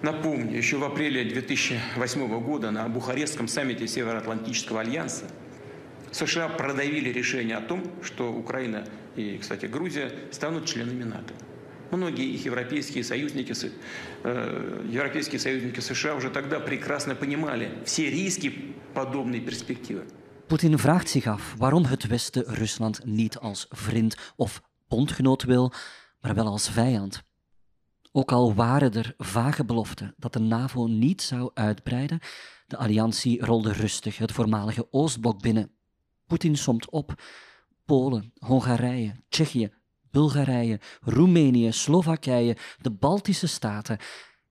Напомню, 0.00 0.56
еще 0.56 0.76
в 0.76 0.84
апреле 0.84 1.24
2008 1.24 2.40
года 2.40 2.70
на 2.70 2.88
Бухарестском 2.88 3.48
саммите 3.48 3.88
Североатлантического 3.88 4.80
альянса 4.80 5.24
США 6.12 6.48
продавили 6.48 7.10
решение 7.10 7.56
о 7.56 7.60
том, 7.60 7.82
что 8.02 8.32
Украина 8.32 8.84
и, 9.16 9.38
кстати, 9.38 9.66
Грузия 9.66 10.12
станут 10.30 10.66
членами 10.66 11.04
НАТО. 11.04 11.34
Многие 11.92 12.26
их 12.34 12.44
европейские 12.44 13.02
союзники, 13.02 13.54
э, 14.24 14.86
европейские 14.90 15.38
союзники 15.38 15.80
США 15.80 16.14
уже 16.14 16.30
тогда 16.30 16.60
прекрасно 16.60 17.14
понимали 17.14 17.70
все 17.84 18.10
риски 18.10 18.74
подобной 18.94 19.40
перспективы. 19.40 20.04
Poetin 20.48 20.78
vraagt 20.78 21.08
zich 21.08 21.26
af 21.26 21.54
waarom 21.58 21.84
het 21.84 22.06
Westen 22.06 22.44
Rusland 22.46 23.04
niet 23.04 23.38
als 23.38 23.66
vriend 23.70 24.16
of 24.36 24.62
bondgenoot 24.88 25.42
wil, 25.42 25.72
maar 26.20 26.34
wel 26.34 26.46
als 26.46 26.70
vijand. 26.70 27.22
Ook 28.12 28.32
al 28.32 28.54
waren 28.54 28.92
er 28.92 29.14
vage 29.16 29.64
beloften 29.64 30.14
dat 30.16 30.32
de 30.32 30.38
NAVO 30.38 30.86
niet 30.86 31.22
zou 31.22 31.50
uitbreiden, 31.54 32.18
de 32.66 32.76
alliantie 32.76 33.44
rolde 33.44 33.72
rustig 33.72 34.18
het 34.18 34.32
voormalige 34.32 34.86
Oostblok 34.90 35.42
binnen. 35.42 35.70
Poetin 36.26 36.56
somt 36.56 36.90
op 36.90 37.22
Polen, 37.84 38.32
Hongarije, 38.38 39.12
Tsjechië, 39.28 39.70
Bulgarije, 40.13 40.79
Roemenië, 41.01 41.71
Slowakije, 41.71 42.57
de 42.81 42.91
Baltische 42.91 43.47
Staten. 43.47 43.97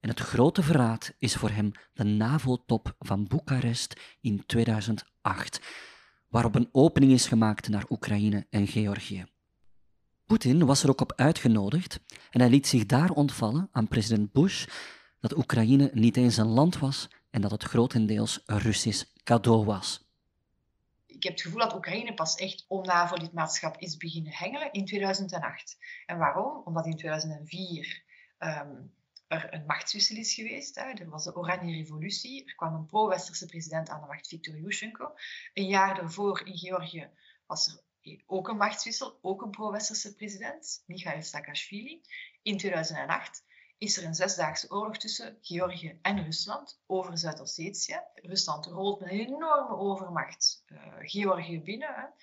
En 0.01 0.09
het 0.09 0.21
grote 0.21 0.63
verraad 0.63 1.15
is 1.19 1.35
voor 1.35 1.51
hem 1.51 1.71
de 1.93 2.05
NAVO-top 2.05 2.95
van 2.99 3.27
Boekarest 3.27 4.01
in 4.21 4.47
2008, 4.47 5.61
waarop 6.29 6.55
een 6.55 6.69
opening 6.73 7.13
is 7.13 7.27
gemaakt 7.27 7.69
naar 7.69 7.85
Oekraïne 7.89 8.47
en 8.51 8.67
Georgië. 8.67 9.25
Poetin 10.27 10.67
was 10.67 10.83
er 10.83 10.91
ook 10.91 11.01
op 11.01 11.13
uitgenodigd 11.17 12.01
en 12.31 12.41
hij 12.41 12.51
liet 12.51 12.67
zich 12.67 12.87
daar 12.87 13.11
ontvallen 13.11 13.69
aan 13.73 13.89
president 13.89 14.33
Bush 14.33 14.67
dat 15.21 15.37
Oekraïne 15.37 15.91
niet 15.95 16.17
eens 16.17 16.37
een 16.37 16.47
land 16.47 16.79
was 16.79 17.09
en 17.31 17.41
dat 17.41 17.51
het 17.51 17.65
grotendeels 17.65 18.43
een 18.47 18.59
Russisch 18.59 19.05
cadeau 19.25 19.65
was 19.65 20.12
ik 21.23 21.29
heb 21.29 21.37
het 21.37 21.47
gevoel 21.47 21.61
dat 21.61 21.75
Oekraïne 21.75 22.15
pas 22.15 22.35
echt 22.35 22.65
om 22.69 22.85
NAVO-lidmaatschap 22.85 23.79
is 23.79 23.97
beginnen 23.97 24.33
hengelen 24.33 24.73
in 24.73 24.85
2008. 24.85 25.79
En 26.07 26.19
waarom? 26.19 26.63
Omdat 26.65 26.87
in 26.87 26.97
2004 26.97 28.03
ehm, 28.39 28.75
er 29.27 29.55
een 29.55 29.67
machtswissel 29.67 30.17
is 30.17 30.35
geweest. 30.35 30.75
Hè. 30.75 30.83
Er 30.83 31.09
was 31.09 31.25
de 31.25 31.37
Oranje 31.37 31.77
Revolutie. 31.77 32.45
Er 32.45 32.55
kwam 32.55 32.75
een 32.75 32.87
pro-westerse 32.87 33.47
president 33.47 33.89
aan 33.89 34.01
de 34.01 34.07
macht, 34.07 34.29
Viktor 34.29 34.57
Yushchenko. 34.57 35.15
Een 35.55 35.67
jaar 35.67 35.95
daarvoor 35.95 36.47
in 36.47 36.59
Georgië 36.59 37.11
was 37.47 37.67
er 37.67 37.81
ook 38.27 38.49
een 38.49 38.57
machtswissel, 38.57 39.19
ook 39.21 39.43
een 39.43 39.51
pro-westerse 39.51 40.15
president, 40.15 40.83
Mikhail 40.87 41.23
Saakashvili. 41.23 42.01
In 42.43 42.57
2008 42.57 43.45
is 43.83 43.97
er 43.97 44.05
een 44.05 44.15
zesdaagse 44.15 44.71
oorlog 44.71 44.97
tussen 44.97 45.39
Georgië 45.41 45.99
en 46.03 46.25
Rusland 46.25 46.81
over 46.87 47.19
Zuid-Ossetië. 47.19 48.01
Rusland 48.15 48.67
rolt 48.67 49.01
met 49.01 49.11
een 49.11 49.19
enorme 49.19 49.77
overmacht 49.77 50.65
uh, 50.67 50.79
Georgië 50.99 51.63
binnen. 51.63 52.15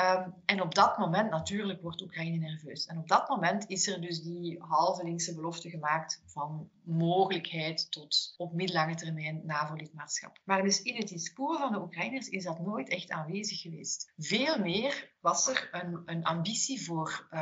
Um, 0.00 0.34
en 0.44 0.62
op 0.62 0.74
dat 0.74 0.98
moment 0.98 1.30
natuurlijk 1.30 1.82
wordt 1.82 2.02
Oekraïne 2.02 2.36
nerveus. 2.36 2.86
En 2.86 2.98
op 2.98 3.08
dat 3.08 3.28
moment 3.28 3.68
is 3.68 3.86
er 3.86 4.00
dus 4.00 4.22
die 4.22 4.62
halve 4.62 5.04
linkse 5.04 5.34
belofte 5.34 5.70
gemaakt 5.70 6.22
van 6.26 6.70
mogelijkheid 6.82 7.90
tot 7.90 8.34
op 8.36 8.52
middellange 8.52 8.94
termijn 8.94 9.40
NAVO-lidmaatschap. 9.44 10.38
Maar 10.44 10.62
dus 10.62 10.82
in 10.82 10.96
het 10.96 11.08
discours 11.08 11.58
van 11.58 11.72
de 11.72 11.80
Oekraïners 11.80 12.28
is 12.28 12.44
dat 12.44 12.60
nooit 12.60 12.88
echt 12.88 13.10
aanwezig 13.10 13.60
geweest. 13.60 14.12
Veel 14.16 14.58
meer 14.58 15.12
was 15.20 15.48
er 15.48 15.68
een, 15.72 16.02
een 16.04 16.24
ambitie 16.24 16.84
voor 16.84 17.28
uh, 17.30 17.40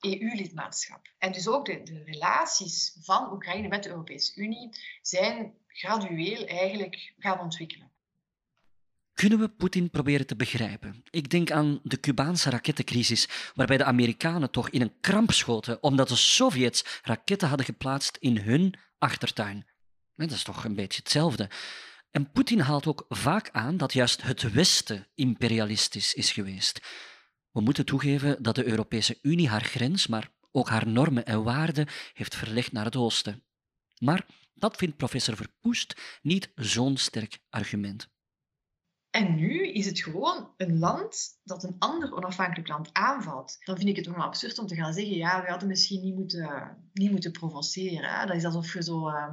eh, 0.00 0.20
EU-lidmaatschap. 0.20 1.08
En 1.18 1.32
dus 1.32 1.48
ook 1.48 1.66
de, 1.66 1.82
de 1.82 2.02
relaties 2.04 2.98
van 3.00 3.32
Oekraïne 3.32 3.68
met 3.68 3.82
de 3.82 3.88
Europese 3.88 4.40
Unie 4.40 4.78
zijn 5.02 5.54
gradueel 5.66 6.46
eigenlijk 6.46 7.14
gaan 7.18 7.40
ontwikkelen. 7.40 7.87
Kunnen 9.18 9.38
we 9.38 9.48
Poetin 9.48 9.90
proberen 9.90 10.26
te 10.26 10.36
begrijpen? 10.36 11.04
Ik 11.10 11.30
denk 11.30 11.50
aan 11.50 11.80
de 11.82 12.00
Cubaanse 12.00 12.50
rakettencrisis, 12.50 13.28
waarbij 13.54 13.76
de 13.76 13.84
Amerikanen 13.84 14.50
toch 14.50 14.70
in 14.70 14.80
een 14.80 15.00
kramp 15.00 15.32
schoten 15.32 15.82
omdat 15.82 16.08
de 16.08 16.16
Sovjets 16.16 16.84
raketten 17.02 17.48
hadden 17.48 17.66
geplaatst 17.66 18.16
in 18.20 18.36
hun 18.38 18.74
achtertuin. 18.98 19.66
Dat 20.14 20.30
is 20.30 20.42
toch 20.42 20.64
een 20.64 20.74
beetje 20.74 21.00
hetzelfde. 21.02 21.50
En 22.10 22.30
Poetin 22.30 22.60
haalt 22.60 22.86
ook 22.86 23.04
vaak 23.08 23.50
aan 23.50 23.76
dat 23.76 23.92
juist 23.92 24.22
het 24.22 24.52
Westen 24.52 25.06
imperialistisch 25.14 26.14
is 26.14 26.32
geweest. 26.32 26.80
We 27.50 27.60
moeten 27.60 27.84
toegeven 27.84 28.42
dat 28.42 28.54
de 28.54 28.66
Europese 28.66 29.18
Unie 29.22 29.48
haar 29.48 29.64
grens, 29.64 30.06
maar 30.06 30.30
ook 30.52 30.68
haar 30.68 30.88
normen 30.88 31.26
en 31.26 31.42
waarden 31.42 31.88
heeft 32.12 32.34
verlegd 32.34 32.72
naar 32.72 32.84
het 32.84 32.96
oosten. 32.96 33.44
Maar 33.98 34.26
dat 34.54 34.76
vindt 34.76 34.96
professor 34.96 35.36
Verpoest 35.36 36.18
niet 36.22 36.50
zo'n 36.54 36.96
sterk 36.96 37.38
argument. 37.50 38.08
En 39.18 39.34
nu 39.34 39.68
is 39.68 39.86
het 39.86 40.00
gewoon 40.00 40.48
een 40.56 40.78
land 40.78 41.38
dat 41.44 41.64
een 41.64 41.76
ander 41.78 42.14
onafhankelijk 42.14 42.68
land 42.68 42.88
aanvalt. 42.92 43.56
Dan 43.64 43.76
vind 43.76 43.88
ik 43.88 43.96
het 43.96 44.04
toch 44.04 44.16
absurd 44.16 44.58
om 44.58 44.66
te 44.66 44.74
gaan 44.74 44.92
zeggen, 44.92 45.16
ja, 45.16 45.42
we 45.42 45.50
hadden 45.50 45.68
misschien 45.68 46.02
niet 46.02 46.14
moeten, 46.14 46.76
niet 46.92 47.10
moeten 47.10 47.32
provoceren. 47.32 48.26
Dat 48.26 48.36
is 48.36 48.44
alsof 48.44 48.72
je 48.72 48.82
zo 48.82 49.08
uh, 49.08 49.32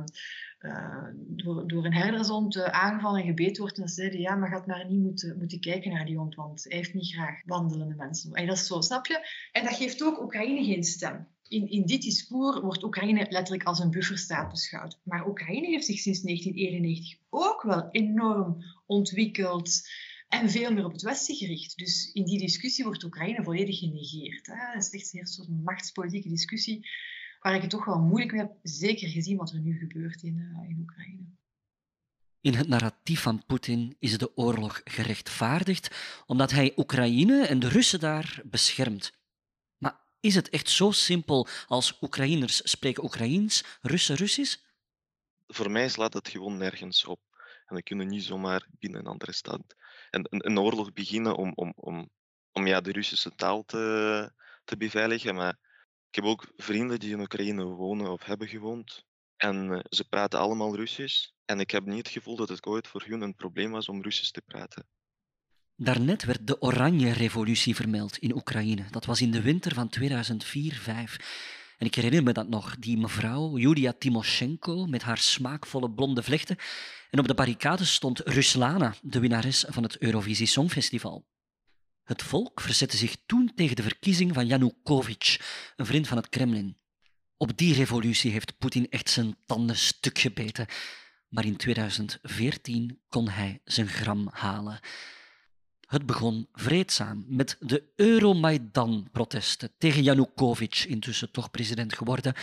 uh, 0.60 1.08
door, 1.16 1.68
door 1.68 1.86
een 1.86 1.94
herdershond 1.94 2.64
aangevallen 2.64 3.22
en 3.22 3.28
gebeten 3.28 3.62
wordt 3.62 3.78
en 3.78 3.84
dan 3.84 3.92
zeiden, 3.92 4.20
ja, 4.20 4.36
maar 4.36 4.50
gaat 4.50 4.68
maar 4.68 4.86
niet 4.90 5.02
moeten, 5.02 5.38
moeten 5.38 5.60
kijken 5.60 5.92
naar 5.92 6.06
die 6.06 6.18
hond, 6.18 6.36
want 6.36 6.64
hij 6.64 6.78
heeft 6.78 6.94
niet 6.94 7.14
graag 7.14 7.42
wandelende 7.46 7.96
mensen. 7.96 8.34
En 8.34 8.48
dat 8.48 8.58
is 8.58 8.68
zo, 8.68 8.82
snap 8.82 9.06
je? 9.06 9.28
En 9.52 9.64
dat 9.64 9.76
geeft 9.76 10.04
ook 10.04 10.22
Oekraïne 10.22 10.66
geen 10.66 10.84
stem. 10.84 11.28
In, 11.48 11.70
in 11.70 11.86
dit 11.86 12.02
discours 12.02 12.60
wordt 12.60 12.84
Oekraïne 12.84 13.28
letterlijk 13.30 13.64
als 13.64 13.80
een 13.80 13.92
bufferstaat 13.92 14.50
beschouwd. 14.50 15.00
Maar 15.04 15.28
Oekraïne 15.28 15.68
heeft 15.68 15.86
zich 15.86 16.00
sinds 16.00 16.22
1991 16.22 17.20
ook 17.30 17.62
wel 17.62 17.88
enorm 17.92 18.64
ontwikkeld 18.86 19.90
en 20.28 20.50
veel 20.50 20.74
meer 20.74 20.86
op 20.86 20.92
het 20.92 21.02
Westen 21.02 21.36
gericht. 21.36 21.78
Dus 21.78 22.12
in 22.14 22.26
die 22.26 22.40
discussie 22.40 22.84
wordt 22.84 23.04
Oekraïne 23.04 23.44
volledig 23.44 23.80
genegeerd. 23.80 24.46
Hè. 24.46 24.74
Het 24.74 24.94
is 24.94 24.94
echt 24.94 25.14
een 25.14 25.28
soort 25.28 25.50
machtspolitieke 25.50 26.30
discussie 26.30 26.90
waar 27.40 27.56
ik 27.56 27.62
het 27.62 27.70
toch 27.70 27.86
wel 27.86 28.00
moeilijk 28.00 28.32
mee 28.32 28.42
heb, 28.42 28.52
zeker 28.62 29.10
gezien 29.10 29.38
wat 29.38 29.52
er 29.52 29.60
nu 29.60 29.78
gebeurt 29.78 30.24
in, 30.24 30.38
uh, 30.38 30.70
in 30.70 30.80
Oekraïne. 30.80 31.26
In 32.42 32.54
het 32.54 32.68
narratief 32.68 33.22
van 33.22 33.46
Poetin 33.46 33.96
is 34.00 34.18
de 34.18 34.38
oorlog 34.38 34.82
gerechtvaardigd 34.84 35.96
omdat 36.26 36.52
hij 36.52 36.74
Oekraïne 36.76 37.46
en 37.46 37.60
de 37.60 37.68
Russen 37.68 38.00
daar 38.00 38.42
beschermt. 38.46 39.12
Maar 39.78 40.00
is 40.20 40.36
het 40.36 40.50
echt 40.50 40.70
zo 40.70 40.92
simpel 40.92 41.48
als 41.68 41.98
Oekraïners 42.02 42.70
spreken 42.70 43.04
Oekraïens, 43.04 43.64
Russen 43.82 44.16
Russisch? 44.16 44.58
Voor 45.48 45.72
mij 45.72 45.90
slaat 45.90 46.14
het 46.14 46.30
gewoon 46.30 46.58
nergens 46.58 47.06
op. 47.06 47.20
En 47.66 47.76
we 47.76 47.84
kunnen 47.84 48.08
niet 48.08 48.24
zomaar 48.24 48.68
binnen 48.80 49.00
een 49.00 49.12
andere 49.12 49.32
stad 49.32 49.76
een, 50.16 50.46
een, 50.46 50.60
oorlog 50.60 50.94
beginnen 50.94 51.36
om, 51.36 51.52
om, 51.56 51.74
om, 51.76 52.10
om 52.52 52.68
ja, 52.68 52.82
de 52.82 52.92
Russische 52.92 53.36
taal 53.36 53.64
te, 53.66 54.32
te 54.64 54.78
beveiligen. 54.78 55.36
Maar 55.36 55.58
ik 56.10 56.16
heb 56.16 56.24
ook 56.24 56.52
vrienden 56.56 57.00
die 57.00 57.12
in 57.12 57.20
Oekraïne 57.20 57.64
wonen 57.64 58.12
of 58.12 58.24
hebben 58.24 58.48
gewoond. 58.48 59.06
En 59.38 59.72
eh, 59.72 59.80
ze 59.90 60.08
praten 60.08 60.40
allemaal 60.40 60.76
Russisch. 60.76 61.30
En 61.46 61.60
ik 61.60 61.72
heb 61.72 61.86
niet 61.86 61.98
het 61.98 62.10
gevoel 62.10 62.36
dat 62.36 62.50
het 62.50 62.66
ooit 62.66 62.88
voor 62.88 63.04
hun 63.06 63.22
een 63.22 63.36
probleem 63.36 63.72
was 63.72 63.90
om 63.90 64.02
Russisch 64.02 64.32
te 64.32 64.42
praten. 64.42 64.88
Daarnet 65.78 66.24
werd 66.24 66.48
de 66.48 66.62
Oranje 66.62 67.12
Revolutie 67.12 67.76
vermeld 67.76 68.18
in 68.18 68.36
Oekraïne. 68.36 68.86
Dat 68.92 69.06
was 69.06 69.22
in 69.22 69.32
de 69.32 69.42
winter 69.42 69.74
van 69.74 69.94
2004-5. 70.00 70.04
En 71.78 71.86
ik 71.86 71.96
herinner 71.96 72.24
me 72.24 72.34
dat 72.34 72.48
nog, 72.48 72.76
die 72.80 72.98
mevrouw 72.98 73.58
Julia 73.58 73.94
Timoshenko 73.98 74.86
met 74.86 75.02
haar 75.02 75.18
smaakvolle 75.18 75.92
blonde 75.92 76.24
vlechten. 76.24 76.58
En 77.10 77.20
op 77.20 77.28
de 77.28 77.34
barricades 77.34 77.94
stond 77.94 78.20
Ruslana, 78.20 78.96
de 79.02 79.20
winnares 79.20 79.66
van 79.68 79.84
het 79.84 79.98
Eurovisie 79.98 80.48
Songfestival. 80.48 81.26
Het 82.04 82.24
volk 82.24 82.62
verzette 82.62 82.98
zich 82.98 83.16
toen 83.26 83.52
tegen 83.56 83.76
de 83.76 83.84
verkiezing 83.84 84.34
van 84.34 84.48
Yanukovych, 84.48 85.40
een 85.76 85.86
vriend 85.86 86.08
van 86.08 86.18
het 86.18 86.30
Kremlin. 86.30 86.78
Op 87.38 87.58
die 87.58 87.74
revolutie 87.74 88.32
heeft 88.32 88.58
Poetin 88.58 88.90
echt 88.90 89.10
zijn 89.10 89.36
tanden 89.46 89.78
stuk 89.78 90.20
gebeten. 90.20 90.68
Maar 91.30 91.46
in 91.46 91.58
2014 91.58 93.00
kon 93.10 93.30
hij 93.30 93.62
zijn 93.64 93.88
gram 93.88 94.28
halen. 94.32 94.80
Het 95.86 96.06
begon 96.06 96.48
vreedzaam 96.54 97.26
met 97.28 97.58
de 97.60 97.92
Euromaidan-protesten 97.96 99.72
tegen 99.78 100.04
Yanukovych, 100.04 100.86
intussen 100.86 101.32
toch 101.32 101.52
president 101.52 101.94
geworden, 101.94 102.34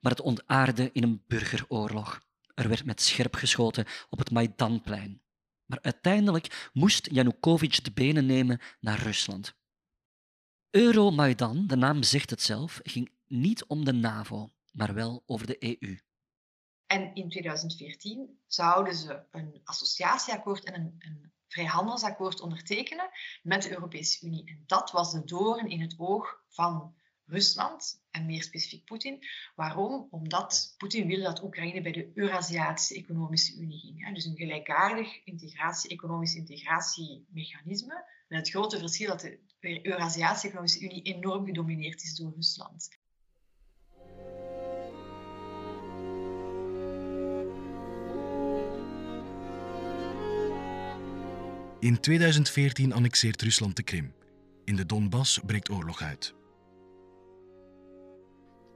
maar 0.00 0.12
het 0.12 0.20
ontaarde 0.20 0.90
in 0.92 1.02
een 1.02 1.22
burgeroorlog. 1.26 2.20
Er 2.54 2.68
werd 2.68 2.84
met 2.84 3.00
scherp 3.02 3.34
geschoten 3.34 3.86
op 4.10 4.18
het 4.18 4.30
Maidanplein. 4.30 5.22
Maar 5.66 5.78
uiteindelijk 5.82 6.70
moest 6.72 7.08
Yanukovych 7.10 7.80
de 7.80 7.92
benen 7.92 8.26
nemen 8.26 8.60
naar 8.80 9.02
Rusland. 9.02 9.54
Euromaidan, 10.70 11.66
de 11.66 11.76
naam 11.76 12.02
zegt 12.02 12.30
het 12.30 12.42
zelf, 12.42 12.80
ging 12.82 13.10
niet 13.26 13.64
om 13.64 13.84
de 13.84 13.92
NAVO, 13.92 14.50
maar 14.72 14.94
wel 14.94 15.22
over 15.26 15.46
de 15.46 15.56
EU. 15.80 15.98
En 16.86 17.14
in 17.14 17.28
2014 17.28 18.38
zouden 18.46 18.94
ze 18.94 19.22
een 19.30 19.60
associatieakkoord 19.64 20.64
en 20.64 20.74
een, 20.74 20.94
een 20.98 21.33
vrijhandelsakkoord 21.54 22.40
ondertekenen 22.40 23.10
met 23.42 23.62
de 23.62 23.70
Europese 23.70 24.26
Unie. 24.26 24.44
En 24.44 24.62
dat 24.66 24.90
was 24.90 25.12
de 25.12 25.24
doorn 25.24 25.68
in 25.68 25.80
het 25.80 25.94
oog 25.98 26.42
van 26.48 26.94
Rusland 27.26 28.02
en 28.10 28.26
meer 28.26 28.42
specifiek 28.42 28.84
Poetin. 28.84 29.26
Waarom? 29.54 30.08
Omdat 30.10 30.74
Poetin 30.78 31.06
wilde 31.06 31.22
dat 31.22 31.42
Oekraïne 31.42 31.82
bij 31.82 31.92
de 31.92 32.10
Eurasiatische 32.14 32.94
Economische 32.94 33.56
Unie 33.60 33.78
ging. 33.78 34.14
Dus 34.14 34.24
een 34.24 34.36
gelijkaardig 34.36 35.24
integratie, 35.24 35.90
economisch 35.90 36.34
integratiemechanisme. 36.34 38.04
Met 38.28 38.38
het 38.38 38.50
grote 38.50 38.78
verschil 38.78 39.08
dat 39.08 39.20
de 39.60 39.86
Eurasiatische 39.86 40.46
Economische 40.46 40.80
Unie 40.80 41.02
enorm 41.02 41.46
gedomineerd 41.46 42.02
is 42.02 42.14
door 42.14 42.32
Rusland. 42.34 42.88
In 51.84 52.00
2014 52.00 52.92
annexeert 52.92 53.42
Rusland 53.42 53.76
de 53.76 53.82
Krim. 53.82 54.14
In 54.64 54.76
de 54.76 54.86
Donbass 54.86 55.40
breekt 55.46 55.70
oorlog 55.70 56.02
uit. 56.02 56.34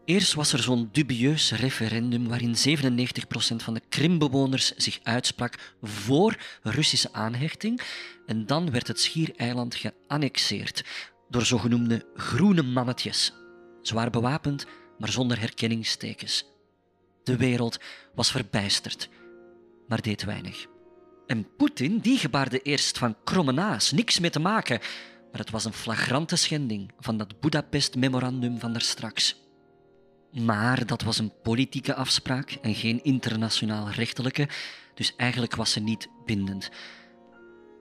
Eerst 0.05 0.35
was 0.35 0.53
er 0.53 0.63
zo'n 0.63 0.89
dubieus 0.93 1.53
referendum 1.53 2.29
waarin 2.29 2.55
97% 2.55 3.57
van 3.57 3.75
de 3.75 3.83
Krimbewoners 3.89 4.73
zich 4.77 5.01
uitsprak 5.03 5.75
voor 5.83 6.37
Russische 6.63 7.13
aanhechting. 7.13 7.81
En 8.27 8.47
dan 8.47 8.71
werd 8.71 8.89
het 8.89 9.01
schiereiland 9.01 9.75
geannexeerd 9.75 10.85
door 11.29 11.45
zogenoemde 11.45 12.07
groene 12.15 12.63
mannetjes. 12.63 13.33
Zwaar 13.83 14.11
bewapend, 14.11 14.67
maar 14.99 15.13
zonder 15.13 15.41
herkenningstekens. 15.41 16.45
De 17.23 17.37
wereld 17.37 17.79
was 18.15 18.31
verbijsterd, 18.31 19.09
maar 19.87 20.03
deed 20.03 20.25
weinig. 20.25 20.67
En 21.29 21.57
Poetin, 21.57 21.99
die 21.99 22.19
gebaarde 22.19 22.63
eerst 22.63 22.99
van 22.99 23.17
kromme 23.25 23.53
naas, 23.53 23.93
niks 23.93 24.19
mee 24.19 24.31
te 24.31 24.39
maken. 24.39 24.79
Maar 25.31 25.41
het 25.41 25.51
was 25.51 25.65
een 25.65 25.73
flagrante 25.73 26.37
schending 26.37 26.91
van 26.99 27.17
dat 27.17 27.41
Budapest-memorandum 27.41 28.59
van 28.59 28.73
daarstraks. 28.73 29.37
Maar 30.33 30.87
dat 30.87 31.03
was 31.03 31.19
een 31.19 31.33
politieke 31.43 31.95
afspraak 31.95 32.51
en 32.51 32.75
geen 32.75 33.05
internationaal 33.05 33.91
rechtelijke, 33.91 34.49
dus 34.95 35.17
eigenlijk 35.17 35.55
was 35.55 35.73
ze 35.73 35.81
niet 35.81 36.09
bindend. 36.25 36.71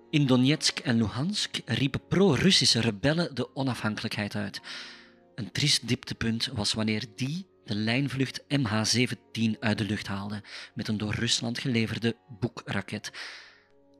In 0.09 0.25
Donetsk 0.25 0.79
en 0.79 0.97
Luhansk 0.97 1.59
riepen 1.65 2.07
pro-Russische 2.07 2.81
rebellen 2.81 3.35
de 3.35 3.55
onafhankelijkheid 3.55 4.35
uit. 4.35 4.61
Een 5.35 5.51
triest 5.51 5.87
dieptepunt 5.87 6.49
was 6.53 6.73
wanneer 6.73 7.05
die 7.15 7.47
de 7.67 7.75
lijnvlucht 7.75 8.41
MH17 8.41 9.59
uit 9.59 9.77
de 9.77 9.83
lucht 9.83 10.07
haalde 10.07 10.41
met 10.73 10.87
een 10.87 10.97
door 10.97 11.13
Rusland 11.13 11.59
geleverde 11.59 12.15
boekraket. 12.39 13.11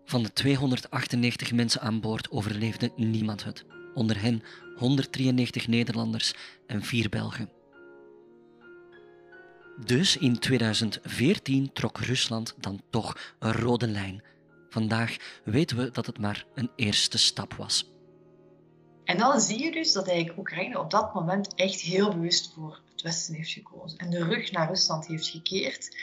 Van 0.05 0.23
de 0.23 0.33
298 0.33 1.51
mensen 1.51 1.81
aan 1.81 2.01
boord 2.01 2.31
overleefde 2.31 2.91
niemand 2.95 3.43
het. 3.43 3.65
Onder 3.93 4.21
hen 4.21 4.43
193 4.75 5.67
Nederlanders 5.67 6.33
en 6.67 6.83
4 6.83 7.09
Belgen. 7.09 7.49
Dus 9.85 10.17
in 10.17 10.39
2014 10.39 11.73
trok 11.73 11.97
Rusland 11.97 12.55
dan 12.59 12.81
toch 12.89 13.35
een 13.39 13.53
rode 13.53 13.87
lijn. 13.87 14.23
Vandaag 14.69 15.15
weten 15.43 15.77
we 15.77 15.91
dat 15.91 16.05
het 16.05 16.19
maar 16.19 16.45
een 16.55 16.71
eerste 16.75 17.17
stap 17.17 17.53
was. 17.53 17.91
En 19.03 19.17
dan 19.17 19.41
zie 19.41 19.63
je 19.63 19.71
dus 19.71 19.93
dat 19.93 20.07
eigenlijk 20.07 20.39
Oekraïne 20.39 20.79
op 20.79 20.91
dat 20.91 21.13
moment 21.13 21.55
echt 21.55 21.79
heel 21.79 22.09
bewust 22.09 22.53
voor 22.53 22.81
het 22.97 23.05
Westen 23.05 23.35
heeft 23.35 23.51
gekozen 23.51 23.97
en 23.97 24.09
de 24.09 24.23
rug 24.23 24.51
naar 24.51 24.67
Rusland 24.67 25.07
heeft 25.07 25.27
gekeerd. 25.27 25.97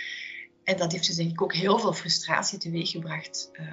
En 0.64 0.76
dat 0.76 0.92
heeft 0.92 1.06
dus 1.06 1.16
denk 1.16 1.30
ik 1.30 1.42
ook 1.42 1.54
heel 1.54 1.78
veel 1.78 1.92
frustratie 1.92 2.58
teweeggebracht 2.58 3.50
uh, 3.52 3.72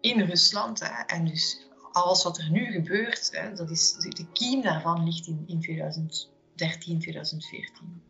in 0.00 0.20
Rusland. 0.20 0.80
Hè. 0.80 1.02
En 1.06 1.24
dus 1.24 1.60
alles 1.92 2.22
wat 2.22 2.38
er 2.38 2.50
nu 2.50 2.72
gebeurt, 2.72 3.28
hè, 3.32 3.54
dat 3.54 3.70
is, 3.70 3.92
de 3.92 4.26
kiem 4.32 4.62
daarvan 4.62 5.04
ligt 5.04 5.26
in, 5.26 5.44
in 5.46 5.60
2013, 5.60 6.98
2014. 7.00 8.02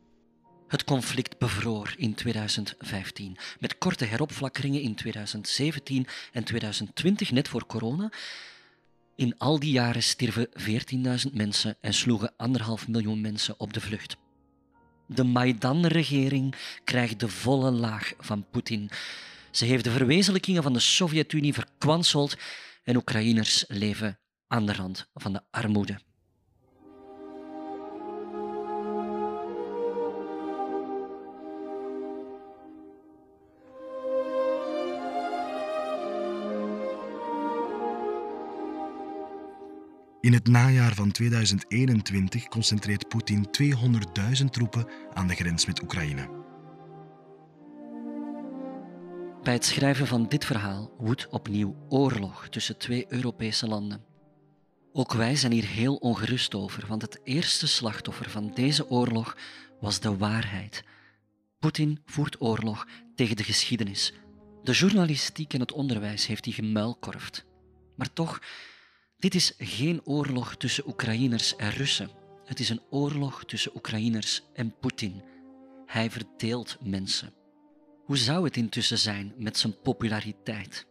Het 0.69 0.85
conflict 0.85 1.39
bevroor 1.39 1.95
in 1.97 2.15
2015, 2.15 3.37
met 3.61 3.79
korte 3.79 4.05
heropflakkeringen 4.05 4.81
in 4.81 4.95
2017 4.95 6.07
en 6.33 6.45
2020, 6.45 7.31
net 7.31 7.49
voor 7.49 7.67
corona. 7.67 8.13
In 9.21 9.39
al 9.39 9.59
die 9.59 9.71
jaren 9.71 10.03
stierven 10.03 10.49
14.000 11.27 11.33
mensen 11.33 11.77
en 11.81 11.95
sloegen 11.95 12.33
anderhalf 12.37 12.89
miljoen 12.89 13.21
mensen 13.21 13.55
op 13.59 13.73
de 13.73 13.81
vlucht. 13.81 14.17
De 15.07 15.25
Maidan-regering 15.25 16.55
krijgt 16.85 17.21
de 17.21 17.29
volle 17.29 17.71
laag 17.71 18.13
van 18.19 18.47
Poetin. 18.51 18.91
Ze 19.51 19.65
heeft 19.65 19.85
de 19.85 19.91
verwezenlijkingen 19.91 20.63
van 20.63 20.73
de 20.73 20.81
Sovjet-Unie 20.81 21.55
verkwanseld 21.55 22.37
en 22.85 22.97
Oekraïners 22.97 23.65
leven 23.69 24.19
aan 24.47 24.67
de 24.67 24.73
rand 24.73 25.09
van 25.15 25.33
de 25.33 25.43
armoede. 25.51 26.01
In 40.21 40.33
het 40.33 40.49
najaar 40.49 40.95
van 40.95 41.11
2021 41.11 42.49
concentreert 42.49 43.09
Poetin 43.09 43.47
200.000 44.41 44.45
troepen 44.51 44.87
aan 45.13 45.27
de 45.27 45.35
grens 45.35 45.67
met 45.67 45.83
Oekraïne. 45.83 46.29
Bij 49.43 49.53
het 49.53 49.65
schrijven 49.65 50.07
van 50.07 50.29
dit 50.29 50.45
verhaal 50.45 50.95
woedt 50.99 51.29
opnieuw 51.29 51.77
oorlog 51.89 52.49
tussen 52.49 52.79
twee 52.79 53.07
Europese 53.09 53.67
landen. 53.67 54.05
Ook 54.93 55.13
wij 55.13 55.37
zijn 55.37 55.53
hier 55.53 55.67
heel 55.67 55.97
ongerust 55.97 56.55
over, 56.55 56.87
want 56.87 57.03
het 57.03 57.21
eerste 57.25 57.69
slachtoffer 57.69 58.31
van 58.31 58.51
deze 58.55 58.89
oorlog 58.89 59.37
was 59.81 60.01
de 60.01 60.17
waarheid. 60.17 60.85
Poetin 61.59 62.01
voert 62.05 62.41
oorlog 62.41 62.87
tegen 63.15 63.37
de 63.37 63.45
geschiedenis. 63.45 64.13
De 64.63 64.73
journalistiek 64.73 65.55
en 65.55 65.61
het 65.61 65.73
onderwijs 65.73 66.27
heeft 66.27 66.45
die 66.45 66.53
gemuilkorfd. 66.53 67.45
Maar 67.97 68.13
toch, 68.13 68.41
dit 69.21 69.35
is 69.35 69.55
geen 69.59 70.01
oorlog 70.05 70.57
tussen 70.57 70.89
Oekraïners 70.89 71.57
en 71.57 71.71
Russen. 71.71 72.11
Het 72.45 72.61
is 72.61 72.69
een 72.69 72.83
oorlog 72.91 73.45
tussen 73.45 73.77
Oekraïners 73.77 74.43
en 74.53 74.75
Poetin. 74.81 75.23
Hij 75.87 76.11
verdeelt 76.11 76.77
mensen. 76.81 77.33
Hoe 78.05 78.17
zou 78.17 78.45
het 78.45 78.57
intussen 78.57 78.99
zijn 78.99 79.35
met 79.37 79.59
zijn 79.59 79.81
populariteit? 79.81 80.87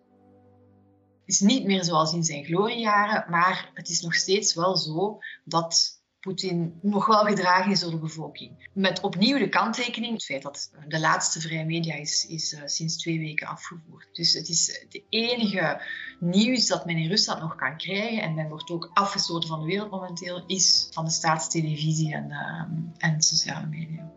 Het 1.26 1.38
is 1.38 1.40
niet 1.40 1.66
meer 1.66 1.84
zoals 1.84 2.14
in 2.14 2.24
zijn 2.24 2.46
gloriejaren, 2.46 3.26
maar 3.30 3.72
het 3.74 3.90
is 3.90 4.02
nog 4.02 4.16
steeds 4.16 4.54
wel 4.54 4.78
zo 4.78 5.20
dat 5.44 5.99
Poetin 6.20 6.80
nog 6.82 7.06
wel 7.06 7.26
gedragen 7.26 7.72
is 7.72 7.80
door 7.80 7.92
de 7.92 7.98
bevolking. 7.98 8.70
Met 8.74 9.02
opnieuw 9.02 9.38
de 9.38 9.50
kanttekening, 9.50 10.14
het 10.14 10.24
feit 10.24 10.42
dat 10.42 10.72
de 10.88 11.00
laatste 11.00 11.42
vrije 11.42 11.66
media 11.66 11.96
is, 11.96 12.26
is 12.30 12.54
uh, 12.54 12.62
sinds 12.66 12.98
twee 12.98 13.20
weken 13.20 13.48
afgevoerd. 13.48 14.10
Dus 14.12 14.34
het 14.34 14.50
is 14.50 14.80
het 14.82 15.02
enige 15.10 15.82
nieuws 16.20 16.68
dat 16.68 16.86
men 16.86 16.98
in 16.98 17.10
Rusland 17.10 17.42
nog 17.42 17.56
kan 17.56 17.78
krijgen, 17.78 18.22
en 18.22 18.34
men 18.34 18.50
wordt 18.50 18.70
ook 18.70 18.90
afgesloten 18.94 19.50
van 19.50 19.60
de 19.60 19.66
wereld 19.66 19.92
momenteel, 19.92 20.44
is 20.48 20.88
van 20.92 21.06
de 21.06 21.12
staatstelevisie 21.12 22.14
en, 22.14 22.30
uh, 22.30 23.12
en 23.12 23.22
sociale 23.22 23.68
media. 23.68 24.12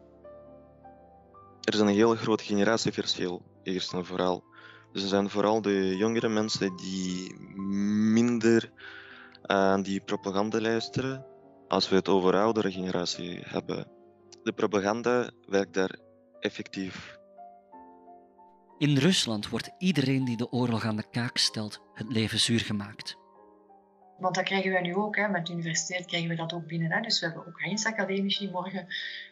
Er 1.60 1.74
is 1.74 1.80
een 1.80 1.88
heel 1.88 2.14
groot 2.14 2.42
generatieverschil, 2.42 3.42
eerst 3.62 3.92
en 3.92 4.06
vooral. 4.06 4.44
Dus 4.92 5.02
er 5.02 5.08
zijn 5.08 5.30
vooral 5.30 5.62
de 5.62 5.96
jongere 5.96 6.28
mensen 6.28 6.76
die 6.76 7.34
minder 8.12 8.72
aan 9.42 9.82
die 9.82 10.00
propaganda 10.00 10.60
luisteren 10.60 11.30
als 11.72 11.88
we 11.88 11.94
het 11.94 12.08
over 12.08 12.34
oudere 12.34 12.72
generatie 12.72 13.40
hebben. 13.42 13.86
De 14.42 14.52
propaganda 14.52 15.30
werkt 15.46 15.74
daar 15.74 15.98
effectief. 16.40 17.18
In 18.78 18.96
Rusland 18.96 19.48
wordt 19.48 19.70
iedereen 19.78 20.24
die 20.24 20.36
de 20.36 20.50
oorlog 20.52 20.84
aan 20.84 20.96
de 20.96 21.10
kaak 21.10 21.36
stelt 21.36 21.80
het 21.94 22.12
leven 22.12 22.38
zuur 22.38 22.60
gemaakt. 22.60 23.16
Want 24.22 24.34
dat 24.34 24.44
krijgen 24.44 24.70
wij 24.70 24.80
nu 24.80 24.94
ook. 24.94 25.16
Hè. 25.16 25.28
Met 25.28 25.46
de 25.46 25.52
universiteit 25.52 26.06
krijgen 26.06 26.28
we 26.28 26.34
dat 26.34 26.52
ook 26.52 26.66
binnen. 26.66 26.92
Hè. 26.92 27.00
Dus 27.00 27.20
we 27.20 27.26
hebben 27.26 27.46
Oekraïnse 27.46 27.88
academici. 27.88 28.50
Morgen 28.50 28.86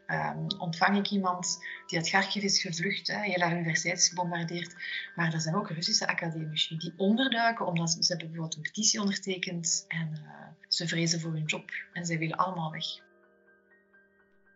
um, 0.07 0.47
ontvang 0.59 0.97
ik 0.97 1.11
iemand 1.11 1.59
die 1.87 1.99
uit 1.99 2.09
Kharkiv 2.09 2.43
is 2.43 2.61
gevlucht. 2.61 3.07
Hè. 3.07 3.21
Heel 3.21 3.41
haar 3.41 3.53
universiteit 3.53 3.99
is 3.99 4.09
gebombardeerd. 4.09 4.75
Maar 5.15 5.33
er 5.33 5.41
zijn 5.41 5.55
ook 5.55 5.71
Russische 5.71 6.07
academici 6.07 6.77
die 6.77 6.95
onderduiken 6.97 7.67
omdat 7.67 7.91
ze, 7.91 7.99
hebben 8.07 8.27
bijvoorbeeld 8.27 8.57
een 8.57 8.63
petitie 8.63 9.01
ondertekend 9.01 9.85
en 9.89 10.11
uh, 10.13 10.31
ze 10.69 10.89
vrezen 10.89 11.21
voor 11.21 11.33
hun 11.33 11.45
job. 11.45 11.71
En 11.93 12.07
zij 12.07 12.19
willen 12.19 12.37
allemaal 12.37 12.71
weg. 12.71 12.85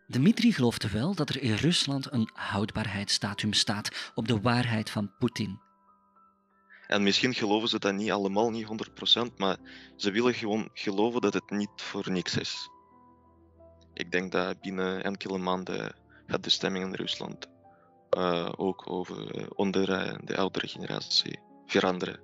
Dmitri 0.08 0.52
geloofde 0.52 0.90
wel 0.90 1.14
dat 1.14 1.28
er 1.28 1.42
in 1.42 1.54
Rusland 1.54 2.12
een 2.12 2.30
houdbaarheidsdatum 2.32 3.52
staat 3.52 4.12
op 4.14 4.28
de 4.28 4.40
waarheid 4.40 4.90
van 4.90 5.10
Poetin. 5.18 5.63
En 6.94 7.02
misschien 7.02 7.34
geloven 7.34 7.68
ze 7.68 7.78
dat 7.78 7.94
niet 7.94 8.10
allemaal, 8.10 8.50
niet 8.50 8.66
100%, 9.20 9.36
maar 9.36 9.56
ze 9.96 10.10
willen 10.10 10.34
gewoon 10.34 10.68
geloven 10.72 11.20
dat 11.20 11.34
het 11.34 11.50
niet 11.50 11.70
voor 11.74 12.10
niks 12.10 12.36
is. 12.36 12.68
Ik 13.94 14.10
denk 14.10 14.32
dat 14.32 14.60
binnen 14.60 15.04
enkele 15.04 15.38
maanden 15.38 15.94
gaat 16.26 16.44
de 16.44 16.50
stemming 16.50 16.84
in 16.84 16.94
Rusland 16.94 17.48
uh, 18.18 18.48
ook 18.56 18.90
over, 18.90 19.36
uh, 19.36 19.46
onder 19.54 19.88
uh, 19.88 20.18
de 20.24 20.36
oudere 20.36 20.68
generatie 20.68 21.38
veranderen. 21.66 22.20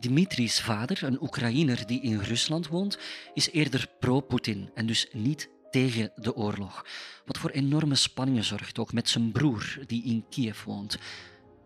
Dimitri's 0.00 0.60
vader, 0.60 1.02
een 1.02 1.22
Oekraïner 1.22 1.86
die 1.86 2.00
in 2.00 2.18
Rusland 2.18 2.68
woont, 2.68 2.98
is 3.34 3.50
eerder 3.50 3.86
pro-Poetin 4.00 4.70
en 4.74 4.86
dus 4.86 5.08
niet 5.12 5.50
tegen 5.70 6.12
de 6.14 6.34
oorlog. 6.34 6.86
Wat 7.24 7.38
voor 7.38 7.50
enorme 7.50 7.94
spanningen 7.94 8.44
zorgt, 8.44 8.78
ook 8.78 8.92
met 8.92 9.08
zijn 9.08 9.32
broer 9.32 9.78
die 9.86 10.04
in 10.04 10.24
Kiev 10.30 10.64
woont 10.64 10.98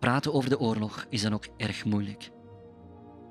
praten 0.04 0.32
over 0.32 0.50
de 0.50 0.58
oorlog 0.58 1.06
is 1.08 1.22
dan 1.22 1.32
ook 1.32 1.46
erg 1.56 1.84
moeilijk. 1.84 2.30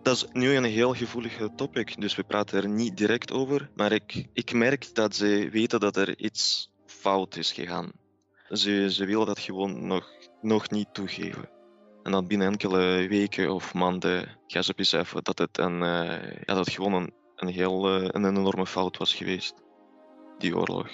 Dat 0.01 0.15
is 0.15 0.25
nu 0.31 0.55
een 0.55 0.63
heel 0.63 0.93
gevoelig 0.93 1.39
topic, 1.55 2.01
dus 2.01 2.15
we 2.15 2.23
praten 2.23 2.63
er 2.63 2.69
niet 2.69 2.97
direct 2.97 3.31
over. 3.31 3.69
Maar 3.75 3.91
ik, 3.91 4.27
ik 4.33 4.53
merk 4.53 4.95
dat 4.95 5.15
ze 5.15 5.49
weten 5.51 5.79
dat 5.79 5.97
er 5.97 6.19
iets 6.19 6.71
fout 6.85 7.35
is 7.35 7.51
gegaan. 7.51 7.91
Ze, 8.49 8.91
ze 8.91 9.05
willen 9.05 9.25
dat 9.25 9.39
gewoon 9.39 9.87
nog, 9.87 10.09
nog 10.41 10.69
niet 10.69 10.93
toegeven. 10.93 11.49
En 12.03 12.11
dan 12.11 12.27
binnen 12.27 12.47
enkele 12.47 13.07
weken 13.07 13.53
of 13.53 13.73
maanden 13.73 14.37
gaan 14.47 14.63
ze 14.63 14.73
beseffen 14.75 15.23
dat 15.23 15.37
het, 15.37 15.57
een, 15.57 15.81
uh, 15.81 16.31
ja, 16.45 16.53
dat 16.53 16.69
gewoon 16.69 16.93
een, 16.93 17.13
een 17.35 17.47
heel 17.47 18.01
uh, 18.01 18.07
een 18.11 18.25
enorme 18.25 18.65
fout 18.65 18.97
was 18.97 19.13
geweest, 19.13 19.53
die 20.37 20.57
oorlog. 20.57 20.91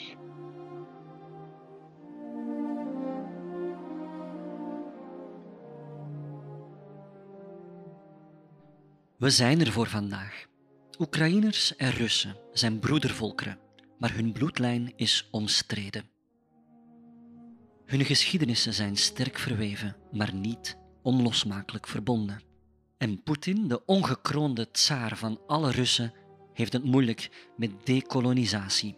We 9.20 9.30
zijn 9.30 9.60
er 9.60 9.72
voor 9.72 9.88
vandaag. 9.88 10.46
Oekraïners 11.00 11.76
en 11.76 11.92
Russen 11.92 12.36
zijn 12.54 12.80
broedervolkeren, 12.80 13.60
maar 13.98 14.14
hun 14.14 14.32
bloedlijn 14.32 14.94
is 14.96 15.28
omstreden. 15.32 16.10
Hun 17.86 18.06
geschiedenissen 18.06 18.74
zijn 18.74 18.98
sterk 18.98 19.38
verweven, 19.38 19.96
maar 20.12 20.34
niet 20.34 20.78
onlosmakelijk 21.02 21.88
verbonden. 21.88 22.42
En 22.98 23.24
Poetin, 23.24 23.68
de 23.68 23.86
ongekroonde 23.86 24.72
tsaar 24.72 25.18
van 25.18 25.40
alle 25.48 25.72
Russen, 25.72 26.14
heeft 26.54 26.74
het 26.74 26.84
moeilijk 26.84 27.52
met 27.58 27.72
dekolonisatie. 27.86 28.98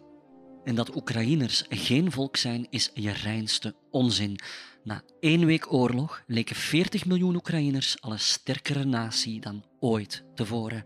En 0.64 0.74
dat 0.74 0.96
Oekraïners 0.96 1.64
geen 1.68 2.12
volk 2.12 2.36
zijn, 2.36 2.66
is 2.70 2.90
je 2.94 3.10
reinste 3.10 3.74
onzin. 3.90 4.38
Na 4.84 5.02
één 5.20 5.46
week 5.46 5.72
oorlog 5.72 6.22
leken 6.26 6.56
40 6.56 7.06
miljoen 7.06 7.34
Oekraïners 7.34 8.00
al 8.00 8.12
een 8.12 8.20
sterkere 8.20 8.84
natie 8.84 9.40
dan 9.40 9.64
ooit 9.80 10.24
tevoren. 10.34 10.84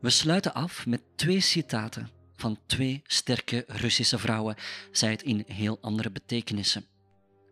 We 0.00 0.10
sluiten 0.10 0.54
af 0.54 0.86
met 0.86 1.02
twee 1.16 1.40
citaten 1.40 2.10
van 2.34 2.58
twee 2.66 3.02
sterke 3.04 3.64
Russische 3.66 4.18
vrouwen, 4.18 4.56
zij 4.92 5.10
het 5.10 5.22
in 5.22 5.44
heel 5.46 5.78
andere 5.80 6.10
betekenissen. 6.10 6.84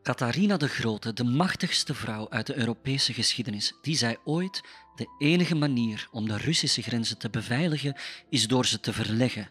Katharina 0.03 0.57
de 0.57 0.69
Grote, 0.69 1.13
de 1.13 1.25
machtigste 1.25 1.95
vrouw 1.95 2.31
uit 2.31 2.47
de 2.47 2.57
Europese 2.57 3.13
geschiedenis, 3.13 3.75
die 3.83 3.97
zei 3.97 4.17
ooit: 4.25 4.63
De 4.97 5.15
enige 5.19 5.55
manier 5.55 6.09
om 6.11 6.29
de 6.29 6.37
Russische 6.37 6.83
grenzen 6.83 7.19
te 7.19 7.31
beveiligen 7.31 7.97
is 8.29 8.47
door 8.47 8.67
ze 8.67 8.81
te 8.81 8.93
verleggen. 8.93 9.51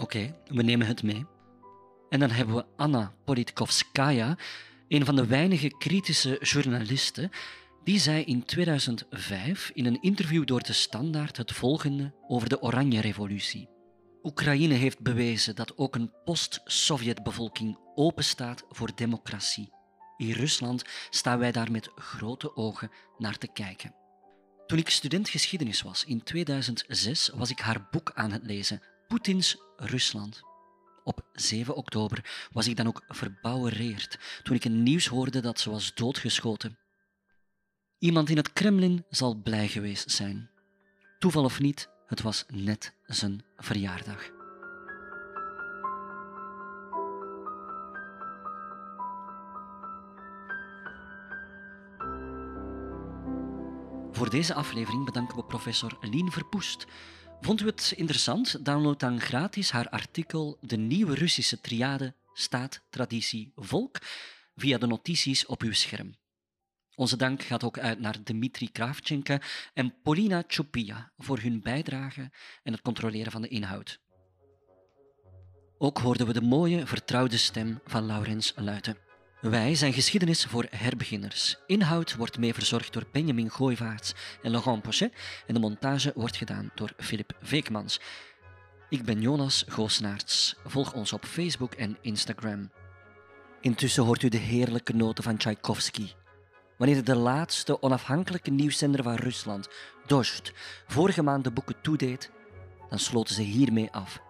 Oké, 0.00 0.36
we 0.46 0.62
nemen 0.62 0.86
het 0.86 1.02
mee. 1.02 1.26
En 2.08 2.20
dan 2.20 2.30
hebben 2.30 2.54
we 2.54 2.66
Anna 2.76 3.14
Politkovskaya, 3.24 4.38
een 4.88 5.04
van 5.04 5.16
de 5.16 5.26
weinige 5.26 5.76
kritische 5.78 6.38
journalisten, 6.40 7.30
die 7.84 7.98
zei 7.98 8.22
in 8.22 8.44
2005 8.44 9.70
in 9.74 9.86
een 9.86 10.02
interview 10.02 10.46
door 10.46 10.62
de 10.62 10.72
Standaard 10.72 11.36
het 11.36 11.52
volgende 11.52 12.14
over 12.26 12.48
de 12.48 12.62
Oranje 12.62 13.00
Revolutie. 13.00 13.68
Oekraïne 14.22 14.74
heeft 14.74 15.00
bewezen 15.00 15.56
dat 15.56 15.78
ook 15.78 15.94
een 15.94 16.12
post-Sovjet-bevolking 16.24 17.78
openstaat 17.94 18.64
voor 18.68 18.90
democratie. 18.94 19.70
In 20.16 20.30
Rusland 20.30 20.84
staan 21.10 21.38
wij 21.38 21.52
daar 21.52 21.70
met 21.70 21.90
grote 21.94 22.56
ogen 22.56 22.90
naar 23.18 23.38
te 23.38 23.48
kijken. 23.52 23.94
Toen 24.66 24.78
ik 24.78 24.88
student 24.88 25.28
geschiedenis 25.28 25.82
was 25.82 26.04
in 26.04 26.22
2006, 26.22 27.30
was 27.34 27.50
ik 27.50 27.58
haar 27.58 27.88
boek 27.90 28.12
aan 28.14 28.32
het 28.32 28.42
lezen, 28.44 28.82
Poetins 29.06 29.56
Rusland. 29.76 30.47
Op 31.08 31.22
7 31.32 31.74
oktober 31.74 32.48
was 32.52 32.68
ik 32.68 32.76
dan 32.76 32.86
ook 32.86 33.02
verbouwereerd 33.08 34.18
toen 34.42 34.56
ik 34.56 34.64
een 34.64 34.82
nieuws 34.82 35.06
hoorde 35.06 35.40
dat 35.40 35.60
ze 35.60 35.70
was 35.70 35.94
doodgeschoten. 35.94 36.78
Iemand 37.98 38.30
in 38.30 38.36
het 38.36 38.52
Kremlin 38.52 39.04
zal 39.10 39.34
blij 39.34 39.68
geweest 39.68 40.10
zijn. 40.10 40.50
Toeval 41.18 41.44
of 41.44 41.60
niet, 41.60 41.88
het 42.06 42.22
was 42.22 42.44
net 42.48 42.92
zijn 43.06 43.44
verjaardag. 43.56 44.30
Voor 54.12 54.30
deze 54.30 54.54
aflevering 54.54 55.04
bedanken 55.04 55.36
we 55.36 55.44
professor 55.44 55.96
Lien 56.00 56.32
Verpoest 56.32 56.86
Vond 57.40 57.60
u 57.60 57.66
het 57.66 57.92
interessant? 57.96 58.64
Download 58.64 59.00
dan 59.00 59.20
gratis 59.20 59.70
haar 59.70 59.88
artikel 59.88 60.58
De 60.60 60.76
nieuwe 60.76 61.14
Russische 61.14 61.60
triade 61.60 62.14
staat, 62.32 62.80
traditie, 62.90 63.52
volk 63.54 63.98
via 64.56 64.78
de 64.78 64.86
notities 64.86 65.46
op 65.46 65.62
uw 65.62 65.72
scherm. 65.72 66.16
Onze 66.94 67.16
dank 67.16 67.42
gaat 67.42 67.64
ook 67.64 67.78
uit 67.78 68.00
naar 68.00 68.22
Dmitri 68.22 68.72
Kravchenko 68.72 69.38
en 69.74 69.94
Polina 70.02 70.42
Chupia 70.46 71.12
voor 71.18 71.38
hun 71.38 71.60
bijdrage 71.60 72.30
en 72.62 72.72
het 72.72 72.82
controleren 72.82 73.32
van 73.32 73.42
de 73.42 73.48
inhoud. 73.48 74.00
Ook 75.78 75.98
hoorden 75.98 76.26
we 76.26 76.32
de 76.32 76.42
mooie, 76.42 76.86
vertrouwde 76.86 77.36
stem 77.36 77.80
van 77.84 78.06
Laurens 78.06 78.52
Luiten. 78.56 79.07
Wij 79.40 79.74
zijn 79.74 79.92
geschiedenis 79.92 80.44
voor 80.44 80.66
herbeginners. 80.70 81.56
Inhoud 81.66 82.16
wordt 82.16 82.38
mee 82.38 82.54
verzorgd 82.54 82.92
door 82.92 83.04
Benjamin 83.12 83.50
Gooivaarts 83.50 84.14
en 84.42 84.50
Laurent 84.50 84.82
Pochet 84.82 85.12
en 85.46 85.54
de 85.54 85.60
montage 85.60 86.12
wordt 86.14 86.36
gedaan 86.36 86.70
door 86.74 86.92
Philip 86.96 87.32
Veekmans. 87.42 88.00
Ik 88.88 89.04
ben 89.04 89.20
Jonas 89.20 89.64
Goosnaerts. 89.68 90.56
Volg 90.64 90.92
ons 90.92 91.12
op 91.12 91.24
Facebook 91.24 91.74
en 91.74 91.98
Instagram. 92.00 92.70
Intussen 93.60 94.04
hoort 94.04 94.22
u 94.22 94.28
de 94.28 94.36
heerlijke 94.36 94.94
noten 94.94 95.24
van 95.24 95.36
Tchaikovsky. 95.36 96.08
Wanneer 96.76 97.04
de 97.04 97.16
laatste 97.16 97.82
onafhankelijke 97.82 98.50
nieuwszender 98.50 99.02
van 99.02 99.14
Rusland, 99.14 99.68
Dost, 100.06 100.52
vorige 100.86 101.22
maand 101.22 101.44
de 101.44 101.50
boeken 101.50 101.80
toedeed, 101.82 102.30
dan 102.88 102.98
sloten 102.98 103.34
ze 103.34 103.42
hiermee 103.42 103.90
af. 103.90 104.27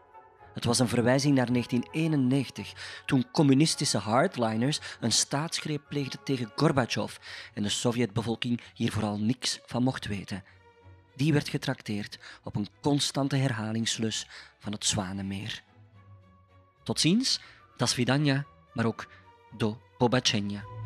Het 0.59 0.67
was 0.67 0.79
een 0.79 0.89
verwijzing 0.89 1.35
naar 1.35 1.53
1991, 1.53 3.03
toen 3.07 3.31
communistische 3.33 3.99
hardliners 3.99 4.81
een 5.01 5.13
staatsgreep 5.13 5.83
pleegden 5.89 6.23
tegen 6.25 6.53
Gorbachev 6.57 7.17
en 7.55 7.63
de 7.63 7.69
Sovjetbevolking 7.69 8.61
hier 8.75 8.93
vooral 8.93 9.19
niks 9.19 9.61
van 9.67 9.83
mocht 9.83 10.07
weten. 10.07 10.45
Die 11.17 11.33
werd 11.33 11.49
getrakteerd 11.49 12.19
op 12.43 12.57
een 12.57 12.69
constante 12.81 13.37
herhalingslus 13.37 14.27
van 14.59 14.73
het 14.73 14.85
Zwanenmeer. 14.85 15.63
Tot 16.83 17.01
ziens, 17.01 17.41
das 17.77 17.95
vidania, 17.95 18.45
maar 18.73 18.87
ook 18.87 19.11
do 19.57 19.81
pobacenia. 19.99 20.78